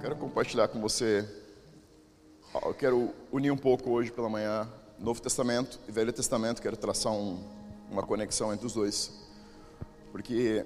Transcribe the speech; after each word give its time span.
Quero 0.00 0.16
compartilhar 0.16 0.66
com 0.68 0.80
você. 0.80 1.28
Eu 2.64 2.72
quero 2.72 3.12
unir 3.30 3.50
um 3.50 3.56
pouco 3.56 3.90
hoje 3.90 4.10
pela 4.10 4.30
manhã 4.30 4.66
Novo 4.98 5.20
Testamento 5.20 5.78
e 5.86 5.92
Velho 5.92 6.10
Testamento. 6.10 6.62
Quero 6.62 6.74
traçar 6.74 7.12
um, 7.12 7.38
uma 7.90 8.02
conexão 8.02 8.50
entre 8.50 8.66
os 8.66 8.72
dois, 8.72 9.12
porque 10.10 10.64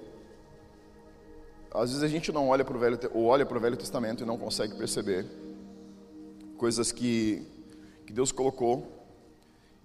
às 1.69 1.89
vezes 1.89 2.01
a 2.01 2.07
gente 2.07 2.31
não 2.31 2.47
olha 2.47 2.63
para 2.63 2.77
o 2.77 2.79
Velho 2.79 2.97
ou 3.13 3.25
olha 3.25 3.45
para 3.45 3.57
o 3.57 3.59
Velho 3.59 3.75
Testamento 3.75 4.23
e 4.23 4.25
não 4.25 4.37
consegue 4.37 4.73
perceber 4.73 5.25
coisas 6.57 6.93
que 6.93 7.45
que 8.07 8.13
Deus 8.13 8.31
colocou 8.31 8.87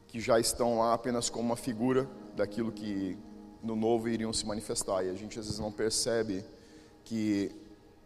que 0.06 0.20
já 0.20 0.38
estão 0.38 0.78
lá 0.78 0.95
apenas 0.95 1.28
como 1.28 1.46
uma 1.46 1.56
figura 1.56 2.09
daquilo 2.37 2.70
que 2.70 3.19
no 3.60 3.74
novo 3.74 4.09
iriam 4.09 4.32
se 4.32 4.46
manifestar 4.46 5.05
e 5.05 5.10
a 5.10 5.14
gente 5.14 5.41
às 5.41 5.46
vezes 5.46 5.59
não 5.59 5.73
percebe 5.73 6.45
que 7.05 7.59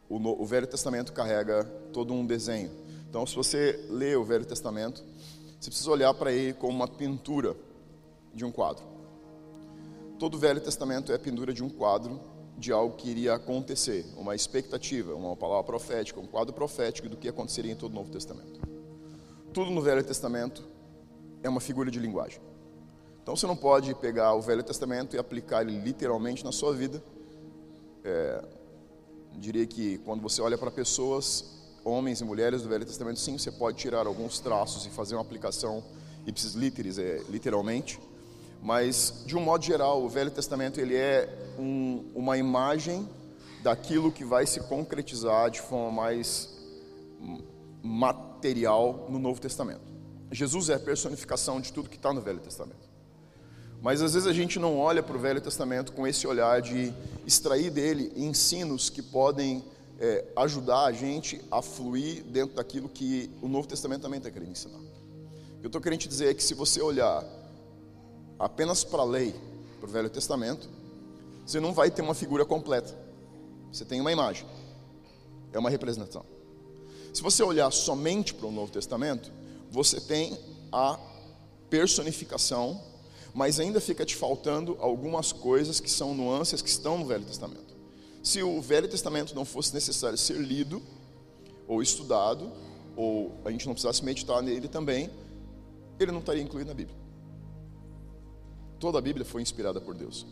o, 0.08 0.16
o 0.16 0.46
Velho 0.46 0.66
Testamento 0.66 1.12
carrega 1.12 1.64
todo 1.92 2.12
um 2.12 2.26
desenho. 2.26 2.70
Então, 3.08 3.26
se 3.26 3.34
você 3.34 3.84
lê 3.88 4.16
o 4.16 4.24
Velho 4.24 4.44
Testamento, 4.44 5.04
você 5.60 5.70
precisa 5.70 5.90
olhar 5.90 6.12
para 6.14 6.32
ele 6.32 6.52
como 6.52 6.74
uma 6.74 6.88
pintura 6.88 7.56
de 8.34 8.44
um 8.44 8.50
quadro. 8.50 8.84
Todo 10.18 10.34
o 10.34 10.38
Velho 10.38 10.60
Testamento 10.60 11.12
é 11.12 11.14
a 11.14 11.18
pintura 11.18 11.52
de 11.52 11.62
um 11.62 11.68
quadro 11.68 12.20
de 12.56 12.72
algo 12.72 12.96
que 12.96 13.10
iria 13.10 13.34
acontecer, 13.34 14.06
uma 14.16 14.34
expectativa, 14.34 15.14
uma 15.14 15.36
palavra 15.36 15.64
profética, 15.64 16.20
um 16.20 16.27
quadro 16.27 16.52
profético 16.52 17.08
do 17.08 17.16
que 17.16 17.28
aconteceria 17.28 17.72
em 17.72 17.77
todo 17.77 17.92
o 17.92 17.94
Novo 17.94 18.10
Testamento. 18.10 18.60
Tudo 19.52 19.70
no 19.70 19.80
Velho 19.82 20.02
Testamento 20.05 20.64
é 21.42 21.48
uma 21.48 21.60
figura 21.60 21.91
de 21.91 21.98
linguagem. 21.98 22.41
Então 23.22 23.34
você 23.34 23.46
não 23.46 23.56
pode 23.56 23.94
pegar 23.94 24.34
o 24.34 24.41
Velho 24.41 24.62
Testamento 24.62 25.16
e 25.16 25.18
aplicar 25.18 25.62
ele 25.62 25.78
literalmente 25.80 26.44
na 26.44 26.52
sua 26.52 26.74
vida. 26.74 27.02
É, 28.05 28.44
diria 29.38 29.66
que 29.66 29.98
quando 29.98 30.20
você 30.22 30.40
olha 30.40 30.56
para 30.56 30.70
pessoas, 30.70 31.44
homens 31.84 32.20
e 32.20 32.24
mulheres 32.24 32.62
do 32.62 32.68
Velho 32.68 32.84
Testamento, 32.84 33.20
sim, 33.20 33.36
você 33.38 33.50
pode 33.50 33.76
tirar 33.78 34.06
alguns 34.06 34.41
traços 34.41 34.86
e 34.86 34.91
fazer 34.91 35.14
uma 35.14 35.22
aplicação 35.22 35.84
ipsis 36.26 36.54
literis, 36.54 36.98
é, 36.98 37.22
literalmente. 37.28 38.00
Mas, 38.62 39.22
de 39.26 39.36
um 39.36 39.41
modo 39.41 39.62
geral, 39.64 40.02
o 40.02 40.08
Velho 40.08 40.30
Testamento 40.30 40.80
ele 40.80 40.96
é 40.96 41.28
um, 41.58 42.10
uma 42.14 42.38
imagem 42.38 43.06
daquilo 43.62 44.10
que 44.10 44.24
vai 44.24 44.46
se 44.46 44.60
concretizar 44.60 45.50
de 45.50 45.60
forma 45.60 45.91
mais 45.91 46.50
material 47.82 49.06
no 49.10 49.19
Novo 49.19 49.41
Testamento. 49.41 49.92
Jesus 50.30 50.70
é 50.70 50.74
a 50.74 50.78
personificação 50.78 51.60
de 51.60 51.72
tudo 51.72 51.88
que 51.88 51.96
está 51.96 52.12
no 52.12 52.20
Velho 52.20 52.41
Testamento. 52.41 52.83
Mas 53.84 54.00
às 54.00 54.14
vezes 54.14 54.27
a 54.27 54.32
gente 54.32 54.58
não 54.58 54.78
olha 54.78 55.02
para 55.02 55.14
o 55.14 55.20
Velho 55.20 55.42
Testamento 55.42 55.92
com 55.92 56.06
esse 56.06 56.27
olhar 56.27 56.62
de 56.62 56.90
extrair 57.27 57.70
dele 57.70 58.10
ensinos 58.16 58.88
que 58.88 59.02
podem 59.02 59.62
é, 60.00 60.24
ajudar 60.36 60.86
a 60.86 60.92
gente 60.92 61.38
a 61.50 61.60
fluir 61.60 62.24
dentro 62.24 62.56
daquilo 62.56 62.88
que 62.88 63.30
o 63.42 63.46
Novo 63.46 63.68
Testamento 63.68 64.00
também 64.00 64.16
está 64.16 64.30
querendo 64.30 64.52
ensinar. 64.52 64.78
O 64.78 65.60
que 65.60 65.64
eu 65.64 65.66
estou 65.66 65.82
querendo 65.82 66.00
te 66.00 66.08
dizer 66.08 66.30
é 66.30 66.34
que 66.34 66.42
se 66.42 66.54
você 66.54 66.80
olhar 66.80 67.22
apenas 68.38 68.82
para 68.84 69.02
a 69.02 69.04
lei, 69.04 69.34
para 69.78 69.86
o 69.86 69.92
Velho 69.92 70.08
Testamento, 70.08 70.66
você 71.44 71.60
não 71.60 71.74
vai 71.74 71.91
ter 71.91 72.00
uma 72.00 72.14
figura 72.14 72.46
completa. 72.46 72.96
Você 73.70 73.84
tem 73.84 74.00
uma 74.00 74.10
imagem, 74.10 74.46
é 75.52 75.58
uma 75.58 75.69
representação. 75.69 76.24
Se 77.12 77.20
você 77.20 77.42
olhar 77.42 77.70
somente 77.70 78.32
para 78.32 78.46
o 78.46 78.50
Novo 78.50 78.72
Testamento, 78.72 79.30
você 79.70 80.00
tem 80.00 80.38
a 80.72 80.98
personificação 81.69 82.94
mas 83.34 83.58
ainda 83.58 83.80
fica 83.80 84.06
te 84.06 84.14
faltando 84.14 84.77
algumas 84.78 85.32
coisas 85.32 85.80
que 85.80 85.90
são 85.90 86.14
nuances 86.14 86.62
que 86.62 86.68
estão 86.68 86.96
no 86.96 87.04
Velho 87.04 87.24
Testamento. 87.24 87.74
Se 88.22 88.42
o 88.42 88.60
Velho 88.62 88.88
Testamento 88.88 89.34
não 89.34 89.44
fosse 89.44 89.74
necessário 89.74 90.16
ser 90.16 90.38
lido 90.38 90.80
ou 91.66 91.82
estudado, 91.82 92.50
ou 92.96 93.32
a 93.44 93.50
gente 93.50 93.66
não 93.66 93.75
precisasse 93.75 94.04
meditar 94.04 94.41
nele 94.41 94.69
também, 94.69 95.10
ele 95.98 96.12
não 96.12 96.20
estaria 96.20 96.42
incluído 96.42 96.69
na 96.69 96.75
Bíblia. 96.75 96.97
Toda 98.78 98.98
a 98.98 99.00
Bíblia 99.00 99.25
foi 99.25 99.42
inspirada 99.42 99.80
por 99.80 99.94
Deus. 99.94 100.25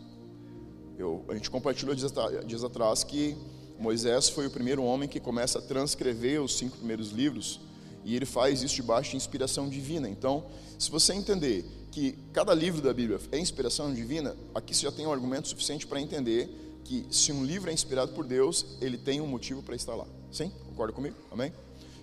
Eu, 0.97 1.25
a 1.29 1.35
gente 1.35 1.51
compartilhou 1.51 1.95
dias 1.95 2.65
atrás 2.65 3.03
que 3.03 3.37
Moisés 3.79 4.29
foi 4.29 4.47
o 4.47 4.51
primeiro 4.51 4.85
homem 4.85 5.09
que 5.09 5.19
começa 5.19 5.59
a 5.59 5.63
transcrever 5.63 6.41
os 6.41 6.57
cinco 6.57 6.77
primeiros 6.77 7.11
livros 7.11 7.61
e 8.05 8.15
ele 8.15 8.27
faz 8.27 8.63
isso 8.63 8.77
debaixo 8.77 9.11
de 9.11 9.17
inspiração 9.17 9.69
divina. 9.69 10.09
Então, 10.09 10.47
se 10.79 10.91
você 10.91 11.13
entender 11.15 11.65
que 11.93 12.19
cada 12.33 12.55
livro 12.55 12.81
da 12.81 12.93
Bíblia 12.93 13.21
é 13.31 13.39
inspiração 13.39 13.93
divina, 13.93 14.35
aqui 14.55 14.75
você 14.75 14.83
já 14.83 14.91
tem 14.91 15.07
um 15.07 15.13
argumento 15.13 15.47
suficiente 15.47 15.87
para 15.87 16.01
entender 16.01 16.49
que 16.85 17.07
se 17.11 17.31
um 17.31 17.45
livro 17.45 17.71
é 17.71 17.73
inspirado 17.73 18.13
por 18.13 18.25
Deus, 18.25 18.65
ele 18.81 18.97
tem 18.97 19.21
um 19.21 19.27
motivo 19.27 19.63
para 19.63 19.77
estar 19.77 19.95
lá. 19.95 20.07
Sim? 20.33 20.51
Concorda 20.67 20.93
comigo? 20.93 21.15
Amém? 21.31 21.53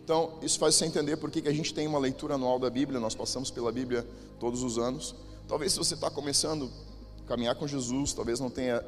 Então, 0.03 0.37
isso 0.43 0.59
faz 0.59 0.75
você 0.75 0.85
entender 0.85 1.17
por 1.17 1.29
que 1.29 1.47
a 1.47 1.51
gente 1.51 1.73
tem 1.73 1.87
uma 1.87 1.99
leitura 1.99 2.35
anual 2.35 2.59
da 2.59 2.69
Bíblia, 2.69 2.99
nós 2.99 3.15
passamos 3.15 3.49
pela 3.49 3.71
Bíblia 3.71 4.07
todos 4.39 4.63
os 4.63 4.77
anos. 4.77 5.15
Talvez 5.47 5.73
se 5.73 5.79
você 5.79 5.95
está 5.95 6.09
começando 6.09 6.71
a 7.23 7.27
caminhar 7.27 7.55
com 7.55 7.67
Jesus, 7.67 8.13
talvez 8.13 8.39
não 8.39 8.49
tenha 8.49 8.83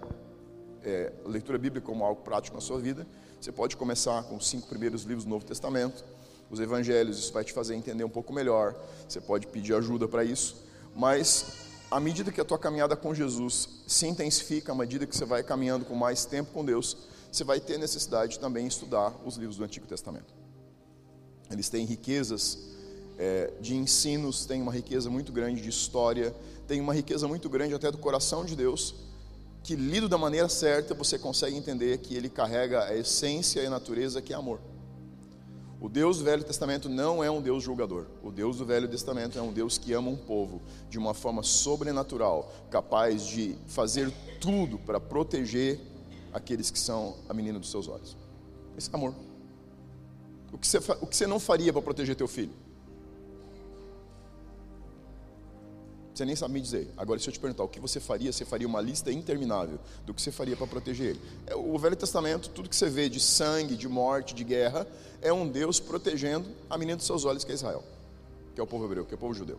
é, 0.83 1.11
leitura 1.25 1.57
bíblica 1.57 1.85
como 1.85 2.05
algo 2.05 2.21
prático 2.21 2.55
na 2.55 2.61
sua 2.61 2.79
vida, 2.79 3.07
você 3.39 3.51
pode 3.51 3.75
começar 3.75 4.23
com 4.23 4.35
os 4.35 4.47
cinco 4.47 4.67
primeiros 4.67 5.01
livros 5.01 5.23
do 5.23 5.29
Novo 5.31 5.45
Testamento, 5.45 6.05
os 6.49 6.59
evangelhos, 6.59 7.17
isso 7.17 7.33
vai 7.33 7.43
te 7.43 7.53
fazer 7.53 7.75
entender 7.75 8.03
um 8.03 8.09
pouco 8.09 8.31
melhor, 8.31 8.75
você 9.07 9.19
pode 9.19 9.47
pedir 9.47 9.73
ajuda 9.73 10.07
para 10.07 10.23
isso. 10.23 10.69
Mas 10.95 11.61
à 11.89 11.99
medida 11.99 12.31
que 12.31 12.39
a 12.39 12.45
tua 12.45 12.57
caminhada 12.57 12.95
com 12.95 13.13
Jesus 13.13 13.67
se 13.85 14.07
intensifica, 14.07 14.71
à 14.71 14.75
medida 14.75 15.05
que 15.05 15.15
você 15.15 15.25
vai 15.25 15.43
caminhando 15.43 15.83
com 15.83 15.95
mais 15.95 16.25
tempo 16.25 16.51
com 16.53 16.63
Deus, 16.63 16.95
você 17.31 17.43
vai 17.43 17.59
ter 17.59 17.77
necessidade 17.77 18.39
também 18.39 18.67
de 18.67 18.73
estudar 18.73 19.13
os 19.25 19.35
livros 19.35 19.57
do 19.57 19.63
Antigo 19.63 19.85
Testamento. 19.85 20.33
Eles 21.49 21.69
têm 21.69 21.85
riquezas 21.85 22.57
é, 23.17 23.51
de 23.59 23.75
ensinos, 23.75 24.45
têm 24.45 24.61
uma 24.61 24.71
riqueza 24.71 25.09
muito 25.09 25.31
grande 25.31 25.61
de 25.61 25.69
história, 25.69 26.33
tem 26.67 26.79
uma 26.79 26.93
riqueza 26.93 27.27
muito 27.27 27.49
grande 27.49 27.73
até 27.73 27.91
do 27.91 27.97
coração 27.97 28.45
de 28.45 28.55
Deus, 28.55 28.95
que 29.63 29.75
lido 29.75 30.07
da 30.07 30.17
maneira 30.17 30.47
certa 30.47 30.93
você 30.93 31.19
consegue 31.19 31.55
entender 31.55 31.97
que 31.99 32.15
ele 32.15 32.29
carrega 32.29 32.85
a 32.85 32.95
essência 32.95 33.61
e 33.61 33.65
a 33.65 33.69
natureza 33.69 34.21
que 34.21 34.33
é 34.33 34.35
amor. 34.35 34.59
O 35.81 35.89
Deus 35.89 36.19
do 36.19 36.25
Velho 36.25 36.43
Testamento 36.43 36.87
não 36.87 37.23
é 37.23 37.31
um 37.31 37.41
Deus 37.41 37.63
julgador. 37.63 38.05
O 38.21 38.31
Deus 38.31 38.57
do 38.57 38.65
Velho 38.65 38.87
Testamento 38.87 39.39
é 39.39 39.41
um 39.41 39.51
Deus 39.51 39.79
que 39.79 39.91
ama 39.93 40.11
um 40.11 40.15
povo 40.15 40.61
de 40.87 40.99
uma 40.99 41.15
forma 41.15 41.41
sobrenatural, 41.41 42.53
capaz 42.69 43.25
de 43.25 43.55
fazer 43.65 44.13
tudo 44.39 44.77
para 44.77 44.99
proteger 44.99 45.79
aqueles 46.31 46.69
que 46.69 46.77
são 46.77 47.15
a 47.27 47.33
menina 47.33 47.57
dos 47.57 47.71
seus 47.71 47.87
olhos. 47.87 48.15
Esse 48.77 48.91
é 48.91 48.95
amor. 48.95 49.15
O 50.53 50.57
que 50.59 50.67
você, 50.67 50.77
o 50.77 51.07
que 51.07 51.17
você 51.17 51.25
não 51.25 51.39
faria 51.39 51.73
para 51.73 51.81
proteger 51.81 52.15
teu 52.15 52.27
filho? 52.27 52.53
Você 56.21 56.25
nem 56.25 56.35
sabe 56.35 56.53
me 56.53 56.61
dizer. 56.61 56.87
Agora, 56.95 57.19
se 57.19 57.27
eu 57.27 57.33
te 57.33 57.39
perguntar 57.39 57.63
o 57.63 57.67
que 57.67 57.79
você 57.79 57.99
faria, 57.99 58.31
você 58.31 58.45
faria 58.45 58.67
uma 58.67 58.79
lista 58.79 59.11
interminável 59.11 59.79
do 60.05 60.13
que 60.13 60.21
você 60.21 60.31
faria 60.31 60.55
para 60.55 60.67
proteger 60.67 61.07
ele. 61.07 61.21
É, 61.47 61.55
o 61.55 61.75
Velho 61.79 61.95
Testamento, 61.95 62.49
tudo 62.49 62.69
que 62.69 62.75
você 62.75 62.91
vê 62.91 63.09
de 63.09 63.19
sangue, 63.19 63.75
de 63.75 63.87
morte, 63.87 64.35
de 64.35 64.43
guerra, 64.43 64.85
é 65.19 65.33
um 65.33 65.47
Deus 65.47 65.79
protegendo 65.79 66.47
a 66.69 66.77
menina 66.77 66.95
dos 66.95 67.07
seus 67.07 67.25
olhos, 67.25 67.43
que 67.43 67.51
é 67.51 67.55
Israel, 67.55 67.83
que 68.53 68.61
é 68.61 68.63
o 68.63 68.67
povo 68.67 68.85
hebreu, 68.85 69.03
que 69.03 69.15
é 69.15 69.17
o 69.17 69.17
povo 69.17 69.33
judeu. 69.33 69.57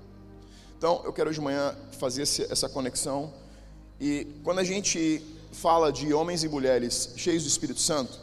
Então, 0.79 1.03
eu 1.05 1.13
quero 1.13 1.31
hoje 1.31 1.41
de 1.41 1.45
manhã 1.45 1.77
fazer 1.99 2.23
essa 2.23 2.69
conexão. 2.69 3.35
E 4.01 4.29
quando 4.45 4.61
a 4.61 4.65
gente 4.65 5.21
fala 5.51 5.91
de 5.91 6.15
homens 6.15 6.45
e 6.45 6.49
mulheres 6.49 7.13
cheios 7.17 7.43
do 7.43 7.49
Espírito 7.49 7.81
Santo, 7.81 8.21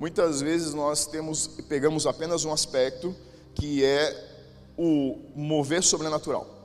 muitas 0.00 0.40
vezes 0.40 0.74
nós 0.74 1.06
temos, 1.06 1.46
pegamos 1.68 2.04
apenas 2.04 2.44
um 2.44 2.52
aspecto 2.52 3.14
que 3.54 3.84
é 3.84 4.40
o 4.76 5.20
mover 5.36 5.84
sobrenatural 5.84 6.61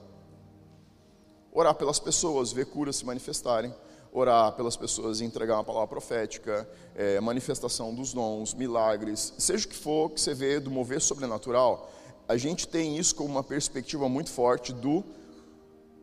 orar 1.59 1.73
pelas 1.73 1.97
pessoas, 1.97 2.51
ver 2.51 2.67
curas 2.67 2.97
se 2.97 3.05
manifestarem, 3.05 3.73
orar 4.11 4.51
pelas 4.51 4.77
pessoas 4.77 5.21
e 5.21 5.25
entregar 5.25 5.55
uma 5.55 5.63
palavra 5.63 5.87
profética, 5.87 6.69
é, 6.93 7.19
manifestação 7.19 7.95
dos 7.95 8.13
dons, 8.13 8.53
milagres, 8.53 9.33
seja 9.39 9.65
o 9.65 9.67
que 9.67 9.75
for 9.75 10.11
que 10.11 10.21
você 10.21 10.35
vê 10.35 10.59
do 10.59 10.69
mover 10.69 11.01
sobrenatural, 11.01 11.91
a 12.27 12.37
gente 12.37 12.67
tem 12.67 12.95
isso 12.95 13.15
como 13.15 13.29
uma 13.29 13.43
perspectiva 13.43 14.07
muito 14.07 14.29
forte 14.29 14.71
do 14.71 15.03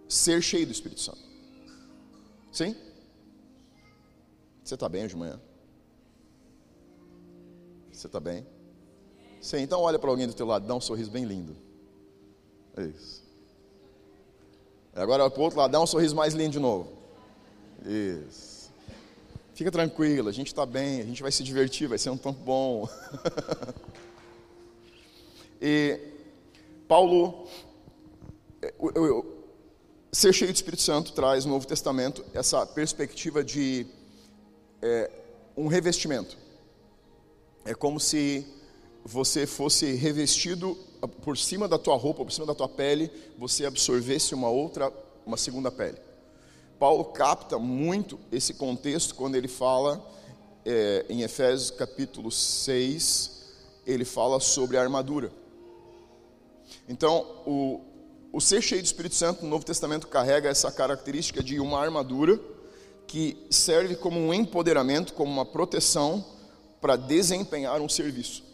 ser 0.09 0.43
cheio 0.43 0.67
do 0.67 0.73
Espírito 0.73 1.01
Santo. 1.01 1.23
Sim? 2.51 2.75
Você 4.65 4.75
está 4.75 4.89
bem 4.89 5.03
hoje 5.05 5.15
de 5.15 5.21
manhã? 5.21 5.41
Você 7.93 8.09
está 8.09 8.19
bem? 8.19 8.45
Sim, 9.41 9.59
então 9.59 9.81
olha 9.81 10.01
para 10.01 10.11
alguém 10.11 10.27
do 10.27 10.35
teu 10.35 10.47
lado, 10.47 10.67
dá 10.67 10.75
um 10.75 10.81
sorriso 10.81 11.13
bem 11.13 11.25
lindo. 11.25 11.57
É 12.77 12.87
isso. 12.87 13.24
Agora 14.95 15.29
para 15.29 15.41
o 15.41 15.43
outro 15.43 15.59
lado, 15.59 15.73
dá 15.73 15.81
um 15.81 15.87
sorriso 15.87 16.15
mais 16.15 16.35
lindo 16.35 16.53
de 16.53 16.61
novo. 16.61 16.89
Isso. 17.85 18.73
Fica 19.55 19.71
tranquilo, 19.71 20.29
a 20.29 20.33
gente 20.33 20.49
está 20.49 20.65
bem, 20.65 21.01
a 21.01 21.05
gente 21.05 21.23
vai 21.23 21.31
se 21.31 21.43
divertir, 21.43 21.89
vai 21.89 21.99
ser 21.99 22.11
um 22.11 22.17
tempo 22.17 22.39
bom. 22.41 22.89
e 25.61 26.01
Paulo, 26.89 27.47
eu, 28.63 29.07
eu, 29.07 29.45
ser 30.13 30.33
cheio 30.33 30.53
do 30.53 30.55
Espírito 30.55 30.83
Santo 30.83 31.13
traz 31.13 31.45
no 31.45 31.53
Novo 31.53 31.67
Testamento 31.67 32.25
essa 32.33 32.65
perspectiva 32.65 33.45
de 33.45 33.87
é, 34.81 35.11
um 35.57 35.67
revestimento. 35.67 36.37
é 37.65 37.75
como 37.75 37.99
se 37.99 38.47
você 39.05 39.47
fosse 39.47 39.93
revestido 39.93 40.77
por 41.23 41.37
cima 41.37 41.69
da 41.69 41.79
tua 41.79 41.97
roupa, 41.97 42.25
por 42.25 42.33
cima 42.33 42.47
da 42.47 42.55
tua 42.55 42.69
pele, 42.69 43.11
você 43.37 43.67
absorvesse 43.67 44.35
uma 44.35 44.49
outra, 44.49 44.91
uma 45.27 45.37
segunda 45.37 45.71
pele. 45.71 45.99
Paulo 46.79 47.05
capta 47.05 47.59
muito 47.59 48.19
esse 48.33 48.55
contexto 48.55 49.15
quando 49.15 49.35
ele 49.35 49.49
fala 49.49 50.03
é, 50.65 51.05
em 51.09 51.23
Efésios 51.23 51.71
capítulo 51.71 52.31
6, 52.31 53.43
ele 53.87 54.05
fala 54.05 54.41
sobre 54.41 54.79
a 54.79 54.83
armadura. 54.83 55.31
Então, 56.89 57.27
o, 57.47 57.81
o 58.33 58.41
ser 58.41 58.63
cheio 58.63 58.83
do 58.83 58.87
Espírito 58.87 59.15
Santo 59.15 59.45
no 59.45 59.51
Novo 59.51 59.65
Testamento 59.65 60.07
carrega 60.07 60.49
essa 60.49 60.73
característica 60.73 61.43
de 61.43 61.61
uma 61.61 61.79
armadura 61.79 62.41
que 63.07 63.37
serve 63.51 63.95
como 63.97 64.19
um 64.19 64.33
empoderamento, 64.33 65.13
como 65.13 65.31
uma 65.31 65.45
proteção 65.45 66.25
para 66.81 66.97
desempenhar 66.97 67.81
um 67.83 67.89
serviço. 67.89 68.54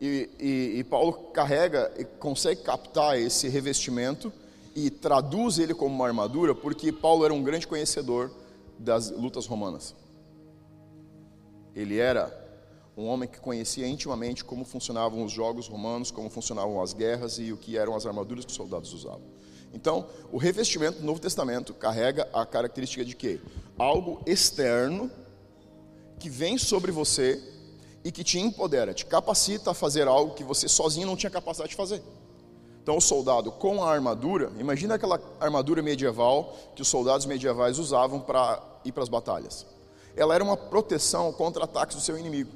E, 0.00 0.30
e, 0.38 0.78
e, 0.78 0.84
Paulo 0.84 1.12
carrega 1.32 1.92
e 1.98 2.04
consegue 2.04 2.62
captar 2.62 3.18
esse 3.18 3.48
revestimento 3.48 4.32
e 4.74 4.90
traduz 4.90 5.58
ele 5.58 5.74
como 5.74 5.92
uma 5.92 6.06
armadura, 6.06 6.54
porque 6.54 6.92
Paulo 6.92 7.24
era 7.24 7.34
um 7.34 7.42
grande 7.42 7.66
conhecedor 7.66 8.30
das 8.78 9.10
lutas 9.10 9.46
romanas. 9.46 9.94
Ele 11.74 11.98
era 11.98 12.32
um 12.96 13.06
homem 13.06 13.28
que 13.28 13.40
conhecia 13.40 13.86
intimamente 13.86 14.44
como 14.44 14.64
funcionavam 14.64 15.24
os 15.24 15.32
jogos 15.32 15.66
romanos, 15.66 16.10
como 16.10 16.30
funcionavam 16.30 16.80
as 16.80 16.92
guerras 16.92 17.38
e 17.38 17.52
o 17.52 17.56
que 17.56 17.76
eram 17.76 17.94
as 17.94 18.06
armaduras 18.06 18.44
que 18.44 18.50
os 18.50 18.56
soldados 18.56 18.92
usavam. 18.92 19.22
Então, 19.72 20.06
o 20.32 20.38
revestimento 20.38 21.00
do 21.00 21.04
Novo 21.04 21.20
Testamento 21.20 21.74
carrega 21.74 22.28
a 22.32 22.46
característica 22.46 23.04
de 23.04 23.14
quê? 23.14 23.40
Algo 23.76 24.20
externo 24.26 25.10
que 26.18 26.28
vem 26.30 26.56
sobre 26.58 26.90
você 26.90 27.42
e 28.08 28.10
que 28.10 28.24
te 28.24 28.38
empodera, 28.38 28.94
te 28.94 29.04
capacita 29.04 29.72
a 29.72 29.74
fazer 29.74 30.08
algo 30.08 30.32
que 30.32 30.42
você 30.42 30.66
sozinho 30.66 31.06
não 31.06 31.14
tinha 31.14 31.28
capacidade 31.28 31.68
de 31.68 31.76
fazer. 31.76 32.02
Então, 32.82 32.96
o 32.96 33.02
soldado 33.02 33.52
com 33.52 33.84
a 33.84 33.92
armadura, 33.92 34.50
imagina 34.58 34.94
aquela 34.94 35.20
armadura 35.38 35.82
medieval 35.82 36.56
que 36.74 36.80
os 36.80 36.88
soldados 36.88 37.26
medievais 37.26 37.78
usavam 37.78 38.18
para 38.18 38.62
ir 38.82 38.92
para 38.92 39.02
as 39.02 39.10
batalhas. 39.10 39.66
Ela 40.16 40.34
era 40.34 40.42
uma 40.42 40.56
proteção 40.56 41.30
contra 41.34 41.64
ataques 41.64 41.96
do 41.96 42.00
seu 42.00 42.18
inimigo. 42.18 42.50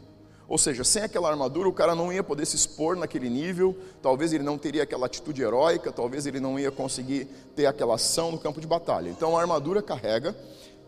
Ou 0.48 0.56
seja, 0.56 0.84
sem 0.84 1.02
aquela 1.02 1.28
armadura, 1.28 1.68
o 1.68 1.72
cara 1.72 1.94
não 1.94 2.10
ia 2.10 2.24
poder 2.24 2.46
se 2.46 2.56
expor 2.56 2.96
naquele 2.96 3.28
nível, 3.28 3.76
talvez 4.00 4.32
ele 4.32 4.42
não 4.42 4.56
teria 4.56 4.84
aquela 4.84 5.04
atitude 5.04 5.42
heróica, 5.42 5.92
talvez 5.92 6.24
ele 6.24 6.40
não 6.40 6.58
ia 6.58 6.70
conseguir 6.70 7.26
ter 7.54 7.66
aquela 7.66 7.96
ação 7.96 8.32
no 8.32 8.38
campo 8.38 8.58
de 8.58 8.66
batalha. 8.66 9.10
Então, 9.10 9.36
a 9.36 9.40
armadura 9.42 9.82
carrega 9.82 10.34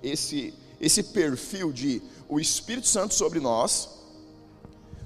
esse, 0.02 0.55
esse 0.81 1.02
perfil 1.02 1.70
de 1.70 2.00
o 2.31 2.40
Espírito 2.40 2.88
Santo 2.88 3.12
sobre 3.12 3.40
nós, 3.40 4.03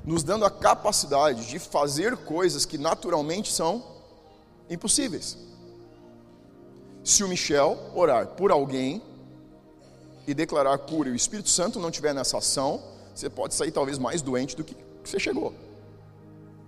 nos 0.04 0.22
dando 0.22 0.44
a 0.44 0.50
capacidade 0.50 1.46
de 1.46 1.58
fazer 1.58 2.16
coisas 2.16 2.64
que 2.64 2.78
naturalmente 2.78 3.52
são 3.52 3.84
impossíveis. 4.70 5.36
Se 7.04 7.24
o 7.24 7.28
Michel 7.28 7.78
orar 7.94 8.28
por 8.28 8.50
alguém 8.50 9.02
e 10.26 10.34
declarar 10.34 10.76
cura 10.78 11.08
e 11.08 11.12
o 11.12 11.16
Espírito 11.16 11.48
Santo 11.48 11.80
não 11.80 11.88
estiver 11.88 12.14
nessa 12.14 12.38
ação, 12.38 12.82
você 13.14 13.30
pode 13.30 13.54
sair 13.54 13.72
talvez 13.72 13.98
mais 13.98 14.20
doente 14.20 14.54
do 14.54 14.62
que 14.62 14.76
você 15.02 15.18
chegou. 15.18 15.54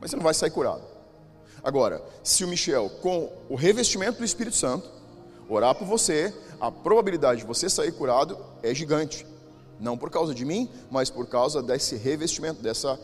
Mas 0.01 0.11
você 0.11 0.17
não 0.17 0.23
vai 0.23 0.35
sair 0.35 0.51
curado. 0.51 0.83
Agora, 1.63 2.03
se 2.25 2.43
o 2.43 2.49
Michel, 2.49 2.89
com 3.03 3.31
o 3.49 3.55
revestimento 3.55 4.19
do 4.19 4.25
Espírito 4.25 4.57
Santo, 4.57 4.89
orar 5.49 5.75
por 5.75 5.87
você, 5.87 6.35
a 6.59 6.71
probabilidade 6.71 7.41
de 7.41 7.47
você 7.47 7.69
sair 7.69 7.93
curado 7.93 8.39
é 8.63 8.75
gigante. 8.75 9.27
Não 9.79 9.97
por 9.97 10.11
causa 10.11 10.35
de 10.35 10.45
mim, 10.45 10.71
mas 10.91 11.11
por 11.11 11.27
causa 11.27 11.63
desse 11.63 11.97
revestimento, 11.97 12.63
dessa 12.63 12.99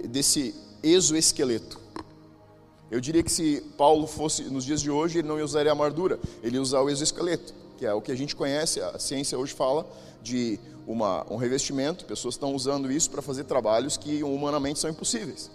desse 0.00 0.54
exoesqueleto. 0.82 1.80
Eu 2.90 3.00
diria 3.00 3.22
que 3.22 3.32
se 3.32 3.60
Paulo 3.76 4.06
fosse 4.06 4.44
nos 4.44 4.64
dias 4.64 4.80
de 4.80 4.90
hoje, 4.90 5.18
ele 5.18 5.28
não 5.28 5.42
usaria 5.42 5.72
a 5.72 5.74
armadura, 5.74 6.18
ele 6.42 6.56
ia 6.56 6.62
usar 6.62 6.80
o 6.80 6.90
exoesqueleto, 6.90 7.54
que 7.76 7.86
é 7.86 7.92
o 7.92 8.00
que 8.00 8.12
a 8.12 8.14
gente 8.14 8.36
conhece, 8.36 8.80
a 8.80 8.98
ciência 8.98 9.38
hoje 9.38 9.52
fala 9.52 9.86
de 10.22 10.60
uma, 10.86 11.26
um 11.32 11.36
revestimento, 11.36 12.04
pessoas 12.04 12.34
estão 12.34 12.54
usando 12.54 12.92
isso 12.92 13.10
para 13.10 13.22
fazer 13.22 13.44
trabalhos 13.44 13.96
que 13.96 14.22
humanamente 14.22 14.78
são 14.78 14.90
impossíveis. 14.90 15.50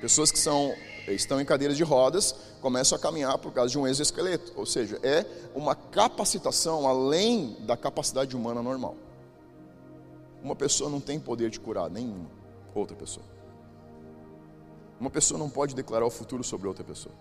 Pessoas 0.00 0.30
que 0.30 0.38
são, 0.38 0.74
estão 1.08 1.40
em 1.40 1.44
cadeiras 1.44 1.76
de 1.76 1.82
rodas 1.82 2.34
começam 2.60 2.96
a 2.96 3.00
caminhar 3.00 3.38
por 3.38 3.52
causa 3.52 3.70
de 3.70 3.78
um 3.78 3.86
exoesqueleto, 3.86 4.52
ou 4.54 4.66
seja, 4.66 4.98
é 5.02 5.24
uma 5.54 5.74
capacitação 5.74 6.86
além 6.86 7.56
da 7.60 7.76
capacidade 7.76 8.36
humana 8.36 8.62
normal. 8.62 8.96
Uma 10.42 10.54
pessoa 10.54 10.90
não 10.90 11.00
tem 11.00 11.18
poder 11.18 11.48
de 11.50 11.58
curar 11.58 11.90
nenhuma 11.90 12.28
outra 12.74 12.94
pessoa. 12.94 13.33
Uma 15.00 15.10
pessoa 15.10 15.38
não 15.38 15.50
pode 15.50 15.74
declarar 15.74 16.06
o 16.06 16.10
futuro 16.10 16.44
sobre 16.44 16.68
outra 16.68 16.84
pessoa. 16.84 17.14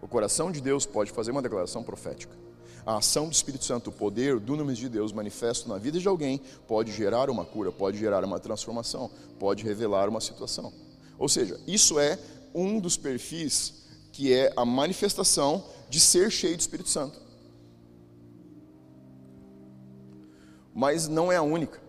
O 0.00 0.08
coração 0.08 0.50
de 0.50 0.60
Deus 0.60 0.84
pode 0.84 1.10
fazer 1.12 1.30
uma 1.30 1.42
declaração 1.42 1.82
profética. 1.82 2.36
A 2.84 2.96
ação 2.96 3.28
do 3.28 3.32
Espírito 3.32 3.64
Santo, 3.64 3.90
o 3.90 3.92
poder 3.92 4.40
do 4.40 4.56
nome 4.56 4.74
de 4.74 4.88
Deus 4.88 5.12
manifesto 5.12 5.68
na 5.68 5.78
vida 5.78 6.00
de 6.00 6.08
alguém, 6.08 6.40
pode 6.66 6.90
gerar 6.90 7.30
uma 7.30 7.44
cura, 7.44 7.70
pode 7.70 7.98
gerar 7.98 8.24
uma 8.24 8.40
transformação, 8.40 9.10
pode 9.38 9.62
revelar 9.62 10.08
uma 10.08 10.20
situação. 10.20 10.72
Ou 11.16 11.28
seja, 11.28 11.60
isso 11.66 12.00
é 12.00 12.18
um 12.52 12.80
dos 12.80 12.96
perfis 12.96 13.82
que 14.10 14.32
é 14.32 14.52
a 14.56 14.64
manifestação 14.64 15.64
de 15.88 16.00
ser 16.00 16.30
cheio 16.30 16.56
do 16.56 16.60
Espírito 16.60 16.88
Santo. 16.88 17.20
Mas 20.74 21.06
não 21.06 21.30
é 21.30 21.36
a 21.36 21.42
única. 21.42 21.80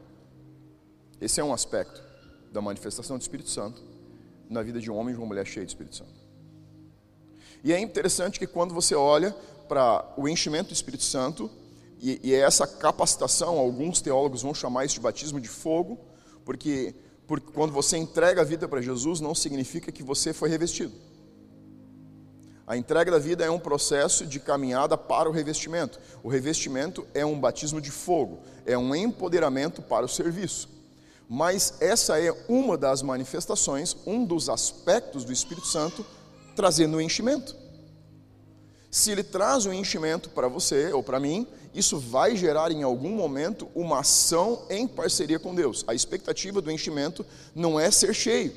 Esse 1.20 1.40
é 1.40 1.44
um 1.44 1.54
aspecto 1.54 2.04
da 2.52 2.62
manifestação 2.62 3.18
do 3.18 3.22
Espírito 3.22 3.50
Santo 3.50 3.93
na 4.50 4.62
vida 4.62 4.80
de 4.80 4.92
um 4.92 4.96
homem 4.96 5.14
e 5.14 5.16
de 5.16 5.20
uma 5.22 5.28
mulher 5.28 5.46
cheia 5.46 5.66
do 5.66 5.70
Espírito 5.70 5.96
Santo. 5.96 6.14
E 7.64 7.72
é 7.72 7.80
interessante 7.80 8.40
que 8.40 8.46
quando 8.46 8.74
você 8.74 8.94
olha 8.94 9.36
para 9.68 10.14
o 10.18 10.28
enchimento 10.28 10.70
do 10.70 10.74
Espírito 10.74 11.04
Santo, 11.04 11.50
e, 12.00 12.20
e 12.22 12.34
é 12.34 12.40
essa 12.40 12.68
capacitação, 12.68 13.58
alguns 13.58 14.02
teólogos 14.02 14.42
vão 14.42 14.54
chamar 14.54 14.86
isso 14.86 14.96
de 14.96 15.02
batismo 15.02 15.40
de 15.40 15.48
fogo, 15.48 15.98
porque, 16.44 16.94
porque 17.26 17.52
quando 17.54 17.72
você 17.72 17.98
entrega 17.98 18.42
a 18.42 18.44
vida 18.44 18.68
para 18.68 18.82
Jesus, 18.82 19.22
não 19.22 19.34
significa 19.34 19.92
que 19.92 20.04
você 20.04 20.34
foi 20.34 20.50
revestido. 20.50 20.94
A 22.66 22.78
entrega 22.78 23.12
da 23.12 23.20
vida 23.20 23.44
é 23.46 23.50
um 23.50 23.60
processo 23.60 24.26
de 24.26 24.40
caminhada 24.40 24.98
para 24.98 25.30
o 25.30 25.32
revestimento. 25.32 26.00
O 26.22 26.30
revestimento 26.30 27.06
é 27.14 27.26
um 27.26 27.40
batismo 27.40 27.80
de 27.80 27.92
fogo, 27.92 28.40
é 28.66 28.78
um 28.78 28.96
empoderamento 28.96 29.82
para 29.82 30.06
o 30.06 30.10
serviço. 30.10 30.73
Mas 31.34 31.74
essa 31.82 32.20
é 32.20 32.32
uma 32.48 32.78
das 32.78 33.02
manifestações, 33.02 33.98
um 34.06 34.24
dos 34.24 34.50
aspectos 34.50 35.26
do 35.26 35.34
Espírito 35.34 35.66
Santo 35.66 36.06
trazendo 36.56 36.98
o 36.98 37.02
enchimento. 37.02 37.56
Se 38.92 39.10
ele 39.10 39.24
traz 39.24 39.66
o 39.66 39.74
enchimento 39.74 40.30
para 40.30 40.48
você 40.48 40.94
ou 40.94 41.02
para 41.02 41.20
mim, 41.20 41.48
isso 41.74 41.98
vai 41.98 42.36
gerar 42.36 42.72
em 42.72 42.84
algum 42.84 43.10
momento 43.10 43.68
uma 43.74 44.02
ação 44.02 44.68
em 44.70 44.88
parceria 44.88 45.40
com 45.40 45.56
Deus. 45.56 45.84
A 45.88 45.96
expectativa 45.96 46.62
do 46.62 46.70
enchimento 46.70 47.26
não 47.56 47.80
é 47.80 47.90
ser 47.90 48.14
cheio. 48.14 48.56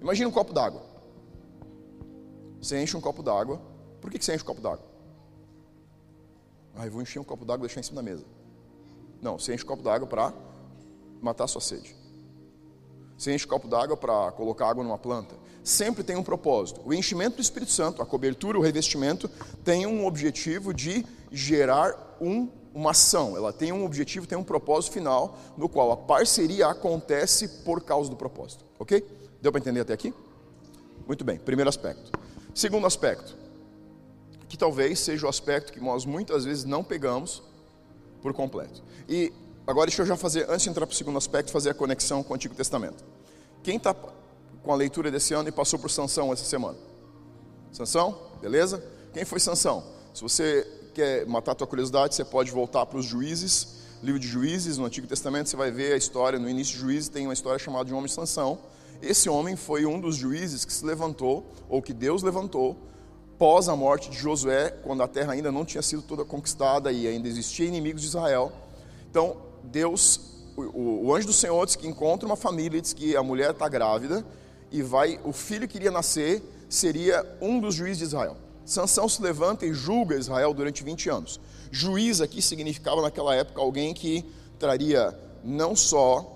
Imagina 0.00 0.30
um 0.30 0.32
copo 0.32 0.54
d'água. 0.54 0.82
Você 2.58 2.82
enche 2.82 2.96
um 2.96 3.02
copo 3.02 3.22
d'água. 3.22 3.60
Por 4.00 4.10
que 4.10 4.24
você 4.24 4.34
enche 4.34 4.44
um 4.44 4.46
copo 4.46 4.62
d'água? 4.62 4.86
Ah, 6.74 6.86
eu 6.86 6.90
vou 6.90 7.02
encher 7.02 7.18
um 7.18 7.24
copo 7.24 7.44
d'água 7.44 7.66
e 7.66 7.68
deixar 7.68 7.80
em 7.80 7.84
cima 7.84 7.96
da 7.96 8.02
mesa. 8.02 8.24
Não, 9.20 9.38
você 9.38 9.52
enche 9.52 9.62
um 9.62 9.66
copo 9.66 9.82
d'água 9.82 10.08
para 10.08 10.32
matar 11.24 11.44
a 11.44 11.48
sua 11.48 11.60
sede. 11.60 11.96
Você 13.16 13.34
enche 13.34 13.44
o 13.44 13.48
copo 13.48 13.68
d'água 13.68 13.96
para 13.96 14.32
colocar 14.32 14.68
água 14.68 14.84
numa 14.84 14.98
planta. 14.98 15.34
Sempre 15.62 16.04
tem 16.04 16.16
um 16.16 16.22
propósito. 16.22 16.82
O 16.84 16.92
enchimento 16.92 17.36
do 17.36 17.42
Espírito 17.42 17.72
Santo, 17.72 18.02
a 18.02 18.06
cobertura, 18.06 18.58
o 18.58 18.62
revestimento, 18.62 19.30
tem 19.64 19.86
um 19.86 20.04
objetivo 20.06 20.74
de 20.74 21.06
gerar 21.32 22.16
um, 22.20 22.50
uma 22.74 22.90
ação. 22.90 23.36
Ela 23.36 23.52
tem 23.52 23.72
um 23.72 23.84
objetivo, 23.84 24.26
tem 24.26 24.36
um 24.36 24.44
propósito 24.44 24.92
final, 24.92 25.38
no 25.56 25.68
qual 25.68 25.90
a 25.90 25.96
parceria 25.96 26.66
acontece 26.66 27.48
por 27.64 27.82
causa 27.82 28.10
do 28.10 28.16
propósito. 28.16 28.64
Ok? 28.78 29.06
Deu 29.40 29.50
para 29.50 29.60
entender 29.60 29.80
até 29.80 29.94
aqui? 29.94 30.12
Muito 31.06 31.24
bem. 31.24 31.38
Primeiro 31.38 31.68
aspecto. 31.68 32.12
Segundo 32.54 32.86
aspecto, 32.86 33.36
que 34.48 34.58
talvez 34.58 35.00
seja 35.00 35.26
o 35.26 35.28
aspecto 35.28 35.72
que 35.72 35.80
nós 35.80 36.04
muitas 36.04 36.44
vezes 36.44 36.64
não 36.64 36.84
pegamos 36.84 37.42
por 38.20 38.32
completo. 38.32 38.82
E 39.08 39.32
Agora 39.66 39.86
deixa 39.86 40.02
eu 40.02 40.06
já 40.06 40.16
fazer, 40.16 40.48
antes 40.50 40.64
de 40.64 40.70
entrar 40.70 40.86
para 40.86 40.92
o 40.92 40.96
segundo 40.96 41.16
aspecto, 41.16 41.50
fazer 41.50 41.70
a 41.70 41.74
conexão 41.74 42.22
com 42.22 42.32
o 42.32 42.36
Antigo 42.36 42.54
Testamento. 42.54 43.02
Quem 43.62 43.76
está 43.76 43.94
com 43.94 44.72
a 44.72 44.74
leitura 44.76 45.10
desse 45.10 45.32
ano 45.32 45.48
e 45.48 45.52
passou 45.52 45.78
por 45.78 45.90
Sansão 45.90 46.30
essa 46.32 46.44
semana? 46.44 46.76
Sansão? 47.72 48.18
Beleza? 48.42 48.84
Quem 49.14 49.24
foi 49.24 49.40
Sansão? 49.40 49.82
Se 50.12 50.20
você 50.20 50.66
quer 50.92 51.26
matar 51.26 51.52
a 51.52 51.54
tua 51.54 51.66
curiosidade, 51.66 52.14
você 52.14 52.24
pode 52.24 52.50
voltar 52.50 52.84
para 52.84 52.98
os 52.98 53.06
juízes, 53.06 53.76
livro 54.02 54.20
de 54.20 54.28
juízes, 54.28 54.76
no 54.76 54.84
Antigo 54.84 55.06
Testamento, 55.06 55.48
você 55.48 55.56
vai 55.56 55.70
ver 55.70 55.94
a 55.94 55.96
história, 55.96 56.38
no 56.38 56.48
início 56.48 56.74
de 56.74 56.80
juízes 56.80 57.08
tem 57.08 57.26
uma 57.26 57.32
história 57.32 57.58
chamada 57.58 57.86
de 57.86 57.94
um 57.94 57.96
homem 57.96 58.08
Sansão. 58.08 58.58
Esse 59.00 59.30
homem 59.30 59.56
foi 59.56 59.86
um 59.86 59.98
dos 59.98 60.14
juízes 60.16 60.66
que 60.66 60.72
se 60.72 60.84
levantou, 60.84 61.50
ou 61.70 61.80
que 61.80 61.94
Deus 61.94 62.22
levantou, 62.22 62.76
pós 63.38 63.66
a 63.68 63.74
morte 63.74 64.10
de 64.10 64.18
Josué, 64.18 64.70
quando 64.82 65.02
a 65.02 65.08
terra 65.08 65.32
ainda 65.32 65.50
não 65.50 65.64
tinha 65.64 65.82
sido 65.82 66.02
toda 66.02 66.22
conquistada 66.22 66.92
e 66.92 67.08
ainda 67.08 67.26
existia 67.28 67.66
inimigos 67.66 68.02
de 68.02 68.08
Israel. 68.08 68.52
Então, 69.10 69.53
Deus 69.64 70.34
o, 70.56 71.06
o 71.06 71.14
anjo 71.14 71.26
do 71.26 71.32
Senhor 71.32 71.64
diz 71.66 71.76
que 71.76 71.86
encontra 71.86 72.26
uma 72.26 72.36
família, 72.36 72.80
diz 72.80 72.92
que 72.92 73.16
a 73.16 73.22
mulher 73.22 73.50
está 73.50 73.68
grávida 73.68 74.24
e 74.70 74.82
vai, 74.82 75.20
o 75.24 75.32
filho 75.32 75.66
que 75.66 75.76
iria 75.76 75.90
nascer 75.90 76.42
seria 76.68 77.24
um 77.40 77.60
dos 77.60 77.74
juízes 77.74 77.98
de 77.98 78.04
Israel. 78.04 78.36
Sansão 78.64 79.08
se 79.08 79.20
levanta 79.20 79.66
e 79.66 79.74
julga 79.74 80.16
Israel 80.16 80.54
durante 80.54 80.82
20 80.82 81.10
anos. 81.10 81.40
Juiz 81.70 82.20
aqui 82.20 82.40
significava 82.40 83.02
naquela 83.02 83.34
época 83.34 83.60
alguém 83.60 83.92
que 83.92 84.24
traria 84.58 85.18
não 85.42 85.76
só 85.76 86.30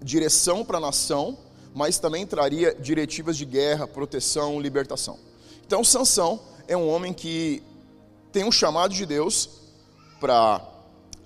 direção 0.00 0.64
para 0.64 0.78
a 0.78 0.80
nação, 0.80 1.36
mas 1.74 1.98
também 1.98 2.26
traria 2.26 2.74
diretivas 2.74 3.36
de 3.36 3.44
guerra, 3.44 3.86
proteção, 3.86 4.60
libertação. 4.60 5.18
Então 5.66 5.84
Sansão 5.84 6.40
é 6.66 6.76
um 6.76 6.88
homem 6.88 7.12
que 7.12 7.62
tem 8.30 8.44
um 8.44 8.52
chamado 8.52 8.94
de 8.94 9.04
Deus 9.04 9.50
para 10.18 10.66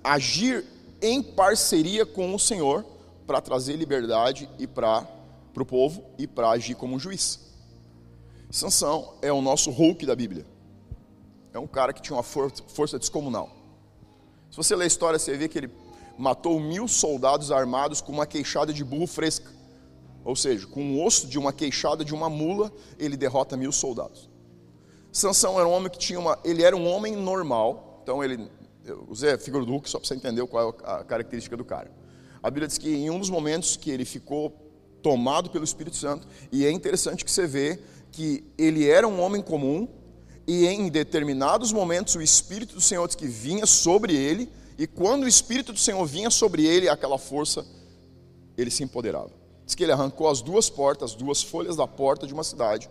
agir 0.02 0.64
em 1.06 1.22
parceria 1.22 2.04
com 2.04 2.34
o 2.34 2.38
Senhor 2.38 2.84
para 3.26 3.40
trazer 3.40 3.76
liberdade 3.76 4.48
e 4.58 4.66
para 4.66 5.06
o 5.56 5.64
povo 5.64 6.02
e 6.18 6.26
para 6.26 6.50
agir 6.50 6.74
como 6.74 6.96
um 6.96 6.98
juiz. 6.98 7.40
Sansão 8.50 9.14
é 9.22 9.32
o 9.32 9.40
nosso 9.40 9.70
Hulk 9.70 10.04
da 10.04 10.16
Bíblia. 10.16 10.44
É 11.52 11.58
um 11.58 11.66
cara 11.66 11.92
que 11.92 12.02
tinha 12.02 12.16
uma 12.16 12.22
força, 12.22 12.62
força 12.68 12.98
descomunal. 12.98 13.50
Se 14.50 14.56
você 14.56 14.74
ler 14.74 14.84
a 14.84 14.86
história, 14.86 15.18
você 15.18 15.36
vê 15.36 15.48
que 15.48 15.58
ele 15.58 15.70
matou 16.18 16.58
mil 16.58 16.88
soldados 16.88 17.50
armados 17.50 18.00
com 18.00 18.12
uma 18.12 18.26
queixada 18.26 18.72
de 18.72 18.84
burro 18.84 19.06
fresca. 19.06 19.50
Ou 20.24 20.34
seja, 20.34 20.66
com 20.66 20.96
o 20.96 21.04
osso 21.04 21.26
de 21.28 21.38
uma 21.38 21.52
queixada 21.52 22.04
de 22.04 22.14
uma 22.14 22.28
mula, 22.28 22.72
ele 22.98 23.16
derrota 23.16 23.56
mil 23.56 23.70
soldados. 23.70 24.28
Sansão 25.12 25.58
era 25.58 25.68
um 25.68 25.72
homem 25.72 25.90
que 25.90 25.98
tinha 25.98 26.18
uma. 26.18 26.38
Ele 26.44 26.62
era 26.62 26.76
um 26.76 26.86
homem 26.86 27.14
normal. 27.14 28.00
Então 28.02 28.22
ele. 28.22 28.50
Eu 28.86 29.04
usei 29.08 29.32
a 29.32 29.38
figura 29.38 29.64
do 29.64 29.72
Hulk 29.72 29.90
só 29.90 29.98
para 29.98 30.06
você 30.06 30.14
entender 30.14 30.46
qual 30.46 30.70
é 30.70 30.90
a 30.90 31.02
característica 31.02 31.56
do 31.56 31.64
cara. 31.64 31.90
A 32.40 32.48
Bíblia 32.48 32.68
diz 32.68 32.78
que 32.78 32.88
em 32.88 33.10
um 33.10 33.18
dos 33.18 33.28
momentos 33.28 33.76
que 33.76 33.90
ele 33.90 34.04
ficou 34.04 34.50
tomado 35.02 35.50
pelo 35.50 35.64
Espírito 35.64 35.96
Santo, 35.96 36.28
e 36.52 36.64
é 36.64 36.70
interessante 36.70 37.24
que 37.24 37.30
você 37.30 37.48
vê 37.48 37.80
que 38.12 38.44
ele 38.56 38.88
era 38.88 39.06
um 39.08 39.20
homem 39.20 39.42
comum, 39.42 39.88
e 40.46 40.66
em 40.66 40.88
determinados 40.88 41.72
momentos 41.72 42.14
o 42.14 42.22
Espírito 42.22 42.76
do 42.76 42.80
Senhor 42.80 43.04
diz 43.08 43.16
que 43.16 43.26
vinha 43.26 43.66
sobre 43.66 44.14
ele, 44.14 44.48
e 44.78 44.86
quando 44.86 45.24
o 45.24 45.28
Espírito 45.28 45.72
do 45.72 45.78
Senhor 45.80 46.04
vinha 46.06 46.30
sobre 46.30 46.64
ele, 46.64 46.88
aquela 46.88 47.18
força, 47.18 47.66
ele 48.56 48.70
se 48.70 48.84
empoderava. 48.84 49.32
Diz 49.64 49.74
que 49.74 49.82
ele 49.82 49.90
arrancou 49.90 50.28
as 50.28 50.40
duas 50.40 50.70
portas, 50.70 51.10
as 51.10 51.16
duas 51.16 51.42
folhas 51.42 51.74
da 51.74 51.88
porta 51.88 52.24
de 52.24 52.32
uma 52.32 52.44
cidade, 52.44 52.88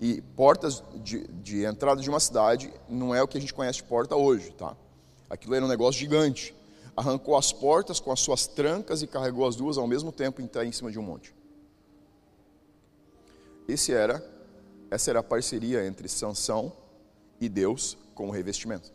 e 0.00 0.20
portas 0.36 0.84
de, 1.02 1.26
de 1.26 1.64
entrada 1.64 2.00
de 2.00 2.08
uma 2.08 2.20
cidade 2.20 2.72
não 2.88 3.12
é 3.12 3.20
o 3.20 3.26
que 3.26 3.38
a 3.38 3.40
gente 3.40 3.52
conhece 3.52 3.78
de 3.78 3.84
porta 3.84 4.14
hoje, 4.14 4.52
tá? 4.52 4.76
Aquilo 5.32 5.54
era 5.54 5.64
um 5.64 5.68
negócio 5.68 5.98
gigante. 5.98 6.54
Arrancou 6.94 7.38
as 7.38 7.54
portas 7.54 7.98
com 7.98 8.12
as 8.12 8.20
suas 8.20 8.46
trancas 8.46 9.00
e 9.00 9.06
carregou 9.06 9.48
as 9.48 9.56
duas 9.56 9.78
ao 9.78 9.86
mesmo 9.86 10.12
tempo 10.12 10.42
em, 10.42 10.50
em 10.66 10.72
cima 10.72 10.92
de 10.92 10.98
um 10.98 11.02
monte. 11.02 11.34
Esse 13.66 13.94
era, 13.94 14.22
essa 14.90 15.08
era 15.08 15.20
a 15.20 15.22
parceria 15.22 15.86
entre 15.86 16.06
Sansão 16.06 16.70
e 17.40 17.48
Deus 17.48 17.96
com 18.14 18.28
o 18.28 18.30
revestimento. 18.30 18.92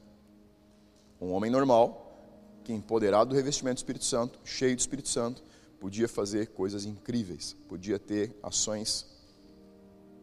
Um 1.20 1.32
homem 1.32 1.50
normal, 1.50 2.22
que 2.63 2.72
empoderado 2.72 3.32
do 3.32 3.36
revestimento 3.36 3.77
do 3.77 3.79
Espírito 3.79 4.06
Santo, 4.06 4.39
cheio 4.46 4.75
do 4.75 4.79
Espírito 4.79 5.10
Santo, 5.10 5.44
podia 5.79 6.08
fazer 6.08 6.50
coisas 6.50 6.86
incríveis, 6.86 7.56
podia 7.67 7.98
ter 7.98 8.38
ações 8.44 9.08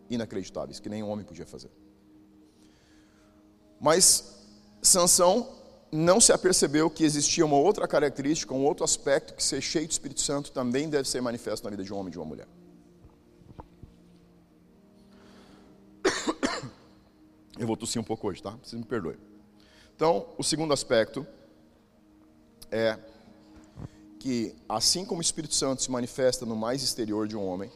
inacreditáveis 0.08 0.78
que 0.78 0.88
nenhum 0.88 1.08
homem 1.08 1.24
podia 1.24 1.44
fazer. 1.44 1.72
Mas 3.80 4.46
Sansão 4.80 5.63
não 5.94 6.20
se 6.20 6.32
apercebeu 6.32 6.90
que 6.90 7.04
existia 7.04 7.46
uma 7.46 7.56
outra 7.56 7.86
característica, 7.86 8.52
um 8.52 8.64
outro 8.64 8.82
aspecto 8.84 9.32
que 9.32 9.40
ser 9.40 9.60
cheio 9.60 9.86
do 9.86 9.92
Espírito 9.92 10.20
Santo 10.20 10.50
também 10.50 10.90
deve 10.90 11.08
ser 11.08 11.20
manifesto 11.20 11.62
na 11.62 11.70
vida 11.70 11.84
de 11.84 11.94
um 11.94 11.96
homem 11.96 12.08
e 12.08 12.10
de 12.10 12.18
uma 12.18 12.24
mulher. 12.24 12.48
Eu 17.56 17.64
vou 17.64 17.76
tossir 17.76 18.00
um 18.00 18.04
pouco 18.04 18.26
hoje, 18.26 18.42
tá? 18.42 18.58
Vocês 18.60 18.74
me 18.80 18.84
perdoem. 18.84 19.16
Então, 19.94 20.26
o 20.36 20.42
segundo 20.42 20.72
aspecto 20.72 21.24
é 22.72 22.98
que, 24.18 24.52
assim 24.68 25.04
como 25.04 25.20
o 25.20 25.22
Espírito 25.22 25.54
Santo 25.54 25.80
se 25.80 25.92
manifesta 25.92 26.44
no 26.44 26.56
mais 26.56 26.82
exterior 26.82 27.28
de 27.28 27.36
um 27.36 27.46
homem 27.46 27.70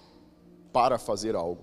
para 0.72 0.98
fazer 0.98 1.36
algo, 1.36 1.62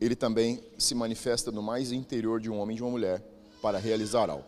ele 0.00 0.16
também 0.16 0.60
se 0.76 0.92
manifesta 0.92 1.52
no 1.52 1.62
mais 1.62 1.92
interior 1.92 2.40
de 2.40 2.50
um 2.50 2.58
homem 2.58 2.74
e 2.74 2.78
de 2.78 2.82
uma 2.82 2.90
mulher 2.90 3.37
para 3.60 3.78
realizar 3.78 4.30
algo. 4.30 4.44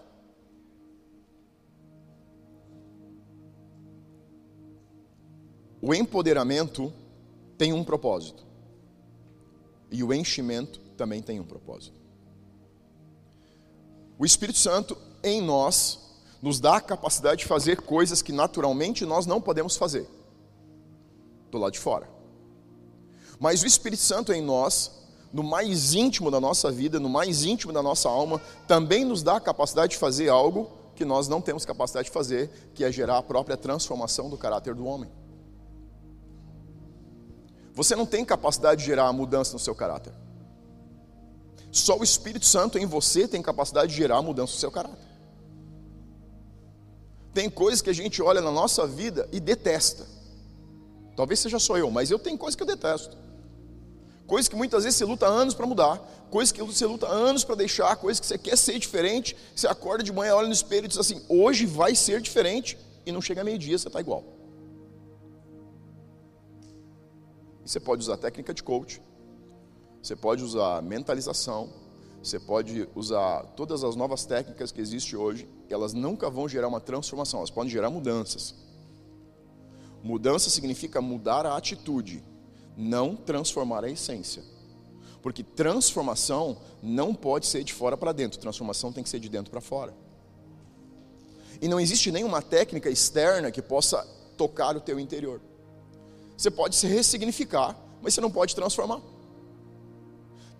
O 5.82 5.94
empoderamento 5.94 6.92
tem 7.56 7.72
um 7.72 7.82
propósito. 7.82 8.44
E 9.90 10.04
o 10.04 10.12
enchimento 10.12 10.78
também 10.96 11.22
tem 11.22 11.40
um 11.40 11.44
propósito. 11.44 11.98
O 14.18 14.24
Espírito 14.24 14.58
Santo 14.58 14.96
em 15.22 15.40
nós 15.40 15.98
nos 16.42 16.60
dá 16.60 16.76
a 16.76 16.80
capacidade 16.80 17.40
de 17.40 17.46
fazer 17.46 17.80
coisas 17.80 18.22
que 18.22 18.32
naturalmente 18.32 19.04
nós 19.04 19.26
não 19.26 19.40
podemos 19.40 19.76
fazer 19.76 20.06
do 21.50 21.58
lado 21.58 21.72
de 21.72 21.78
fora. 21.78 22.08
Mas 23.38 23.62
o 23.62 23.66
Espírito 23.66 24.02
Santo 24.02 24.32
em 24.32 24.42
nós, 24.42 24.99
no 25.32 25.42
mais 25.42 25.94
íntimo 25.94 26.30
da 26.30 26.40
nossa 26.40 26.70
vida, 26.70 26.98
no 26.98 27.08
mais 27.08 27.44
íntimo 27.44 27.72
da 27.72 27.82
nossa 27.82 28.08
alma, 28.08 28.40
também 28.66 29.04
nos 29.04 29.22
dá 29.22 29.36
a 29.36 29.40
capacidade 29.40 29.92
de 29.92 29.98
fazer 29.98 30.28
algo 30.28 30.70
que 30.94 31.04
nós 31.04 31.28
não 31.28 31.40
temos 31.40 31.64
capacidade 31.64 32.08
de 32.08 32.12
fazer, 32.12 32.50
que 32.74 32.84
é 32.84 32.92
gerar 32.92 33.18
a 33.18 33.22
própria 33.22 33.56
transformação 33.56 34.28
do 34.28 34.36
caráter 34.36 34.74
do 34.74 34.84
homem. 34.84 35.10
Você 37.74 37.96
não 37.96 38.04
tem 38.04 38.24
capacidade 38.24 38.80
de 38.80 38.86
gerar 38.86 39.06
a 39.06 39.12
mudança 39.12 39.52
no 39.52 39.58
seu 39.58 39.74
caráter. 39.74 40.12
Só 41.70 41.96
o 41.96 42.02
Espírito 42.02 42.44
Santo 42.44 42.76
em 42.76 42.84
você 42.84 43.28
tem 43.28 43.40
capacidade 43.40 43.92
de 43.92 43.96
gerar 43.96 44.16
a 44.16 44.22
mudança 44.22 44.52
no 44.52 44.58
seu 44.58 44.70
caráter. 44.70 45.08
Tem 47.32 47.48
coisas 47.48 47.80
que 47.80 47.88
a 47.88 47.94
gente 47.94 48.20
olha 48.20 48.40
na 48.40 48.50
nossa 48.50 48.86
vida 48.86 49.28
e 49.32 49.38
detesta. 49.38 50.06
Talvez 51.16 51.38
seja 51.38 51.58
só 51.58 51.78
eu, 51.78 51.90
mas 51.90 52.10
eu 52.10 52.18
tenho 52.18 52.36
coisas 52.36 52.56
que 52.56 52.62
eu 52.62 52.66
detesto. 52.66 53.16
Coisas 54.30 54.48
que 54.48 54.54
muitas 54.54 54.84
vezes 54.84 54.96
você 54.96 55.04
luta 55.04 55.26
anos 55.26 55.54
para 55.54 55.66
mudar, 55.66 55.98
coisas 56.30 56.52
que 56.52 56.62
você 56.62 56.86
luta 56.86 57.04
anos 57.04 57.42
para 57.42 57.56
deixar, 57.56 57.96
coisas 57.96 58.20
que 58.20 58.26
você 58.28 58.38
quer 58.38 58.56
ser 58.56 58.78
diferente. 58.78 59.36
Você 59.56 59.66
acorda 59.66 60.04
de 60.04 60.12
manhã, 60.12 60.36
olha 60.36 60.46
no 60.46 60.54
espelho 60.54 60.84
e 60.84 60.88
diz 60.88 60.98
assim: 60.98 61.20
hoje 61.28 61.66
vai 61.66 61.96
ser 61.96 62.20
diferente, 62.20 62.78
e 63.04 63.10
não 63.10 63.20
chega 63.20 63.42
meio-dia, 63.42 63.76
você 63.76 63.88
está 63.88 64.00
igual. 64.00 64.22
Você 67.66 67.80
pode 67.80 68.02
usar 68.02 68.18
técnica 68.18 68.54
de 68.54 68.62
coach, 68.62 69.02
você 70.00 70.14
pode 70.14 70.44
usar 70.44 70.80
mentalização, 70.80 71.68
você 72.22 72.38
pode 72.38 72.88
usar 72.94 73.42
todas 73.56 73.82
as 73.82 73.96
novas 73.96 74.24
técnicas 74.26 74.70
que 74.70 74.80
existem 74.80 75.18
hoje, 75.18 75.48
elas 75.68 75.92
nunca 75.92 76.30
vão 76.30 76.48
gerar 76.48 76.68
uma 76.68 76.80
transformação, 76.80 77.40
elas 77.40 77.50
podem 77.50 77.68
gerar 77.68 77.90
mudanças. 77.90 78.54
Mudança 80.04 80.48
significa 80.50 81.00
mudar 81.00 81.44
a 81.46 81.56
atitude, 81.56 82.22
não 82.80 83.14
transformar 83.14 83.84
a 83.84 83.90
essência. 83.90 84.42
Porque 85.22 85.42
transformação 85.42 86.56
não 86.82 87.14
pode 87.14 87.46
ser 87.46 87.62
de 87.62 87.72
fora 87.72 87.96
para 87.96 88.12
dentro, 88.12 88.38
transformação 88.38 88.92
tem 88.92 89.04
que 89.04 89.10
ser 89.10 89.20
de 89.20 89.28
dentro 89.28 89.50
para 89.50 89.60
fora. 89.60 89.94
E 91.60 91.68
não 91.68 91.78
existe 91.78 92.10
nenhuma 92.10 92.40
técnica 92.40 92.88
externa 92.88 93.50
que 93.50 93.60
possa 93.60 94.02
tocar 94.36 94.76
o 94.76 94.80
teu 94.80 94.98
interior. 94.98 95.40
Você 96.36 96.50
pode 96.50 96.74
se 96.74 96.86
ressignificar, 96.86 97.76
mas 98.00 98.14
você 98.14 98.20
não 98.20 98.30
pode 98.30 98.54
transformar 98.54 99.00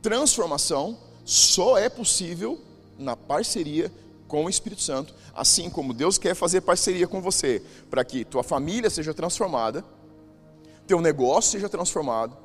transformação 0.01 0.99
só 1.25 1.79
é 1.79 1.89
possível 1.89 2.59
na 2.99 3.17
parceria 3.17 3.93
com 4.27 4.45
o 4.45 4.51
Espírito 4.51 4.83
Santo, 4.83 5.15
assim 5.35 5.69
como 5.69 5.93
Deus 5.93 6.19
quer 6.19 6.35
fazer 6.35 6.61
parceria 6.61 7.07
com 7.07 7.21
você 7.21 7.63
para 7.89 8.05
que 8.05 8.25
tua 8.25 8.43
família 8.43 8.89
seja 8.89 9.13
transformada, 9.13 9.85
teu 10.91 11.01
negócio 11.01 11.53
seja 11.53 11.69
transformado, 11.69 12.37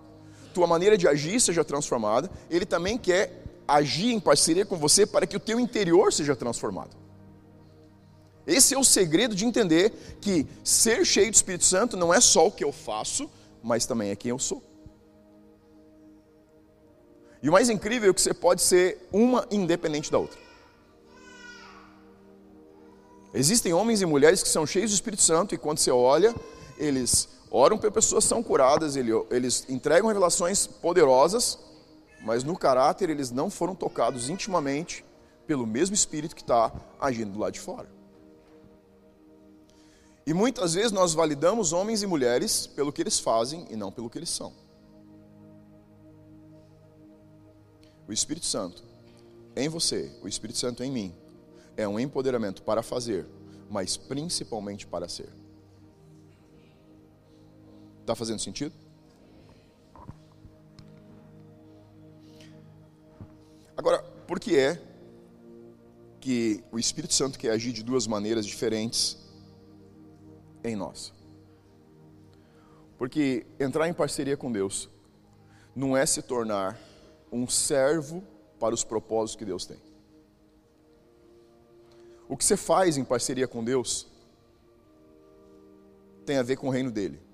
tua 0.54 0.68
maneira 0.68 0.96
de 0.96 1.08
agir 1.08 1.42
seja 1.42 1.66
transformada, 1.66 2.30
ele 2.48 2.64
também 2.64 2.96
quer 2.96 3.44
agir 3.68 4.14
em 4.14 4.20
parceria 4.20 4.64
com 4.64 4.78
você 4.78 5.04
para 5.04 5.26
que 5.26 5.36
o 5.36 5.40
teu 5.40 5.60
interior 5.60 6.14
seja 6.14 6.36
transformado. 6.36 6.96
Esse 8.46 8.76
é 8.76 8.78
o 8.78 8.84
segredo 8.84 9.34
de 9.34 9.46
entender 9.46 9.92
que 10.22 10.46
ser 10.64 11.04
cheio 11.04 11.32
do 11.32 11.34
Espírito 11.34 11.66
Santo 11.66 11.98
não 11.98 12.14
é 12.14 12.22
só 12.22 12.46
o 12.46 12.52
que 12.52 12.64
eu 12.64 12.72
faço, 12.72 13.28
mas 13.64 13.88
também 13.88 14.12
é 14.12 14.16
quem 14.16 14.30
eu 14.30 14.38
sou. 14.38 14.62
E 17.42 17.50
o 17.50 17.52
mais 17.52 17.68
incrível 17.68 18.12
é 18.12 18.14
que 18.14 18.22
você 18.22 18.34
pode 18.34 18.62
ser 18.62 19.10
uma 19.12 19.48
independente 19.50 20.12
da 20.12 20.20
outra. 20.20 20.40
Existem 23.34 23.74
homens 23.74 24.04
e 24.04 24.06
mulheres 24.06 24.44
que 24.44 24.50
são 24.50 24.68
cheios 24.68 24.92
do 24.92 24.94
Espírito 24.94 25.24
Santo 25.24 25.56
e 25.56 25.58
quando 25.58 25.80
você 25.80 25.90
olha, 25.90 26.34
eles 26.78 27.28
oram 27.56 27.78
para 27.78 27.90
pessoas 27.90 28.26
são 28.26 28.44
curadas, 28.44 28.98
eles 28.98 29.66
entregam 29.70 30.10
revelações 30.10 30.68
poderosas, 30.68 31.58
mas 32.22 32.44
no 32.44 32.58
caráter 32.58 33.10
eles 33.10 33.32
não 33.32 33.50
foram 33.50 33.74
tocados 33.74 34.30
intimamente 34.30 35.06
pelo 35.48 35.66
mesmo 35.66 35.96
Espírito 35.96 36.36
que 36.36 36.42
está 36.42 36.70
agindo 37.00 37.32
do 37.32 37.40
lado 37.40 37.54
de 37.54 37.62
fora. 37.62 37.90
E 40.28 40.34
muitas 40.34 40.74
vezes 40.74 40.92
nós 40.92 41.14
validamos 41.14 41.72
homens 41.72 42.04
e 42.04 42.08
mulheres 42.08 42.68
pelo 42.68 42.92
que 42.92 43.02
eles 43.02 43.20
fazem 43.20 43.66
e 43.70 43.76
não 43.78 43.90
pelo 43.90 44.10
que 44.10 44.18
eles 44.18 44.30
são. 44.30 44.52
O 48.06 48.12
Espírito 48.12 48.46
Santo 48.48 48.84
em 49.56 49.70
você, 49.70 50.12
o 50.22 50.28
Espírito 50.28 50.60
Santo 50.60 50.84
em 50.84 50.92
mim, 50.92 51.16
é 51.78 51.88
um 51.88 51.98
empoderamento 51.98 52.64
para 52.64 52.84
fazer, 52.84 53.26
mas 53.70 53.96
principalmente 53.96 54.86
para 54.86 55.08
ser. 55.08 55.45
Está 58.06 58.14
fazendo 58.14 58.38
sentido? 58.38 58.72
Agora, 63.76 64.04
por 64.28 64.40
que 64.40 64.56
é 64.56 64.80
que 66.22 66.64
o 66.72 66.78
Espírito 66.78 67.16
Santo 67.16 67.40
quer 67.40 67.50
agir 67.50 67.74
de 67.74 67.82
duas 67.82 68.06
maneiras 68.06 68.46
diferentes 68.46 69.18
em 70.64 70.76
nós? 70.76 71.12
Porque 73.00 73.48
entrar 73.60 73.90
em 73.90 73.94
parceria 73.94 74.38
com 74.38 74.52
Deus 74.52 74.88
não 75.76 75.98
é 75.98 76.06
se 76.06 76.22
tornar 76.22 76.80
um 77.32 77.48
servo 77.48 78.24
para 78.60 78.76
os 78.76 78.84
propósitos 78.84 79.36
que 79.36 79.46
Deus 79.46 79.66
tem. 79.66 79.82
O 82.30 82.38
que 82.38 82.46
você 82.46 82.56
faz 82.56 82.98
em 82.98 83.04
parceria 83.04 83.48
com 83.48 83.64
Deus 83.64 84.06
tem 86.24 86.38
a 86.38 86.44
ver 86.44 86.58
com 86.58 86.68
o 86.68 86.72
reino 86.72 86.92
dele. 86.92 87.25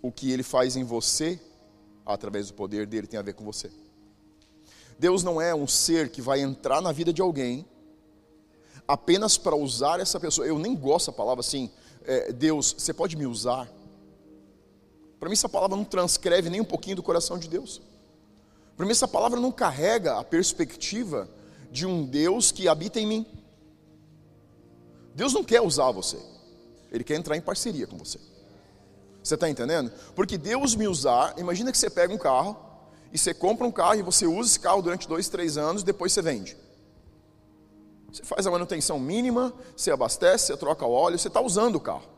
O 0.00 0.12
que 0.12 0.30
ele 0.30 0.42
faz 0.42 0.76
em 0.76 0.84
você, 0.84 1.40
através 2.06 2.48
do 2.48 2.54
poder 2.54 2.86
dele, 2.86 3.06
tem 3.06 3.18
a 3.18 3.22
ver 3.22 3.34
com 3.34 3.44
você. 3.44 3.70
Deus 4.98 5.22
não 5.22 5.40
é 5.40 5.54
um 5.54 5.66
ser 5.66 6.10
que 6.10 6.20
vai 6.20 6.40
entrar 6.40 6.80
na 6.80 6.92
vida 6.92 7.12
de 7.12 7.22
alguém 7.22 7.66
apenas 8.86 9.36
para 9.36 9.54
usar 9.54 10.00
essa 10.00 10.18
pessoa. 10.18 10.46
Eu 10.46 10.58
nem 10.58 10.74
gosto 10.74 11.08
da 11.08 11.12
palavra 11.12 11.40
assim, 11.40 11.70
é, 12.04 12.32
Deus, 12.32 12.74
você 12.76 12.92
pode 12.92 13.16
me 13.16 13.26
usar? 13.26 13.70
Para 15.20 15.28
mim, 15.28 15.34
essa 15.34 15.48
palavra 15.48 15.76
não 15.76 15.84
transcreve 15.84 16.48
nem 16.48 16.60
um 16.60 16.64
pouquinho 16.64 16.96
do 16.96 17.02
coração 17.02 17.38
de 17.38 17.48
Deus. 17.48 17.82
Para 18.76 18.86
mim, 18.86 18.92
essa 18.92 19.08
palavra 19.08 19.40
não 19.40 19.52
carrega 19.52 20.18
a 20.18 20.24
perspectiva 20.24 21.28
de 21.70 21.84
um 21.84 22.04
Deus 22.04 22.50
que 22.50 22.68
habita 22.68 22.98
em 22.98 23.06
mim. 23.06 23.26
Deus 25.14 25.32
não 25.32 25.42
quer 25.42 25.60
usar 25.60 25.90
você, 25.90 26.16
Ele 26.92 27.02
quer 27.02 27.16
entrar 27.16 27.36
em 27.36 27.40
parceria 27.40 27.86
com 27.86 27.98
você. 27.98 28.20
Você 29.22 29.34
está 29.34 29.48
entendendo? 29.48 29.92
Porque 30.14 30.38
Deus 30.38 30.74
me 30.74 30.88
usar, 30.88 31.34
imagina 31.38 31.70
que 31.70 31.78
você 31.78 31.90
pega 31.90 32.12
um 32.12 32.18
carro 32.18 32.56
e 33.12 33.18
você 33.18 33.34
compra 33.34 33.66
um 33.66 33.72
carro 33.72 33.96
e 33.96 34.02
você 34.02 34.26
usa 34.26 34.50
esse 34.50 34.60
carro 34.60 34.82
durante 34.82 35.08
dois, 35.08 35.28
três 35.28 35.56
anos, 35.56 35.82
depois 35.82 36.12
você 36.12 36.22
vende. 36.22 36.56
Você 38.10 38.22
faz 38.22 38.46
a 38.46 38.50
manutenção 38.50 38.98
mínima, 38.98 39.52
você 39.76 39.90
abastece, 39.90 40.46
você 40.46 40.56
troca 40.56 40.86
o 40.86 40.90
óleo, 40.90 41.18
você 41.18 41.28
está 41.28 41.40
usando 41.40 41.76
o 41.76 41.80
carro. 41.80 42.08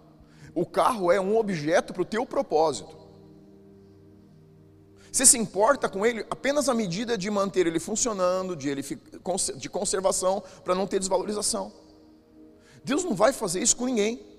O 0.55 0.65
carro 0.65 1.11
é 1.11 1.21
um 1.21 1.37
objeto 1.37 1.93
para 1.93 2.03
o 2.03 2.05
teu 2.05 2.25
propósito. 2.25 3.01
Você 5.11 5.27
se 5.27 5.37
importa 5.37 5.89
com 5.89 6.07
ele 6.07 6.25
apenas 6.31 6.69
à 6.69 6.75
medida 6.75 7.19
de 7.19 7.29
manter 7.31 7.67
ele 7.67 7.81
funcionando, 7.81 8.55
de, 8.55 8.69
ele, 8.69 8.83
de 9.57 9.69
conservação, 9.69 10.43
para 10.63 10.75
não 10.75 10.87
ter 10.87 11.01
desvalorização. 11.01 11.73
Deus 12.85 13.03
não 13.03 13.15
vai 13.15 13.33
fazer 13.33 13.61
isso 13.61 13.77
com 13.77 13.87
ninguém. 13.87 14.30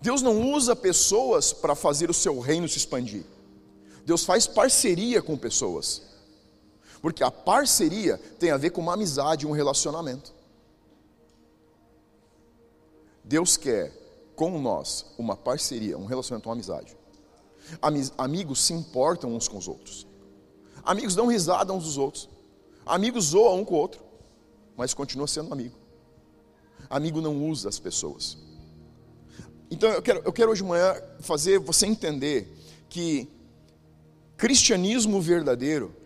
Deus 0.00 0.22
não 0.22 0.52
usa 0.52 0.74
pessoas 0.74 1.52
para 1.52 1.74
fazer 1.74 2.10
o 2.10 2.14
seu 2.14 2.40
reino 2.40 2.68
se 2.68 2.78
expandir. 2.78 3.24
Deus 4.04 4.24
faz 4.24 4.46
parceria 4.46 5.22
com 5.22 5.36
pessoas. 5.36 6.02
Porque 7.00 7.22
a 7.22 7.30
parceria 7.30 8.18
tem 8.38 8.50
a 8.50 8.56
ver 8.56 8.70
com 8.70 8.80
uma 8.80 8.94
amizade, 8.94 9.46
um 9.46 9.52
relacionamento. 9.52 10.32
Deus 13.24 13.56
quer 13.56 13.92
com 14.34 14.58
nós 14.60 15.06
uma 15.18 15.36
parceria, 15.36 15.96
um 15.96 16.04
relacionamento, 16.04 16.48
uma 16.48 16.54
amizade. 16.54 16.96
Amigos 18.18 18.62
se 18.64 18.72
importam 18.72 19.34
uns 19.34 19.48
com 19.48 19.58
os 19.58 19.68
outros. 19.68 20.06
Amigos 20.84 21.14
dão 21.14 21.26
risada 21.26 21.72
uns 21.72 21.84
dos 21.84 21.98
outros. 21.98 22.28
Amigos 22.84 23.26
zoam 23.26 23.60
um 23.60 23.64
com 23.64 23.74
o 23.74 23.78
outro, 23.78 24.02
mas 24.76 24.92
continua 24.92 25.28
sendo 25.28 25.52
amigo. 25.52 25.76
Amigo 26.90 27.20
não 27.20 27.48
usa 27.48 27.68
as 27.68 27.78
pessoas. 27.78 28.36
Então 29.72 29.88
eu 29.88 30.02
quero, 30.02 30.20
eu 30.22 30.32
quero 30.34 30.50
hoje 30.50 30.62
de 30.62 30.68
manhã 30.68 30.94
fazer 31.20 31.58
você 31.58 31.86
entender 31.86 32.46
que 32.90 33.26
Cristianismo 34.36 35.18
verdadeiro 35.18 35.96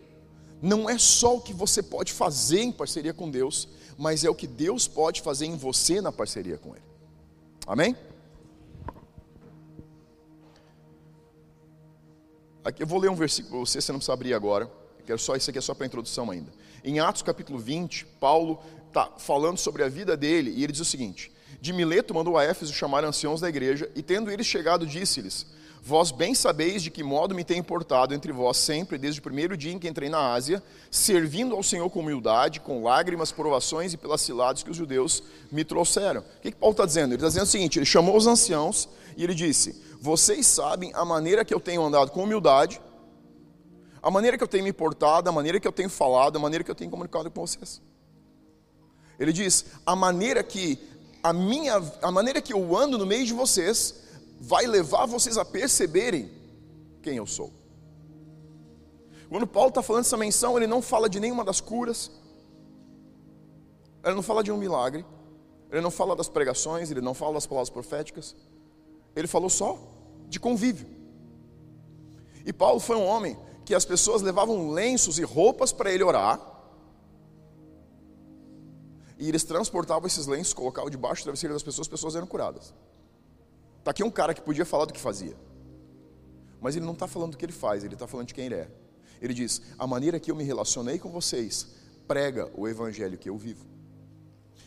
não 0.61 0.89
é 0.89 0.97
só 0.97 1.35
o 1.35 1.41
que 1.41 1.53
você 1.53 1.83
pode 1.83 2.13
fazer 2.13 2.61
em 2.61 2.71
parceria 2.71 3.13
com 3.13 3.29
Deus, 3.29 3.67
mas 3.97 4.23
é 4.23 4.29
o 4.29 4.35
que 4.35 4.47
Deus 4.47 4.87
pode 4.87 5.21
fazer 5.21 5.47
em 5.47 5.57
você 5.57 5.99
na 5.99 6.13
parceria 6.13 6.57
com 6.57 6.69
Ele. 6.69 6.85
Amém? 7.67 7.93
Aqui 12.63 12.83
eu 12.83 12.87
vou 12.87 12.99
ler 12.99 13.09
um 13.09 13.15
versículo 13.15 13.57
para 13.57 13.59
você, 13.65 13.81
você 13.81 13.91
não 13.91 13.99
precisa 13.99 14.13
abrir 14.13 14.33
agora. 14.33 14.71
Quero 15.05 15.19
só 15.19 15.35
isso 15.35 15.49
aqui 15.49 15.59
é 15.59 15.61
só 15.61 15.73
para 15.73 15.85
introdução 15.85 16.31
ainda. 16.31 16.53
Em 16.85 16.99
Atos 17.01 17.21
capítulo 17.21 17.59
20, 17.59 18.05
Paulo 18.19 18.61
está 18.87 19.11
falando 19.17 19.57
sobre 19.57 19.83
a 19.83 19.89
vida 19.89 20.15
dele 20.15 20.51
e 20.51 20.63
ele 20.63 20.71
diz 20.71 20.81
o 20.81 20.85
seguinte: 20.85 21.33
De 21.59 21.73
Mileto 21.73 22.13
mandou 22.13 22.37
a 22.37 22.43
Éfeso 22.43 22.73
chamar 22.73 23.03
anciãos 23.03 23.41
da 23.41 23.49
igreja 23.49 23.89
e 23.95 24.01
tendo 24.01 24.29
eles 24.29 24.45
chegado 24.45 24.85
disse-lhes: 24.85 25.45
Vós 25.87 26.11
bem 26.11 26.35
sabeis 26.35 26.83
de 26.83 26.91
que 26.91 27.01
modo 27.01 27.33
me 27.33 27.45
tem 27.45 27.59
importado 27.59 28.13
entre 28.13 28.31
vós 28.33 28.57
sempre, 28.57 28.97
desde 28.97 29.21
o 29.21 29.23
primeiro 29.23 29.55
dia 29.55 29.71
em 29.71 29.79
que 29.79 29.87
entrei 29.87 30.09
na 30.09 30.33
Ásia, 30.33 30.61
servindo 30.91 31.55
ao 31.55 31.63
Senhor 31.63 31.89
com 31.89 32.01
humildade, 32.01 32.59
com 32.59 32.83
lágrimas, 32.83 33.31
provações 33.31 33.93
e 33.93 33.97
pelas 33.97 34.19
ciladas 34.19 34.63
que 34.63 34.69
os 34.69 34.75
judeus 34.75 35.23
me 35.51 35.63
trouxeram. 35.63 36.21
O 36.21 36.41
que, 36.41 36.51
que 36.51 36.57
Paulo 36.57 36.73
está 36.73 36.85
dizendo? 36.85 37.11
Ele 37.11 37.15
está 37.15 37.27
dizendo 37.29 37.43
o 37.43 37.47
seguinte: 37.47 37.79
ele 37.79 37.85
chamou 37.85 38.17
os 38.17 38.27
anciãos 38.27 38.89
e 39.15 39.23
ele 39.23 39.33
disse: 39.33 39.81
Vocês 40.01 40.45
sabem 40.45 40.91
a 40.93 41.05
maneira 41.05 41.45
que 41.45 41.53
eu 41.53 41.59
tenho 41.59 41.81
andado 41.81 42.11
com 42.11 42.23
humildade, 42.23 42.81
a 44.03 44.11
maneira 44.11 44.37
que 44.37 44.43
eu 44.43 44.47
tenho 44.47 44.65
me 44.65 44.73
portado, 44.73 45.29
a 45.29 45.31
maneira 45.31 45.59
que 45.59 45.67
eu 45.67 45.71
tenho 45.71 45.89
falado, 45.89 46.35
a 46.35 46.39
maneira 46.39 46.63
que 46.63 46.71
eu 46.71 46.75
tenho 46.75 46.91
comunicado 46.91 47.31
com 47.31 47.47
vocês. 47.47 47.81
Ele 49.17 49.31
diz: 49.31 49.65
a 49.85 49.95
maneira 49.95 50.43
que 50.43 50.79
a 51.23 51.33
minha, 51.33 51.81
a 52.01 52.11
maneira 52.11 52.41
que 52.41 52.53
eu 52.53 52.75
ando 52.75 52.97
no 52.97 53.05
meio 53.05 53.25
de 53.25 53.33
vocês 53.33 53.95
vai 54.39 54.65
levar 54.65 55.05
vocês 55.05 55.37
a 55.37 55.45
perceberem 55.45 56.31
quem 57.01 57.17
eu 57.17 57.25
sou. 57.25 57.51
Quando 59.29 59.45
Paulo 59.45 59.69
está 59.69 59.81
falando 59.81 60.05
essa 60.05 60.17
menção, 60.17 60.57
ele 60.57 60.67
não 60.67 60.81
fala 60.81 61.09
de 61.09 61.19
nenhuma 61.19 61.43
das 61.43 61.59
curas, 61.59 62.11
ele 64.03 64.15
não 64.15 64.21
fala 64.21 64.43
de 64.43 64.51
um 64.51 64.57
milagre, 64.57 65.05
ele 65.69 65.81
não 65.81 65.91
fala 65.91 66.15
das 66.15 66.29
pregações, 66.29 66.89
ele 66.89 67.01
não 67.01 67.13
fala 67.13 67.33
das 67.33 67.45
palavras 67.45 67.69
proféticas, 67.69 68.35
ele 69.15 69.27
falou 69.27 69.49
só 69.49 69.77
de 70.29 70.39
convívio. 70.39 70.87
E 72.45 72.53
Paulo 72.53 72.79
foi 72.79 72.95
um 72.95 73.05
homem 73.05 73.37
que 73.65 73.75
as 73.75 73.83
pessoas 73.83 74.21
levavam 74.21 74.69
lenços 74.71 75.19
e 75.19 75.23
roupas 75.23 75.73
para 75.73 75.91
ele 75.91 76.03
orar, 76.03 76.39
e 79.19 79.27
eles 79.27 79.43
transportavam 79.43 80.05
esses 80.05 80.27
lenços, 80.27 80.53
colocavam 80.53 80.89
debaixo 80.89 81.21
do 81.21 81.25
travesseiro 81.25 81.53
das 81.53 81.63
pessoas, 81.63 81.85
as 81.85 81.89
pessoas 81.89 82.15
eram 82.15 82.27
curadas. 82.27 82.73
Está 83.79 83.91
aqui 83.91 84.03
um 84.03 84.11
cara 84.11 84.33
que 84.33 84.41
podia 84.41 84.65
falar 84.65 84.85
do 84.85 84.93
que 84.93 84.99
fazia. 84.99 85.35
Mas 86.61 86.75
ele 86.75 86.85
não 86.85 86.93
está 86.93 87.07
falando 87.07 87.31
do 87.31 87.37
que 87.37 87.45
ele 87.45 87.53
faz, 87.53 87.83
ele 87.83 87.93
está 87.93 88.07
falando 88.07 88.27
de 88.27 88.33
quem 88.33 88.45
ele 88.45 88.55
é. 88.55 88.69
Ele 89.21 89.33
diz: 89.33 89.61
a 89.77 89.87
maneira 89.87 90.19
que 90.19 90.29
eu 90.29 90.35
me 90.35 90.43
relacionei 90.43 90.99
com 90.99 91.09
vocês 91.09 91.67
prega 92.07 92.51
o 92.55 92.67
evangelho 92.67 93.17
que 93.17 93.29
eu 93.29 93.37
vivo. 93.37 93.65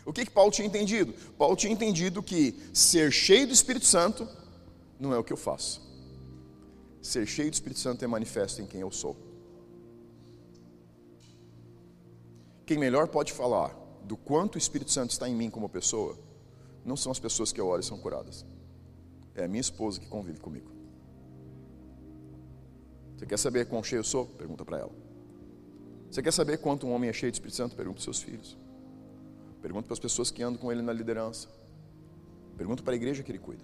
O 0.05 0.13
que, 0.13 0.25
que 0.25 0.31
Paulo 0.31 0.51
tinha 0.51 0.67
entendido? 0.67 1.13
Paulo 1.39 1.55
tinha 1.55 1.73
entendido 1.73 2.23
que 2.23 2.59
ser 2.73 3.13
cheio 3.13 3.47
do 3.47 3.53
Espírito 3.53 3.87
Santo 3.87 4.27
não 4.99 5.13
é 5.15 5.19
o 5.19 5.25
que 5.25 5.33
eu 5.33 5.37
faço. 5.37 5.81
Ser 7.01 7.27
cheio 7.27 7.51
do 7.51 7.55
Espírito 7.55 7.81
Santo 7.81 8.05
é 8.05 8.09
manifesto 8.09 8.61
em 8.61 8.67
quem 8.67 8.81
eu 8.81 8.91
sou. 8.91 9.17
Quem 12.67 12.79
melhor 12.79 13.09
pode 13.09 13.33
falar 13.33 13.80
do 14.05 14.17
quanto 14.17 14.55
o 14.57 14.59
Espírito 14.59 14.91
Santo 14.91 15.11
está 15.11 15.29
em 15.29 15.35
mim 15.35 15.51
como 15.51 15.69
pessoa, 15.69 16.19
não 16.85 16.97
são 16.97 17.13
as 17.13 17.19
pessoas 17.19 17.53
que 17.53 17.61
eu 17.61 17.67
oro 17.67 17.81
e 17.81 17.85
são 17.85 17.99
curadas. 17.99 18.45
É 19.35 19.45
a 19.45 19.49
minha 19.49 19.61
esposa 19.61 20.01
que 20.01 20.07
convive 20.07 20.41
comigo. 20.41 20.71
Você 23.17 23.27
quer 23.27 23.39
saber 23.39 23.67
quão 23.67 23.83
cheio 23.83 24.01
eu 24.01 24.05
sou? 24.05 24.27
Pergunta 24.27 24.65
para 24.65 24.79
ela. 24.79 24.93
Você 26.11 26.23
quer 26.23 26.33
saber 26.33 26.59
quanto 26.59 26.87
um 26.87 26.93
homem 26.93 27.11
é 27.11 27.13
cheio 27.13 27.31
de 27.31 27.37
Espírito 27.37 27.57
Santo? 27.57 27.77
Pergunta 27.77 27.97
para 27.97 28.05
seus 28.05 28.23
filhos. 28.23 28.57
Pergunta 29.61 29.87
para 29.87 29.95
as 29.95 30.01
pessoas 30.01 30.31
que 30.31 30.43
andam 30.43 30.61
com 30.61 30.73
ele 30.73 30.83
na 30.83 30.93
liderança. 30.93 31.49
Pergunta 32.57 32.83
para 32.83 32.95
a 32.95 32.97
igreja 32.97 33.23
que 33.23 33.31
ele 33.31 33.39
cuida. 33.39 33.63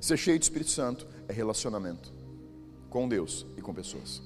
Ser 0.00 0.16
cheio 0.16 0.38
de 0.38 0.44
Espírito 0.44 0.70
Santo 0.70 1.06
é 1.28 1.32
relacionamento 1.32 2.12
com 2.88 3.08
Deus 3.08 3.46
e 3.56 3.62
com 3.62 3.74
pessoas. 3.74 4.22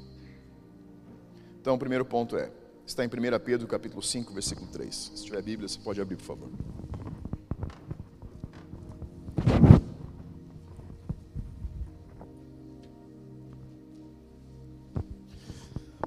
Então, 1.60 1.74
o 1.74 1.78
primeiro 1.78 2.04
ponto 2.04 2.36
é, 2.36 2.50
está 2.86 3.04
em 3.04 3.08
1 3.08 3.10
Pedro 3.44 3.66
capítulo 3.66 4.02
5, 4.02 4.32
versículo 4.32 4.66
3. 4.68 4.94
Se 4.94 5.24
tiver 5.24 5.42
Bíblia, 5.42 5.68
você 5.68 5.78
pode 5.78 6.00
abrir, 6.00 6.16
por 6.16 6.24
favor. 6.24 6.50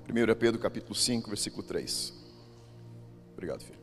Primeiro 0.04 0.32
é 0.32 0.36
Pedro 0.36 0.62
capítulo 0.62 0.96
5, 0.96 1.28
versículo 1.28 1.62
3. 1.62 2.14
Obrigado, 3.34 3.64
filho. 3.64 3.80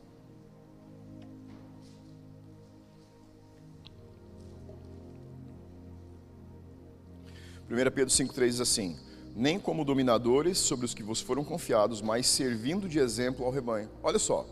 Primeiro 7.67 7.91
Pedro 7.91 8.11
5, 8.11 8.33
3 8.33 8.51
diz 8.51 8.61
assim: 8.61 8.97
nem 9.35 9.59
como 9.59 9.83
dominadores 9.83 10.57
sobre 10.57 10.85
os 10.85 10.93
que 10.93 11.01
vos 11.01 11.19
foram 11.19 11.43
confiados, 11.43 12.01
mas 12.01 12.27
servindo 12.27 12.87
de 12.87 12.99
exemplo 12.99 13.45
ao 13.45 13.51
rebanho. 13.51 13.89
Olha 14.03 14.19
só. 14.19 14.45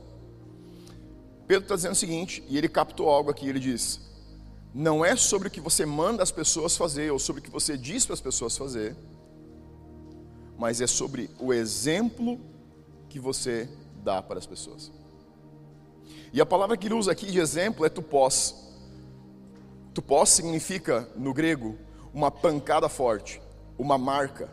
Pedro 1.47 1.63
está 1.63 1.75
dizendo 1.75 1.93
o 1.93 1.95
seguinte, 1.95 2.43
e 2.47 2.57
ele 2.57 2.69
captou 2.69 3.09
algo 3.09 3.29
aqui, 3.29 3.47
ele 3.47 3.59
diz: 3.59 3.99
Não 4.73 5.03
é 5.05 5.15
sobre 5.15 5.47
o 5.49 5.51
que 5.51 5.61
você 5.61 5.85
manda 5.85 6.23
as 6.23 6.31
pessoas 6.31 6.75
fazer, 6.75 7.11
ou 7.11 7.19
sobre 7.19 7.41
o 7.41 7.43
que 7.43 7.51
você 7.51 7.77
diz 7.77 8.05
para 8.05 8.13
as 8.13 8.21
pessoas 8.21 8.57
fazer, 8.57 8.95
mas 10.57 10.81
é 10.81 10.87
sobre 10.87 11.29
o 11.39 11.53
exemplo 11.53 12.39
que 13.09 13.19
você 13.19 13.67
dá 14.03 14.21
para 14.21 14.39
as 14.39 14.45
pessoas. 14.45 14.91
E 16.33 16.39
a 16.39 16.45
palavra 16.45 16.77
que 16.77 16.87
ele 16.87 16.93
usa 16.93 17.11
aqui 17.11 17.25
de 17.25 17.39
exemplo 17.39 17.85
é 17.85 17.89
tupós. 17.89 18.55
Tupós 19.93 20.29
significa, 20.29 21.09
no 21.17 21.33
grego, 21.33 21.77
uma 22.13 22.31
pancada 22.31 22.87
forte, 22.87 23.41
uma 23.77 23.97
marca. 23.97 24.49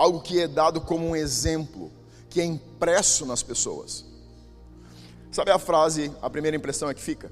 Algo 0.00 0.18
que 0.22 0.40
é 0.40 0.48
dado 0.48 0.80
como 0.80 1.06
um 1.06 1.14
exemplo, 1.14 1.92
que 2.30 2.40
é 2.40 2.44
impresso 2.44 3.26
nas 3.26 3.42
pessoas. 3.42 4.02
Sabe 5.30 5.50
a 5.50 5.58
frase, 5.58 6.10
a 6.22 6.30
primeira 6.30 6.56
impressão 6.56 6.88
é 6.88 6.94
que 6.94 7.02
fica? 7.02 7.30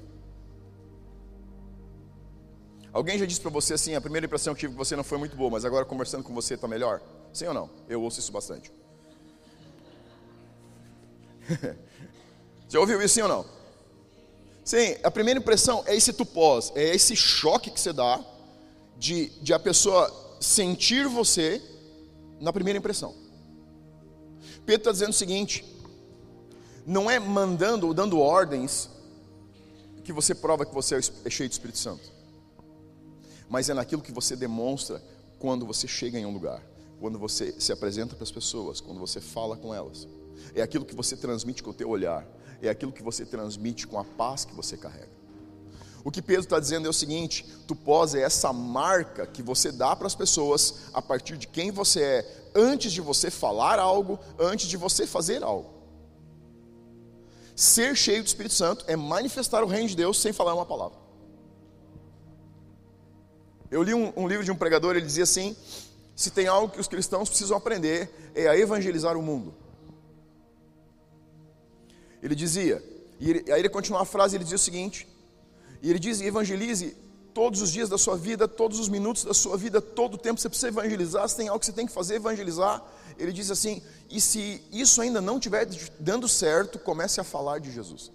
Alguém 2.93 3.17
já 3.17 3.25
disse 3.25 3.41
para 3.41 3.49
você 3.49 3.73
assim, 3.73 3.95
a 3.95 4.01
primeira 4.01 4.27
impressão 4.27 4.53
que 4.53 4.59
tive 4.59 4.73
que 4.73 4.77
você 4.77 4.95
não 4.95 5.03
foi 5.03 5.17
muito 5.17 5.35
boa, 5.35 5.49
mas 5.49 5.65
agora 5.65 5.83
conversando 5.83 6.23
com 6.23 6.31
você 6.31 6.53
está 6.53 6.67
melhor? 6.67 7.01
Sim 7.33 7.47
ou 7.47 7.55
não? 7.55 7.71
Eu 7.87 8.03
ouço 8.03 8.19
isso 8.19 8.31
bastante. 8.31 8.71
Já 12.69 12.79
ouviu 12.79 13.01
isso 13.01 13.15
sim 13.15 13.23
ou 13.23 13.27
não? 13.29 13.45
Sim, 14.63 14.95
a 15.03 15.09
primeira 15.09 15.39
impressão 15.39 15.83
é 15.87 15.95
esse 15.95 16.13
tupós, 16.13 16.71
é 16.75 16.93
esse 16.93 17.15
choque 17.15 17.71
que 17.71 17.79
você 17.79 17.91
dá 17.91 18.23
de, 18.95 19.29
de 19.41 19.55
a 19.55 19.59
pessoa 19.59 20.37
sentir 20.39 21.07
você 21.07 21.59
na 22.39 22.53
primeira 22.53 22.79
impressão. 22.79 23.13
Pedro 24.65 24.81
está 24.81 24.91
dizendo 24.91 25.11
o 25.11 25.13
seguinte: 25.13 25.65
não 26.85 27.09
é 27.09 27.19
mandando 27.19 27.87
ou 27.87 27.93
dando 27.93 28.19
ordens 28.19 28.89
que 30.03 30.13
você 30.13 30.33
prova 30.33 30.65
que 30.65 30.73
você 30.73 30.99
é 31.25 31.29
cheio 31.29 31.49
do 31.49 31.51
Espírito 31.51 31.77
Santo, 31.77 32.11
mas 33.47 33.69
é 33.69 33.73
naquilo 33.73 34.01
que 34.01 34.11
você 34.11 34.35
demonstra 34.35 35.03
quando 35.37 35.65
você 35.65 35.87
chega 35.87 36.17
em 36.17 36.25
um 36.25 36.33
lugar, 36.33 36.63
quando 36.99 37.19
você 37.19 37.53
se 37.59 37.71
apresenta 37.71 38.15
para 38.15 38.23
as 38.23 38.31
pessoas, 38.31 38.81
quando 38.81 38.99
você 38.99 39.21
fala 39.21 39.55
com 39.55 39.73
elas. 39.73 40.07
É 40.55 40.61
aquilo 40.61 40.85
que 40.85 40.95
você 40.95 41.15
transmite 41.15 41.61
com 41.61 41.71
o 41.71 41.73
teu 41.73 41.89
olhar, 41.89 42.25
é 42.61 42.69
aquilo 42.69 42.91
que 42.91 43.03
você 43.03 43.25
transmite 43.25 43.85
com 43.85 43.99
a 43.99 44.03
paz 44.03 44.45
que 44.45 44.53
você 44.53 44.77
carrega. 44.77 45.18
O 46.03 46.11
que 46.11 46.21
Pedro 46.21 46.43
está 46.43 46.59
dizendo 46.59 46.87
é 46.87 46.89
o 46.89 46.93
seguinte: 46.93 47.45
tu 47.67 47.75
pós 47.75 48.15
é 48.15 48.21
essa 48.21 48.53
marca 48.53 49.27
que 49.27 49.43
você 49.43 49.71
dá 49.71 49.95
para 49.95 50.07
as 50.07 50.15
pessoas 50.15 50.89
a 50.93 51.01
partir 51.01 51.37
de 51.37 51.47
quem 51.47 51.71
você 51.71 52.01
é, 52.01 52.51
antes 52.55 52.91
de 52.91 53.01
você 53.01 53.29
falar 53.29 53.79
algo, 53.79 54.19
antes 54.37 54.67
de 54.67 54.77
você 54.77 55.05
fazer 55.05 55.43
algo. 55.43 55.79
Ser 57.55 57.95
cheio 57.95 58.23
do 58.23 58.27
Espírito 58.27 58.55
Santo 58.55 58.85
é 58.87 58.95
manifestar 58.95 59.63
o 59.63 59.67
reino 59.67 59.89
de 59.89 59.95
Deus 59.95 60.19
sem 60.21 60.31
falar 60.31 60.53
uma 60.53 60.65
palavra. 60.65 60.97
Eu 63.69 63.83
li 63.83 63.93
um, 63.93 64.13
um 64.15 64.27
livro 64.27 64.43
de 64.43 64.51
um 64.51 64.55
pregador, 64.55 64.95
ele 64.95 65.05
dizia 65.05 65.23
assim: 65.23 65.55
se 66.15 66.31
tem 66.31 66.47
algo 66.47 66.73
que 66.73 66.79
os 66.79 66.87
cristãos 66.87 67.29
precisam 67.29 67.57
aprender, 67.57 68.31
é 68.33 68.47
a 68.47 68.57
evangelizar 68.57 69.17
o 69.17 69.21
mundo. 69.21 69.53
Ele 72.21 72.35
dizia, 72.35 72.83
e 73.19 73.29
ele, 73.29 73.51
aí 73.51 73.59
ele 73.59 73.69
continua 73.69 74.01
a 74.01 74.05
frase, 74.05 74.35
ele 74.35 74.43
dizia 74.43 74.57
o 74.57 74.59
seguinte, 74.59 75.07
e 75.81 75.89
ele 75.89 75.99
diz, 75.99 76.21
evangelize 76.21 76.95
todos 77.33 77.61
os 77.61 77.71
dias 77.71 77.87
da 77.87 77.97
sua 77.97 78.17
vida, 78.17 78.47
todos 78.47 78.79
os 78.79 78.89
minutos 78.89 79.23
da 79.23 79.33
sua 79.33 79.57
vida, 79.57 79.81
todo 79.81 80.15
o 80.15 80.17
tempo 80.17 80.39
você 80.39 80.49
precisa 80.49 80.67
evangelizar, 80.67 81.27
se 81.29 81.37
tem 81.37 81.47
algo 81.47 81.59
que 81.59 81.65
você 81.65 81.71
tem 81.71 81.85
que 81.85 81.93
fazer, 81.93 82.15
evangelizar. 82.15 82.83
Ele 83.17 83.31
diz 83.31 83.49
assim, 83.49 83.81
e 84.09 84.19
se 84.19 84.61
isso 84.71 85.01
ainda 85.01 85.21
não 85.21 85.37
estiver 85.37 85.65
dando 85.99 86.27
certo, 86.27 86.77
comece 86.79 87.21
a 87.21 87.23
falar 87.23 87.59
de 87.59 87.71
Jesus. 87.71 88.11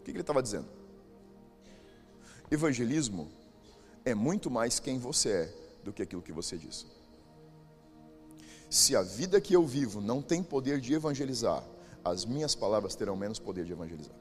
O 0.00 0.04
que, 0.04 0.10
ele 0.10 0.20
estava 0.20 0.42
dizendo? 0.42 0.66
Evangelismo 2.50 3.30
é 4.04 4.14
muito 4.14 4.50
mais 4.50 4.78
quem 4.78 4.98
você 4.98 5.28
é 5.30 5.54
do 5.84 5.92
que 5.92 6.02
aquilo 6.02 6.22
que 6.22 6.32
você 6.32 6.56
diz. 6.56 6.86
Se 8.70 8.96
a 8.96 9.02
vida 9.02 9.40
que 9.40 9.54
eu 9.54 9.66
vivo 9.66 10.00
não 10.00 10.20
tem 10.20 10.42
poder 10.42 10.80
de 10.80 10.94
evangelizar, 10.94 11.62
as 12.10 12.24
minhas 12.24 12.54
palavras 12.54 12.94
terão 12.94 13.16
menos 13.16 13.38
poder 13.38 13.64
de 13.64 13.72
evangelizar. 13.72 14.14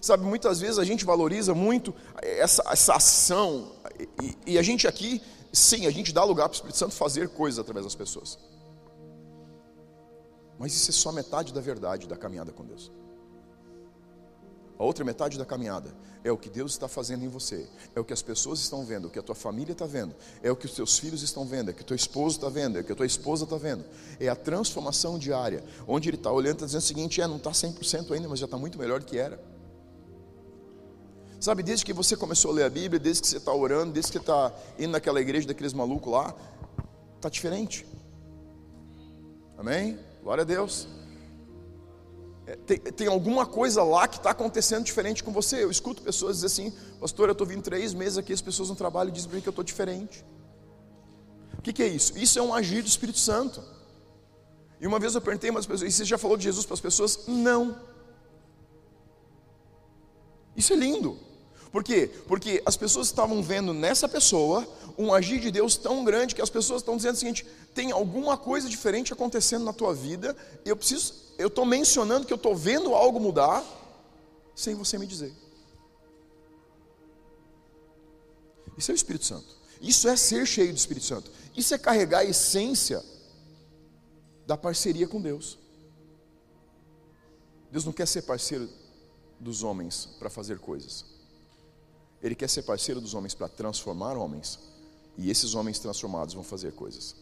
Sabe, 0.00 0.24
muitas 0.24 0.60
vezes 0.60 0.78
a 0.78 0.84
gente 0.84 1.04
valoriza 1.04 1.54
muito 1.54 1.94
essa, 2.20 2.62
essa 2.70 2.94
ação, 2.94 3.72
e, 4.22 4.52
e 4.52 4.58
a 4.58 4.62
gente 4.62 4.86
aqui, 4.86 5.22
sim, 5.52 5.86
a 5.86 5.90
gente 5.90 6.12
dá 6.12 6.24
lugar 6.24 6.48
para 6.48 6.54
o 6.54 6.56
Espírito 6.56 6.78
Santo 6.78 6.94
fazer 6.94 7.28
coisas 7.28 7.58
através 7.58 7.86
das 7.86 7.94
pessoas. 7.94 8.38
Mas 10.58 10.74
isso 10.74 10.90
é 10.90 10.94
só 10.94 11.12
metade 11.12 11.52
da 11.52 11.60
verdade 11.60 12.08
da 12.08 12.16
caminhada 12.16 12.52
com 12.52 12.64
Deus. 12.64 12.90
A 14.78 14.84
outra 14.84 15.04
metade 15.04 15.38
da 15.38 15.44
caminhada 15.44 15.94
é 16.24 16.32
o 16.32 16.38
que 16.38 16.48
Deus 16.48 16.72
está 16.72 16.88
fazendo 16.88 17.22
em 17.22 17.28
você, 17.28 17.66
é 17.94 18.00
o 18.00 18.04
que 18.04 18.12
as 18.14 18.22
pessoas 18.22 18.58
estão 18.60 18.82
vendo, 18.82 19.08
o 19.08 19.10
que 19.10 19.18
a 19.18 19.22
tua 19.22 19.34
família 19.34 19.72
está 19.72 19.84
vendo, 19.84 20.14
é 20.42 20.50
o 20.50 20.56
que 20.56 20.64
os 20.64 20.72
teus 20.72 20.98
filhos 20.98 21.22
estão 21.22 21.44
vendo, 21.44 21.68
é 21.68 21.72
o 21.72 21.74
que 21.74 21.82
o 21.82 21.84
teu 21.84 21.94
esposo 21.94 22.36
está 22.36 22.48
vendo, 22.48 22.78
é 22.78 22.80
o 22.80 22.84
que 22.84 22.92
a 22.92 22.96
tua 22.96 23.04
esposa 23.04 23.44
está 23.44 23.58
vendo. 23.58 23.84
É 24.18 24.28
a 24.28 24.34
transformação 24.34 25.18
diária, 25.18 25.62
onde 25.86 26.08
ele 26.08 26.16
está 26.16 26.32
olhando 26.32 26.54
e 26.54 26.56
está 26.56 26.66
dizendo 26.66 26.80
o 26.80 26.84
seguinte: 26.84 27.20
é, 27.20 27.26
não 27.26 27.36
está 27.36 27.50
100% 27.50 28.12
ainda, 28.12 28.26
mas 28.26 28.38
já 28.38 28.46
está 28.46 28.56
muito 28.56 28.78
melhor 28.78 29.00
do 29.00 29.06
que 29.06 29.18
era. 29.18 29.38
Sabe, 31.38 31.62
desde 31.62 31.84
que 31.84 31.92
você 31.92 32.16
começou 32.16 32.52
a 32.52 32.54
ler 32.54 32.64
a 32.64 32.70
Bíblia, 32.70 32.98
desde 32.98 33.20
que 33.20 33.28
você 33.28 33.36
está 33.36 33.52
orando, 33.52 33.92
desde 33.92 34.10
que 34.10 34.16
está 34.16 34.50
indo 34.78 34.92
naquela 34.92 35.20
igreja 35.20 35.46
daqueles 35.46 35.74
malucos 35.74 36.10
lá, 36.10 36.34
está 37.16 37.28
diferente. 37.28 37.86
Amém? 39.58 39.98
Glória 40.22 40.40
a 40.40 40.44
Deus. 40.46 40.88
É, 42.46 42.56
tem, 42.56 42.78
tem, 42.78 43.06
alguma 43.06 43.46
coisa 43.46 43.82
lá 43.82 44.06
que 44.06 44.18
está 44.18 44.30
acontecendo 44.30 44.84
diferente 44.84 45.24
com 45.24 45.32
você. 45.32 45.64
Eu 45.64 45.70
escuto 45.70 46.02
pessoas 46.02 46.36
dizer 46.36 46.46
assim, 46.46 46.72
pastor, 47.00 47.28
eu 47.28 47.32
estou 47.32 47.46
vindo 47.46 47.62
três 47.62 47.94
meses 47.94 48.18
aqui, 48.18 48.32
as 48.32 48.42
pessoas 48.42 48.68
no 48.68 48.76
trabalho 48.76 49.10
dizem 49.10 49.30
para 49.30 49.36
mim 49.36 49.42
que 49.42 49.48
eu 49.48 49.52
estou 49.52 49.64
diferente. 49.64 50.24
O 51.58 51.62
que, 51.62 51.72
que, 51.72 51.82
é 51.82 51.88
isso? 51.88 52.18
Isso 52.18 52.38
é 52.38 52.42
um 52.42 52.52
agir 52.52 52.82
do 52.82 52.88
Espírito 52.88 53.18
Santo. 53.18 53.62
E 54.78 54.86
uma 54.86 54.98
vez 54.98 55.14
eu 55.14 55.20
perguntei 55.22 55.48
umas 55.48 55.64
pessoas, 55.64 55.90
e 55.90 55.96
você 55.96 56.04
já 56.04 56.18
falou 56.18 56.36
de 56.36 56.44
Jesus 56.44 56.66
para 56.66 56.74
as 56.74 56.80
pessoas? 56.80 57.26
Não. 57.26 57.80
Isso 60.54 60.74
é 60.74 60.76
lindo. 60.76 61.18
Por 61.72 61.82
quê? 61.82 62.10
Porque 62.28 62.62
as 62.66 62.76
pessoas 62.76 63.06
estavam 63.06 63.42
vendo 63.42 63.72
nessa 63.72 64.06
pessoa 64.06 64.68
um 64.96 65.12
agir 65.12 65.40
de 65.40 65.50
Deus 65.50 65.76
tão 65.76 66.04
grande 66.04 66.34
que 66.34 66.42
as 66.42 66.50
pessoas 66.50 66.82
estão 66.82 66.96
dizendo 66.96 67.14
o 67.14 67.18
seguinte: 67.18 67.46
tem 67.74 67.90
alguma 67.90 68.36
coisa 68.36 68.68
diferente 68.68 69.12
acontecendo 69.12 69.64
na 69.64 69.72
tua 69.72 69.94
vida, 69.94 70.36
eu 70.64 70.76
preciso 70.76 71.23
eu 71.38 71.48
estou 71.48 71.64
mencionando 71.64 72.26
que 72.26 72.32
eu 72.32 72.36
estou 72.36 72.54
vendo 72.54 72.94
algo 72.94 73.18
mudar, 73.20 73.64
sem 74.54 74.74
você 74.74 74.98
me 74.98 75.06
dizer. 75.06 75.32
Isso 78.76 78.90
é 78.90 78.94
o 78.94 78.96
Espírito 78.96 79.24
Santo. 79.24 79.56
Isso 79.80 80.08
é 80.08 80.16
ser 80.16 80.46
cheio 80.46 80.72
do 80.72 80.76
Espírito 80.76 81.06
Santo. 81.06 81.30
Isso 81.56 81.74
é 81.74 81.78
carregar 81.78 82.20
a 82.20 82.24
essência 82.24 83.04
da 84.46 84.56
parceria 84.56 85.06
com 85.06 85.20
Deus. 85.20 85.58
Deus 87.70 87.84
não 87.84 87.92
quer 87.92 88.06
ser 88.06 88.22
parceiro 88.22 88.68
dos 89.38 89.62
homens 89.62 90.06
para 90.18 90.30
fazer 90.30 90.58
coisas. 90.58 91.04
Ele 92.22 92.34
quer 92.34 92.48
ser 92.48 92.62
parceiro 92.62 93.00
dos 93.00 93.14
homens 93.14 93.34
para 93.34 93.48
transformar 93.48 94.16
homens. 94.16 94.58
E 95.16 95.30
esses 95.30 95.54
homens 95.54 95.78
transformados 95.78 96.34
vão 96.34 96.42
fazer 96.42 96.72
coisas. 96.72 97.14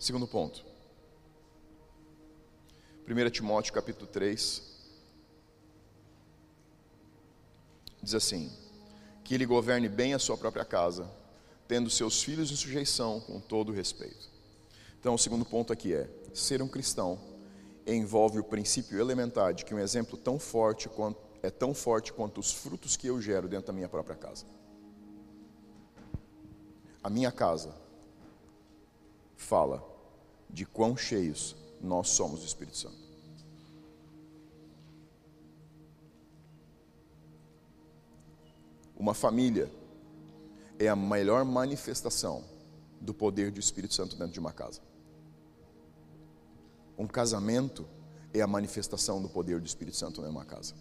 Segundo 0.00 0.26
ponto. 0.26 0.64
1 3.06 3.30
Timóteo 3.30 3.70
capítulo 3.70 4.06
3 4.06 4.62
diz 8.02 8.14
assim: 8.14 8.50
que 9.22 9.34
ele 9.34 9.44
governe 9.44 9.90
bem 9.90 10.14
a 10.14 10.18
sua 10.18 10.38
própria 10.38 10.64
casa, 10.64 11.06
tendo 11.68 11.90
seus 11.90 12.22
filhos 12.22 12.50
em 12.50 12.56
sujeição 12.56 13.20
com 13.20 13.38
todo 13.40 13.72
respeito. 13.72 14.30
Então, 14.98 15.12
o 15.12 15.18
segundo 15.18 15.44
ponto 15.44 15.70
aqui 15.70 15.92
é: 15.92 16.08
ser 16.32 16.62
um 16.62 16.68
cristão 16.68 17.20
envolve 17.86 18.38
o 18.38 18.44
princípio 18.44 18.98
elementar 18.98 19.52
de 19.52 19.66
que 19.66 19.74
um 19.74 19.78
exemplo 19.78 20.16
tão 20.16 20.38
forte 20.38 20.88
quanto, 20.88 21.20
é 21.42 21.50
tão 21.50 21.74
forte 21.74 22.10
quanto 22.10 22.40
os 22.40 22.54
frutos 22.54 22.96
que 22.96 23.06
eu 23.06 23.20
gero 23.20 23.48
dentro 23.48 23.66
da 23.66 23.72
minha 23.74 23.88
própria 23.88 24.16
casa. 24.16 24.46
A 27.04 27.10
minha 27.10 27.30
casa 27.30 27.74
fala 29.36 29.89
de 30.52 30.66
quão 30.66 30.96
cheios 30.96 31.56
nós 31.80 32.08
somos 32.10 32.40
do 32.40 32.46
Espírito 32.46 32.76
Santo. 32.76 32.98
Uma 38.96 39.14
família 39.14 39.70
é 40.78 40.88
a 40.88 40.96
melhor 40.96 41.44
manifestação 41.44 42.44
do 43.00 43.14
poder 43.14 43.50
do 43.50 43.58
Espírito 43.58 43.94
Santo 43.94 44.14
dentro 44.16 44.32
de 44.32 44.40
uma 44.40 44.52
casa. 44.52 44.82
Um 46.98 47.06
casamento 47.06 47.86
é 48.34 48.42
a 48.42 48.46
manifestação 48.46 49.22
do 49.22 49.28
poder 49.28 49.58
do 49.58 49.66
Espírito 49.66 49.96
Santo 49.96 50.20
numa 50.20 50.44
casa. 50.44 50.74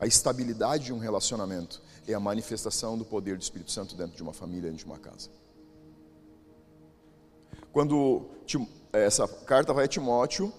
A 0.00 0.06
estabilidade 0.06 0.86
de 0.86 0.92
um 0.92 0.98
relacionamento 0.98 1.80
é 2.06 2.12
a 2.12 2.20
manifestação 2.20 2.98
do 2.98 3.04
poder 3.04 3.36
do 3.36 3.42
Espírito 3.42 3.70
Santo 3.70 3.94
dentro 3.94 4.16
de 4.16 4.22
uma 4.22 4.32
família, 4.32 4.62
dentro 4.62 4.78
de 4.78 4.84
uma 4.84 4.98
casa. 4.98 5.30
Quando 7.72 8.26
essa 8.92 9.26
carta 9.28 9.72
vai 9.72 9.84
a 9.84 9.88
Timóteo, 9.88 10.52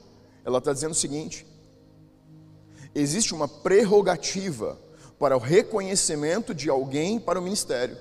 ela 0.45 0.59
está 0.59 0.71
dizendo 0.71 0.91
o 0.91 0.95
seguinte: 0.95 1.45
existe 2.93 3.33
uma 3.33 3.47
prerrogativa 3.47 4.79
para 5.19 5.35
o 5.35 5.39
reconhecimento 5.39 6.53
de 6.53 6.69
alguém 6.69 7.19
para 7.19 7.39
o 7.39 7.41
ministério. 7.41 7.97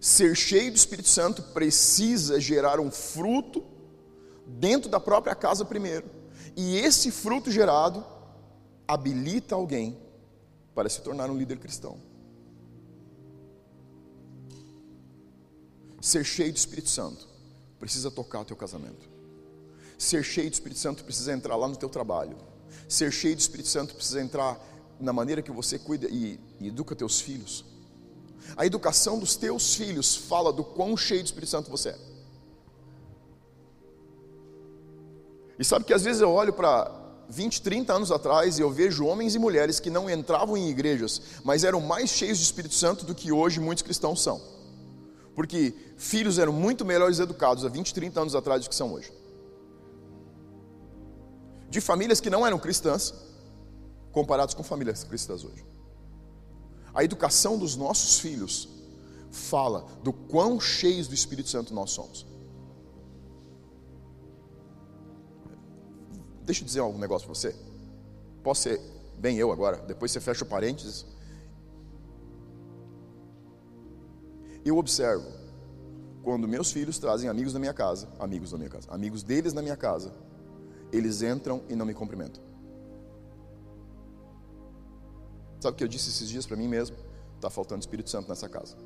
Ser 0.00 0.36
cheio 0.36 0.70
do 0.70 0.76
Espírito 0.76 1.08
Santo 1.08 1.42
precisa 1.42 2.38
gerar 2.38 2.78
um 2.78 2.90
fruto 2.90 3.64
dentro 4.46 4.88
da 4.88 5.00
própria 5.00 5.34
casa 5.34 5.64
primeiro. 5.64 6.04
E 6.56 6.76
esse 6.78 7.10
fruto 7.10 7.50
gerado 7.50 8.04
habilita 8.86 9.54
alguém 9.54 9.98
para 10.74 10.88
se 10.88 11.00
tornar 11.00 11.28
um 11.28 11.36
líder 11.36 11.58
cristão. 11.58 11.98
Ser 16.06 16.24
cheio 16.24 16.52
do 16.52 16.56
Espírito 16.56 16.88
Santo 16.88 17.26
precisa 17.80 18.12
tocar 18.12 18.42
o 18.42 18.44
teu 18.44 18.56
casamento. 18.56 19.08
Ser 19.98 20.22
cheio 20.22 20.48
do 20.48 20.52
Espírito 20.52 20.78
Santo 20.78 21.02
precisa 21.02 21.32
entrar 21.32 21.56
lá 21.56 21.66
no 21.66 21.74
teu 21.74 21.88
trabalho. 21.88 22.36
Ser 22.88 23.10
cheio 23.10 23.34
do 23.34 23.40
Espírito 23.40 23.68
Santo 23.68 23.92
precisa 23.92 24.20
entrar 24.20 24.56
na 25.00 25.12
maneira 25.12 25.42
que 25.42 25.50
você 25.50 25.80
cuida 25.80 26.06
e, 26.08 26.38
e 26.60 26.68
educa 26.68 26.94
teus 26.94 27.20
filhos. 27.20 27.64
A 28.56 28.64
educação 28.64 29.18
dos 29.18 29.34
teus 29.34 29.74
filhos 29.74 30.14
fala 30.14 30.52
do 30.52 30.62
quão 30.62 30.96
cheio 30.96 31.24
do 31.24 31.26
Espírito 31.26 31.50
Santo 31.50 31.72
você 31.72 31.88
é. 31.88 31.98
E 35.58 35.64
sabe 35.64 35.86
que 35.86 35.92
às 35.92 36.04
vezes 36.04 36.22
eu 36.22 36.30
olho 36.30 36.52
para 36.52 36.88
20, 37.28 37.62
30 37.62 37.92
anos 37.92 38.12
atrás 38.12 38.60
e 38.60 38.62
eu 38.62 38.70
vejo 38.70 39.04
homens 39.04 39.34
e 39.34 39.40
mulheres 39.40 39.80
que 39.80 39.90
não 39.90 40.08
entravam 40.08 40.56
em 40.56 40.70
igrejas, 40.70 41.20
mas 41.42 41.64
eram 41.64 41.80
mais 41.80 42.10
cheios 42.10 42.38
de 42.38 42.44
Espírito 42.44 42.74
Santo 42.74 43.04
do 43.04 43.12
que 43.12 43.32
hoje 43.32 43.58
muitos 43.58 43.82
cristãos 43.82 44.22
são. 44.22 44.54
Porque 45.36 45.74
filhos 45.98 46.38
eram 46.38 46.52
muito 46.52 46.82
melhores 46.82 47.18
educados 47.18 47.62
há 47.62 47.68
20, 47.68 47.92
30 47.92 48.20
anos 48.22 48.34
atrás 48.34 48.64
do 48.64 48.70
que 48.70 48.74
são 48.74 48.94
hoje. 48.94 49.12
De 51.68 51.78
famílias 51.78 52.20
que 52.20 52.30
não 52.30 52.44
eram 52.46 52.58
cristãs, 52.58 53.12
comparados 54.10 54.54
com 54.54 54.62
famílias 54.62 55.04
cristãs 55.04 55.44
hoje. 55.44 55.62
A 56.94 57.04
educação 57.04 57.58
dos 57.58 57.76
nossos 57.76 58.18
filhos 58.18 58.66
fala 59.30 59.86
do 60.02 60.10
quão 60.10 60.58
cheios 60.58 61.06
do 61.06 61.14
Espírito 61.14 61.50
Santo 61.50 61.74
nós 61.74 61.90
somos. 61.90 62.26
Deixa 66.46 66.62
eu 66.62 66.66
dizer 66.66 66.80
um 66.80 66.96
negócio 66.96 67.26
para 67.26 67.34
você. 67.34 67.54
Posso 68.42 68.62
ser 68.62 68.80
bem 69.18 69.36
eu 69.36 69.52
agora, 69.52 69.76
depois 69.78 70.10
você 70.12 70.20
fecha 70.20 70.44
o 70.44 70.46
parênteses. 70.46 71.04
Eu 74.66 74.78
observo 74.78 75.30
quando 76.24 76.48
meus 76.48 76.72
filhos 76.72 76.98
trazem 76.98 77.30
amigos 77.30 77.52
da 77.52 77.60
minha 77.60 77.72
casa, 77.72 78.08
amigos 78.18 78.50
da 78.50 78.58
minha 78.58 78.68
casa, 78.68 78.90
amigos 78.90 79.22
deles 79.22 79.52
na 79.52 79.62
minha 79.62 79.76
casa, 79.76 80.12
eles 80.92 81.22
entram 81.22 81.62
e 81.68 81.76
não 81.76 81.86
me 81.86 81.94
cumprimentam. 81.94 82.42
Sabe 85.60 85.74
o 85.74 85.76
que 85.76 85.84
eu 85.84 85.88
disse 85.88 86.08
esses 86.08 86.28
dias 86.28 86.44
para 86.46 86.56
mim 86.56 86.66
mesmo? 86.66 86.96
Está 87.36 87.48
faltando 87.48 87.80
Espírito 87.80 88.10
Santo 88.10 88.28
nessa 88.28 88.48
casa. 88.48 88.76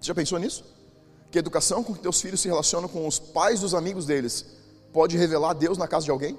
Você 0.00 0.06
já 0.06 0.14
pensou 0.14 0.38
nisso? 0.38 0.64
Que 1.28 1.38
a 1.38 1.40
educação 1.40 1.82
com 1.82 1.92
que 1.92 2.00
teus 2.00 2.20
filhos 2.20 2.38
se 2.38 2.46
relacionam 2.46 2.88
com 2.88 3.04
os 3.04 3.18
pais 3.18 3.62
dos 3.62 3.74
amigos 3.74 4.06
deles 4.06 4.46
pode 4.92 5.16
revelar 5.16 5.54
Deus 5.54 5.76
na 5.76 5.88
casa 5.88 6.04
de 6.04 6.12
alguém? 6.12 6.38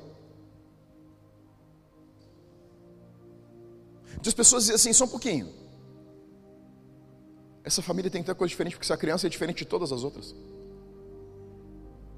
As 4.25 4.33
pessoas 4.33 4.63
dizem 4.63 4.75
assim, 4.75 4.93
só 4.93 5.05
um 5.05 5.07
pouquinho. 5.07 5.49
Essa 7.63 7.81
família 7.81 8.09
tem 8.09 8.21
que 8.21 8.27
ter 8.27 8.35
coisa 8.35 8.49
diferente, 8.49 8.73
porque 8.73 8.85
essa 8.85 8.97
criança 8.97 9.27
é 9.27 9.29
diferente 9.29 9.59
de 9.59 9.65
todas 9.65 9.91
as 9.91 10.03
outras. 10.03 10.35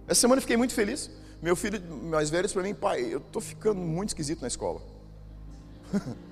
Essa 0.08 0.22
semana 0.22 0.40
eu 0.40 0.42
fiquei 0.42 0.58
muito 0.58 0.74
feliz. 0.74 1.10
Meu 1.42 1.56
filho 1.56 1.82
mais 2.04 2.30
velho 2.30 2.44
disse 2.44 2.54
para 2.54 2.64
mim, 2.64 2.74
pai, 2.74 3.02
eu 3.02 3.20
estou 3.20 3.42
ficando 3.42 3.80
muito 3.80 4.10
esquisito 4.10 4.42
na 4.42 4.48
escola. 4.48 4.82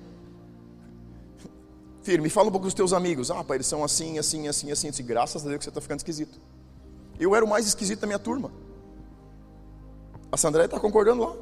Filho, 2.02 2.22
me 2.22 2.30
fala 2.30 2.48
um 2.48 2.50
pouco 2.50 2.64
dos 2.64 2.74
teus 2.74 2.92
amigos. 2.92 3.30
Ah, 3.30 3.44
pai, 3.44 3.58
eles 3.58 3.66
são 3.66 3.84
assim, 3.84 4.18
assim, 4.18 4.48
assim, 4.48 4.70
assim. 4.70 4.90
Disse, 4.90 5.02
graças 5.02 5.44
a 5.44 5.48
Deus 5.48 5.58
que 5.58 5.64
você 5.64 5.70
está 5.70 5.80
ficando 5.80 5.98
esquisito. 5.98 6.40
Eu 7.18 7.36
era 7.36 7.44
o 7.44 7.48
mais 7.48 7.66
esquisito 7.66 8.00
da 8.00 8.06
minha 8.06 8.18
turma. 8.18 8.50
A 10.32 10.36
Sandra 10.36 10.64
está 10.64 10.80
concordando 10.80 11.22
lá. 11.22 11.36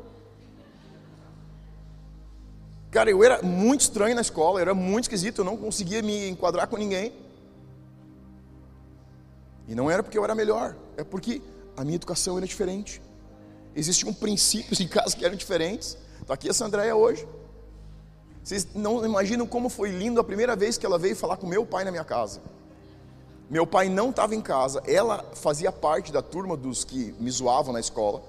Cara, 2.90 3.11
eu 3.11 3.22
era 3.22 3.42
muito 3.42 3.83
estranho 3.83 4.14
na 4.14 4.22
escola, 4.22 4.59
eu 4.59 4.62
era 4.62 4.74
muito 4.74 5.05
esquisito, 5.05 5.40
eu 5.40 5.44
não 5.44 5.57
conseguia 5.57 6.03
me 6.03 6.29
enquadrar 6.29 6.66
com 6.68 6.77
ninguém. 6.77 7.12
E 9.66 9.74
não 9.74 9.90
era 9.90 10.03
porque 10.03 10.16
eu 10.16 10.24
era 10.24 10.35
melhor, 10.35 10.74
é 10.96 11.05
porque 11.05 11.42
a 11.77 11.85
minha 11.85 11.96
educação 11.96 12.38
era 12.38 12.46
diferente. 12.46 13.03
Existiam 13.77 14.12
princípios 14.12 14.81
em 14.81 14.88
casa 14.88 15.14
que 15.14 15.24
eram 15.24 15.37
diferentes. 15.37 15.98
Está 16.20 16.35
aqui 16.35 16.48
essa 16.48 16.64
Andréia 16.64 16.96
hoje. 16.96 17.29
Vocês 18.42 18.66
não 18.74 19.05
imaginam 19.05 19.46
como 19.46 19.68
foi 19.68 19.90
lindo 19.90 20.18
a 20.18 20.24
primeira 20.24 20.57
vez 20.57 20.79
que 20.79 20.87
ela 20.87 20.98
veio 20.98 21.14
falar 21.14 21.37
com 21.37 21.46
meu 21.46 21.66
pai 21.66 21.85
na 21.85 21.90
minha 21.90 22.05
casa. 22.05 22.40
Meu 23.51 23.66
pai 23.66 23.90
não 23.90 24.11
estava 24.11 24.35
em 24.35 24.40
casa, 24.40 24.83
ela 24.87 25.24
fazia 25.35 25.70
parte 25.70 26.11
da 26.11 26.20
turma 26.22 26.57
dos 26.57 26.85
que 26.85 27.14
me 27.18 27.31
zoavam 27.31 27.72
na 27.72 27.81
escola. 27.81 28.22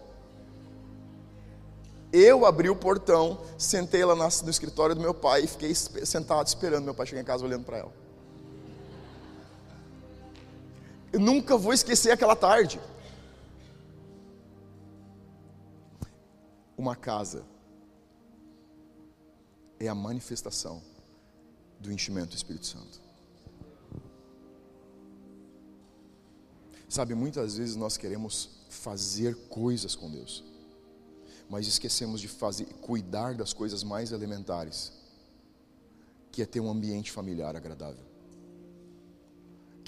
Eu 2.11 2.45
abri 2.45 2.69
o 2.69 2.75
portão, 2.75 3.39
sentei 3.57 4.03
lá 4.03 4.15
no 4.15 4.49
escritório 4.49 4.95
do 4.95 5.01
meu 5.01 5.13
pai 5.13 5.43
e 5.43 5.47
fiquei 5.47 5.73
sentado 5.75 6.47
esperando 6.47 6.83
meu 6.83 6.95
pai 6.95 7.05
chegar 7.05 7.21
em 7.21 7.25
casa 7.25 7.45
olhando 7.45 7.65
para 7.65 7.77
ela. 7.77 7.93
Eu 11.11 11.19
nunca 11.19 11.57
vou 11.57 11.73
esquecer 11.73 12.11
aquela 12.11 12.35
tarde. 12.35 12.79
Uma 16.77 16.95
casa 16.95 17.43
é 19.79 19.87
a 19.87 19.95
manifestação 19.95 20.81
do 21.79 21.91
enchimento 21.91 22.29
do 22.29 22.35
Espírito 22.35 22.65
Santo. 22.65 23.01
Sabe, 26.87 27.13
muitas 27.13 27.57
vezes 27.57 27.75
nós 27.75 27.97
queremos 27.97 28.49
fazer 28.67 29.35
coisas 29.47 29.95
com 29.95 30.09
Deus, 30.09 30.43
mas 31.49 31.67
esquecemos 31.67 32.21
de 32.21 32.27
fazer, 32.27 32.65
cuidar 32.81 33.33
das 33.33 33.53
coisas 33.53 33.83
mais 33.83 34.11
elementares, 34.11 34.93
que 36.31 36.41
é 36.41 36.45
ter 36.45 36.59
um 36.59 36.69
ambiente 36.69 37.11
familiar 37.11 37.55
agradável 37.55 38.09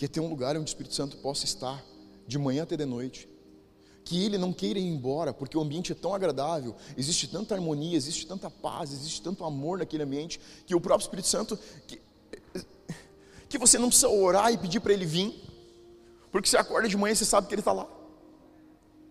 que 0.02 0.06
é 0.06 0.08
ter 0.08 0.20
um 0.20 0.28
lugar 0.28 0.56
onde 0.58 0.64
o 0.64 0.66
Espírito 0.66 0.96
Santo 0.96 1.16
possa 1.18 1.46
estar, 1.46 1.86
de 2.26 2.40
manhã 2.40 2.64
até 2.64 2.76
de 2.76 2.86
noite. 2.86 3.30
Que 4.04 4.26
ele 4.26 4.36
não 4.36 4.52
queira 4.52 4.80
ir 4.80 4.88
embora, 4.88 5.32
porque 5.32 5.56
o 5.56 5.62
ambiente 5.62 5.92
é 5.92 5.96
tão 5.96 6.16
agradável, 6.16 6.76
existe 6.98 7.28
tanta 7.28 7.54
harmonia, 7.54 7.96
existe 7.96 8.26
tanta 8.26 8.50
paz, 8.50 8.92
existe 8.92 9.22
tanto 9.22 9.46
amor 9.46 9.78
naquele 9.78 10.02
ambiente, 10.02 10.42
que 10.66 10.74
o 10.74 10.82
próprio 10.82 11.06
Espírito 11.06 11.28
Santo, 11.28 11.56
que, 11.86 12.02
que 13.48 13.60
você 13.60 13.78
não 13.78 13.90
precisa 13.90 14.10
orar 14.10 14.52
e 14.52 14.58
pedir 14.58 14.80
para 14.80 14.92
ele 14.92 15.06
vir, 15.06 15.40
porque 16.32 16.50
você 16.50 16.58
acorda 16.58 16.90
de 16.90 16.98
manhã 16.98 17.14
e 17.14 17.16
você 17.16 17.26
sabe 17.26 17.46
que 17.46 17.54
ele 17.54 17.62
está 17.62 17.72
lá. 17.72 17.88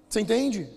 Você 0.08 0.20
entende? 0.20 0.68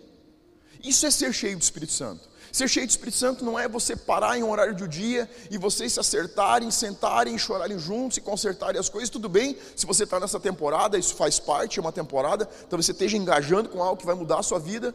Isso 0.83 1.05
é 1.05 1.11
ser 1.11 1.33
cheio 1.33 1.57
do 1.57 1.61
Espírito 1.61 1.93
Santo. 1.93 2.33
Ser 2.51 2.67
cheio 2.67 2.85
do 2.85 2.89
Espírito 2.89 3.17
Santo 3.17 3.43
não 3.43 3.57
é 3.57 3.67
você 3.67 3.95
parar 3.95 4.37
em 4.37 4.43
um 4.43 4.51
horário 4.51 4.75
de 4.75 4.87
dia 4.87 5.27
e 5.49 5.57
vocês 5.57 5.93
se 5.93 5.99
acertarem, 5.99 6.69
sentarem, 6.69 7.35
chorarem 7.37 7.79
juntos 7.79 8.17
e 8.17 8.21
consertarem 8.21 8.79
as 8.79 8.89
coisas. 8.89 9.09
Tudo 9.09 9.29
bem, 9.29 9.57
se 9.75 9.87
você 9.87 10.03
está 10.03 10.19
nessa 10.19 10.39
temporada, 10.39 10.97
isso 10.97 11.15
faz 11.15 11.39
parte, 11.39 11.79
é 11.79 11.81
uma 11.81 11.91
temporada, 11.91 12.45
talvez 12.45 12.85
você 12.85 12.91
esteja 12.91 13.17
engajando 13.17 13.69
com 13.69 13.81
algo 13.81 13.99
que 13.99 14.05
vai 14.05 14.13
mudar 14.13 14.39
a 14.39 14.43
sua 14.43 14.59
vida. 14.59 14.93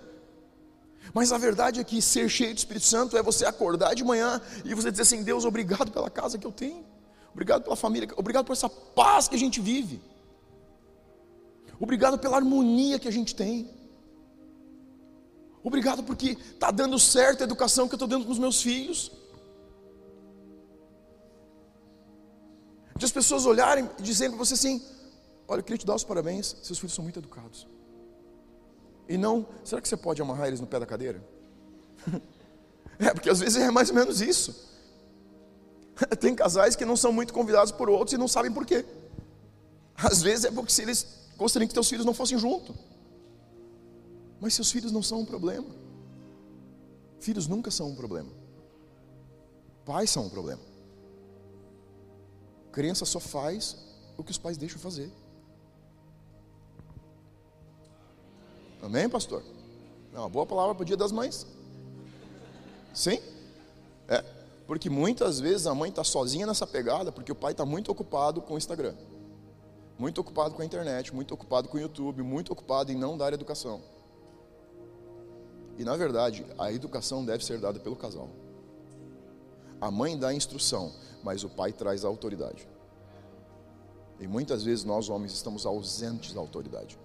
Mas 1.14 1.33
a 1.33 1.38
verdade 1.38 1.81
é 1.81 1.85
que 1.85 2.03
ser 2.03 2.29
cheio 2.29 2.55
do 2.55 2.59
Espírito 2.59 2.85
Santo 2.85 3.16
é 3.16 3.22
você 3.22 3.46
acordar 3.46 3.94
de 3.94 4.05
manhã 4.05 4.40
e 4.64 4.74
você 4.74 4.90
dizer 4.90 5.03
assim: 5.03 5.22
Deus, 5.22 5.44
obrigado 5.44 5.90
pela 5.90 6.11
casa 6.11 6.37
que 6.37 6.46
eu 6.46 6.53
tenho, 6.53 6.85
obrigado 7.33 7.64
pela 7.64 7.77
família, 7.77 8.09
obrigado 8.14 8.44
por 8.44 8.53
essa 8.53 8.68
paz 8.68 9.27
que 9.27 9.35
a 9.35 9.38
gente 9.38 9.61
vive, 9.61 10.03
obrigado 11.81 12.18
pela 12.18 12.37
harmonia 12.37 12.98
que 12.98 13.09
a 13.09 13.12
gente 13.12 13.35
tem. 13.35 13.78
Obrigado 15.62 16.03
porque 16.03 16.31
está 16.31 16.71
dando 16.71 16.99
certo 16.99 17.42
a 17.42 17.44
educação 17.44 17.88
que 17.88 17.94
eu 17.94 17.97
estou 17.97 18.09
dando 18.09 18.25
para 18.25 18.33
os 18.33 18.38
meus 18.38 18.62
filhos. 18.62 19.12
De 22.97 23.05
as 23.05 23.12
pessoas 23.12 23.47
olharem 23.47 23.88
e 23.99 24.03
dizendo 24.03 24.37
para 24.37 24.44
você 24.44 24.55
assim: 24.55 24.83
Olha, 25.47 25.61
eu 25.61 25.64
queria 25.64 25.79
te 25.79 25.87
dar 25.87 25.94
os 25.94 26.05
parabéns, 26.05 26.57
seus 26.62 26.79
filhos 26.79 26.94
são 26.94 27.03
muito 27.03 27.18
educados. 27.18 27.66
E 29.09 29.16
não, 29.16 29.47
será 29.64 29.81
que 29.81 29.88
você 29.88 29.97
pode 29.97 30.21
amarrar 30.21 30.49
eles 30.49 30.61
no 30.61 30.66
pé 30.66 30.79
da 30.79 30.85
cadeira? 30.85 31.25
é, 32.99 33.14
porque 33.14 33.31
às 33.31 33.40
vezes 33.40 33.57
é 33.57 33.71
mais 33.71 33.88
ou 33.88 33.94
menos 33.94 34.21
isso. 34.21 34.68
Tem 36.21 36.35
casais 36.35 36.77
que 36.77 36.85
não 36.85 36.97
são 36.97 37.12
muito 37.12 37.33
convidados 37.33 37.73
por 37.73 37.88
outros 37.88 38.12
e 38.12 38.18
não 38.18 38.29
sabem 38.29 38.53
por 38.53 38.66
quê. 38.66 38.85
Às 39.97 40.21
vezes 40.23 40.44
é 40.44 40.51
porque 40.51 40.71
se 40.71 40.83
eles 40.83 41.07
gostaria 41.37 41.66
que 41.66 41.73
teus 41.73 41.88
filhos 41.88 42.05
não 42.05 42.12
fossem 42.12 42.38
junto. 42.38 42.75
Mas 44.40 44.55
seus 44.55 44.70
filhos 44.70 44.92
não 44.92 45.03
são 45.03 45.20
um 45.20 45.24
problema. 45.24 45.68
Filhos 47.20 47.46
nunca 47.46 47.70
são 47.70 47.88
um 47.88 47.94
problema. 47.94 48.31
Pais 49.85 50.11
são 50.11 50.27
um 50.27 50.29
problema. 50.29 50.62
Criança 52.70 53.05
só 53.05 53.18
faz 53.18 53.77
o 54.16 54.22
que 54.22 54.31
os 54.31 54.38
pais 54.38 54.57
deixam 54.57 54.79
fazer. 54.79 55.11
Amém, 58.83 59.09
pastor? 59.09 59.42
É 60.14 60.18
uma 60.18 60.29
boa 60.29 60.46
palavra 60.46 60.74
para 60.74 60.83
o 60.83 60.85
dia 60.85 60.96
das 60.96 61.11
mães. 61.11 61.46
Sim? 62.94 63.20
É. 64.09 64.24
Porque 64.66 64.90
muitas 64.90 65.40
vezes 65.40 65.66
a 65.66 65.74
mãe 65.74 65.90
está 65.90 66.05
sozinha 66.05 66.46
nessa 66.46 66.66
pegada 66.66 67.11
porque 67.11 67.33
o 67.33 67.35
pai 67.35 67.53
está 67.53 67.64
muito 67.64 67.90
ocupado 67.90 68.42
com 68.42 68.55
o 68.55 68.59
Instagram, 68.59 68.94
muito 69.98 70.20
ocupado 70.20 70.55
com 70.55 70.61
a 70.61 70.64
internet, 70.64 71.14
muito 71.14 71.33
ocupado 71.33 71.68
com 71.68 71.79
o 71.79 71.81
YouTube, 71.81 72.22
muito 72.22 72.53
ocupado 72.53 72.92
em 72.92 72.94
não 72.94 73.16
dar 73.16 73.33
educação. 73.33 73.81
E 75.79 75.85
na 75.85 75.97
verdade, 75.97 76.45
a 76.59 76.73
educação 76.73 77.25
deve 77.25 77.45
ser 77.45 77.59
dada 77.59 77.79
pelo 77.79 77.95
casal. 77.95 78.29
A 79.81 79.93
mãe 79.93 80.19
dá 80.19 80.29
a 80.29 80.35
instrução, 80.35 80.93
mas 81.23 81.45
o 81.45 81.49
pai 81.49 81.73
traz 81.73 82.05
a 82.05 82.09
autoridade. 82.09 82.69
E 84.19 84.27
muitas 84.27 84.64
vezes 84.64 84.85
nós 84.85 85.09
homens 85.09 85.33
estamos 85.33 85.64
ausentes 85.64 86.35
da 86.35 86.41
autoridade. 86.41 86.99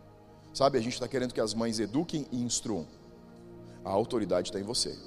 Sabe, 0.51 0.79
a 0.79 0.81
gente 0.81 0.93
está 0.93 1.07
querendo 1.07 1.33
que 1.33 1.41
as 1.41 1.53
mães 1.53 1.79
eduquem 1.79 2.25
e 2.31 2.41
instruam. 2.41 2.87
A 3.85 3.91
autoridade 3.91 4.49
está 4.49 4.59
em 4.59 4.63
você. 4.63 4.97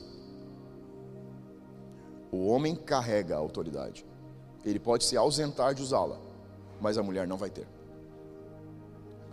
O 2.31 2.47
homem 2.47 2.77
carrega 2.77 3.35
a 3.35 3.39
autoridade. 3.39 4.07
Ele 4.65 4.79
pode 4.79 5.05
se 5.05 5.17
ausentar 5.17 5.75
de 5.75 5.83
usá-la, 5.83 6.21
mas 6.81 6.99
a 6.99 7.03
mulher 7.03 7.27
não 7.27 7.37
vai 7.37 7.51
ter. 7.51 7.67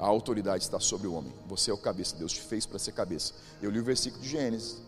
A 0.04 0.08
autoridade 0.08 0.64
está 0.66 0.82
sobre 0.82 1.08
o 1.08 1.14
homem. 1.14 1.34
Você 1.48 1.72
é 1.72 1.74
o 1.74 1.78
cabeça. 1.78 2.18
Deus 2.18 2.34
te 2.34 2.42
fez 2.42 2.66
para 2.66 2.78
ser 2.78 2.92
cabeça. 2.92 3.34
Eu 3.62 3.72
li 3.72 3.80
o 3.80 3.84
versículo 3.86 4.22
de 4.22 4.28
Gênesis. 4.28 4.82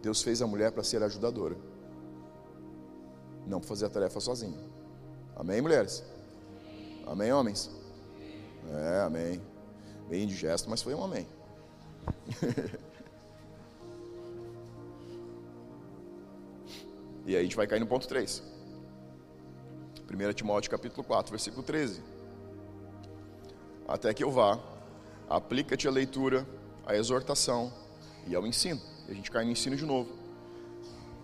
Deus 0.00 0.22
fez 0.22 0.40
a 0.40 0.46
mulher 0.46 0.72
para 0.72 0.82
ser 0.82 1.02
ajudadora, 1.02 1.54
não 3.46 3.60
para 3.60 3.68
fazer 3.68 3.84
a 3.84 3.90
tarefa 3.90 4.18
sozinha. 4.20 4.58
Amém, 5.36 5.60
mulheres? 5.60 6.02
Amém, 7.06 7.30
homens? 7.30 7.70
É, 8.72 9.02
amém. 9.02 9.38
Bem 10.08 10.22
indigesto, 10.22 10.70
mas 10.70 10.80
foi 10.80 10.94
um 10.94 11.04
amém. 11.04 11.28
e 17.26 17.36
aí 17.36 17.40
a 17.40 17.42
gente 17.42 17.56
vai 17.56 17.66
cair 17.66 17.80
no 17.80 17.86
ponto 17.86 18.08
3. 18.08 18.42
1 20.10 20.32
Timóteo 20.32 20.70
capítulo 20.70 21.04
4, 21.04 21.30
versículo 21.30 21.62
13. 21.62 22.13
Até 23.86 24.12
que 24.14 24.24
eu 24.24 24.30
vá, 24.30 24.58
aplica-te 25.28 25.86
a 25.86 25.90
leitura, 25.90 26.46
a 26.86 26.94
exortação 26.96 27.72
e 28.26 28.34
ao 28.34 28.46
ensino. 28.46 28.80
E 29.08 29.12
a 29.12 29.14
gente 29.14 29.30
cai 29.30 29.44
no 29.44 29.50
ensino 29.50 29.76
de 29.76 29.84
novo. 29.84 30.10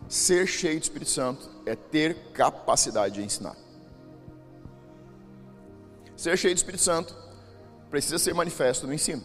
Ser 0.09 0.47
cheio 0.47 0.79
do 0.79 0.83
Espírito 0.83 1.11
Santo 1.11 1.49
é 1.65 1.75
ter 1.75 2.33
capacidade 2.33 3.15
de 3.15 3.23
ensinar. 3.23 3.57
Ser 6.17 6.37
cheio 6.37 6.55
do 6.55 6.59
Espírito 6.59 6.83
Santo 6.83 7.17
precisa 7.89 8.19
ser 8.19 8.35
manifesto 8.35 8.87
no 8.87 8.93
ensino. 8.93 9.25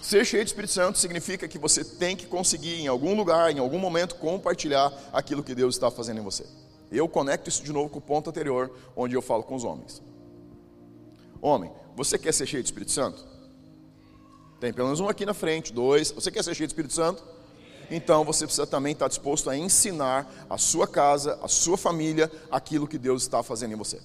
Ser 0.00 0.24
cheio 0.24 0.44
do 0.44 0.46
Espírito 0.46 0.72
Santo 0.72 0.98
significa 0.98 1.48
que 1.48 1.58
você 1.58 1.82
tem 1.82 2.14
que 2.14 2.26
conseguir, 2.26 2.74
em 2.80 2.86
algum 2.86 3.16
lugar, 3.16 3.50
em 3.50 3.58
algum 3.58 3.78
momento, 3.78 4.16
compartilhar 4.16 4.92
aquilo 5.12 5.42
que 5.42 5.54
Deus 5.54 5.74
está 5.74 5.90
fazendo 5.90 6.20
em 6.20 6.22
você. 6.22 6.46
Eu 6.92 7.08
conecto 7.08 7.48
isso 7.48 7.64
de 7.64 7.72
novo 7.72 7.88
com 7.88 7.98
o 7.98 8.02
ponto 8.02 8.30
anterior, 8.30 8.70
onde 8.94 9.16
eu 9.16 9.22
falo 9.22 9.42
com 9.42 9.54
os 9.54 9.64
homens. 9.64 10.02
Homem, 11.44 11.70
você 11.94 12.16
quer 12.16 12.32
ser 12.32 12.46
cheio 12.46 12.62
do 12.62 12.64
Espírito 12.64 12.90
Santo? 12.90 13.22
Tem 14.58 14.72
pelo 14.72 14.86
menos 14.86 14.98
um 14.98 15.10
aqui 15.10 15.26
na 15.26 15.34
frente, 15.34 15.74
dois. 15.74 16.10
Você 16.10 16.30
quer 16.30 16.42
ser 16.42 16.54
cheio 16.54 16.66
do 16.66 16.70
Espírito 16.70 16.94
Santo? 16.94 17.22
Então 17.90 18.24
você 18.24 18.46
precisa 18.46 18.66
também 18.66 18.92
estar 18.94 19.08
disposto 19.08 19.50
a 19.50 19.54
ensinar 19.54 20.26
a 20.48 20.56
sua 20.56 20.88
casa, 20.88 21.38
a 21.42 21.48
sua 21.48 21.76
família, 21.76 22.32
aquilo 22.50 22.88
que 22.88 22.96
Deus 22.96 23.24
está 23.24 23.42
fazendo 23.42 23.72
em 23.72 23.76
você. 23.76 24.00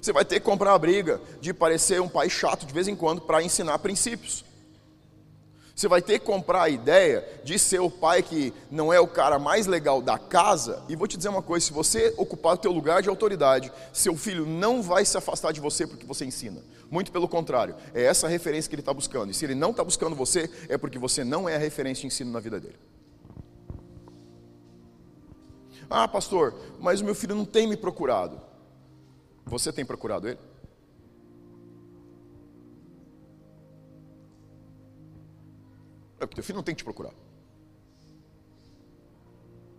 Você 0.00 0.12
vai 0.12 0.24
ter 0.24 0.36
que 0.38 0.46
comprar 0.46 0.74
a 0.74 0.78
briga 0.78 1.20
de 1.40 1.52
parecer 1.52 2.00
um 2.00 2.08
pai 2.08 2.30
chato 2.30 2.66
de 2.66 2.72
vez 2.72 2.86
em 2.86 2.94
quando 2.94 3.20
para 3.20 3.42
ensinar 3.42 3.76
princípios. 3.80 4.44
Você 5.76 5.88
vai 5.88 6.00
ter 6.00 6.18
que 6.18 6.24
comprar 6.24 6.62
a 6.62 6.68
ideia 6.70 7.22
de 7.44 7.58
ser 7.58 7.80
o 7.80 7.90
pai 7.90 8.22
que 8.22 8.50
não 8.70 8.90
é 8.90 8.98
o 8.98 9.06
cara 9.06 9.38
mais 9.38 9.66
legal 9.66 10.00
da 10.00 10.18
casa. 10.18 10.82
E 10.88 10.96
vou 10.96 11.06
te 11.06 11.18
dizer 11.18 11.28
uma 11.28 11.42
coisa: 11.42 11.66
se 11.66 11.72
você 11.72 12.14
ocupar 12.16 12.54
o 12.54 12.56
teu 12.56 12.72
lugar 12.72 13.02
de 13.02 13.10
autoridade, 13.10 13.70
seu 13.92 14.16
filho 14.16 14.46
não 14.46 14.82
vai 14.82 15.04
se 15.04 15.18
afastar 15.18 15.52
de 15.52 15.60
você 15.60 15.86
porque 15.86 16.06
você 16.06 16.24
ensina. 16.24 16.62
Muito 16.90 17.12
pelo 17.12 17.28
contrário, 17.28 17.74
é 17.92 18.04
essa 18.04 18.26
referência 18.26 18.70
que 18.70 18.74
ele 18.74 18.80
está 18.80 18.94
buscando. 18.94 19.30
E 19.30 19.34
se 19.34 19.44
ele 19.44 19.54
não 19.54 19.70
está 19.70 19.84
buscando 19.84 20.16
você, 20.16 20.50
é 20.66 20.78
porque 20.78 20.98
você 20.98 21.22
não 21.22 21.46
é 21.46 21.56
a 21.56 21.58
referência 21.58 22.00
de 22.00 22.06
ensino 22.06 22.32
na 22.32 22.40
vida 22.40 22.58
dele. 22.58 22.78
Ah, 25.90 26.08
pastor, 26.08 26.54
mas 26.80 27.02
o 27.02 27.04
meu 27.04 27.14
filho 27.14 27.34
não 27.34 27.44
tem 27.44 27.66
me 27.66 27.76
procurado. 27.76 28.40
Você 29.44 29.70
tem 29.70 29.84
procurado 29.84 30.26
ele? 30.26 30.38
Teu 36.34 36.42
filho 36.42 36.56
não 36.56 36.62
tem 36.62 36.74
que 36.74 36.78
te 36.78 36.84
procurar. 36.84 37.12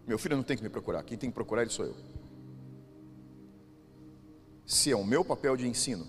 Meu 0.05 0.17
filho 0.17 0.35
não 0.35 0.43
tem 0.43 0.55
que 0.55 0.63
me 0.63 0.69
procurar. 0.69 1.03
Quem 1.03 1.17
tem 1.17 1.29
que 1.29 1.33
procurar 1.33 1.63
ele 1.63 1.71
sou 1.71 1.85
eu. 1.85 1.95
Se 4.65 4.91
é 4.91 4.95
o 4.95 5.03
meu 5.03 5.23
papel 5.23 5.55
de 5.57 5.67
ensino, 5.67 6.07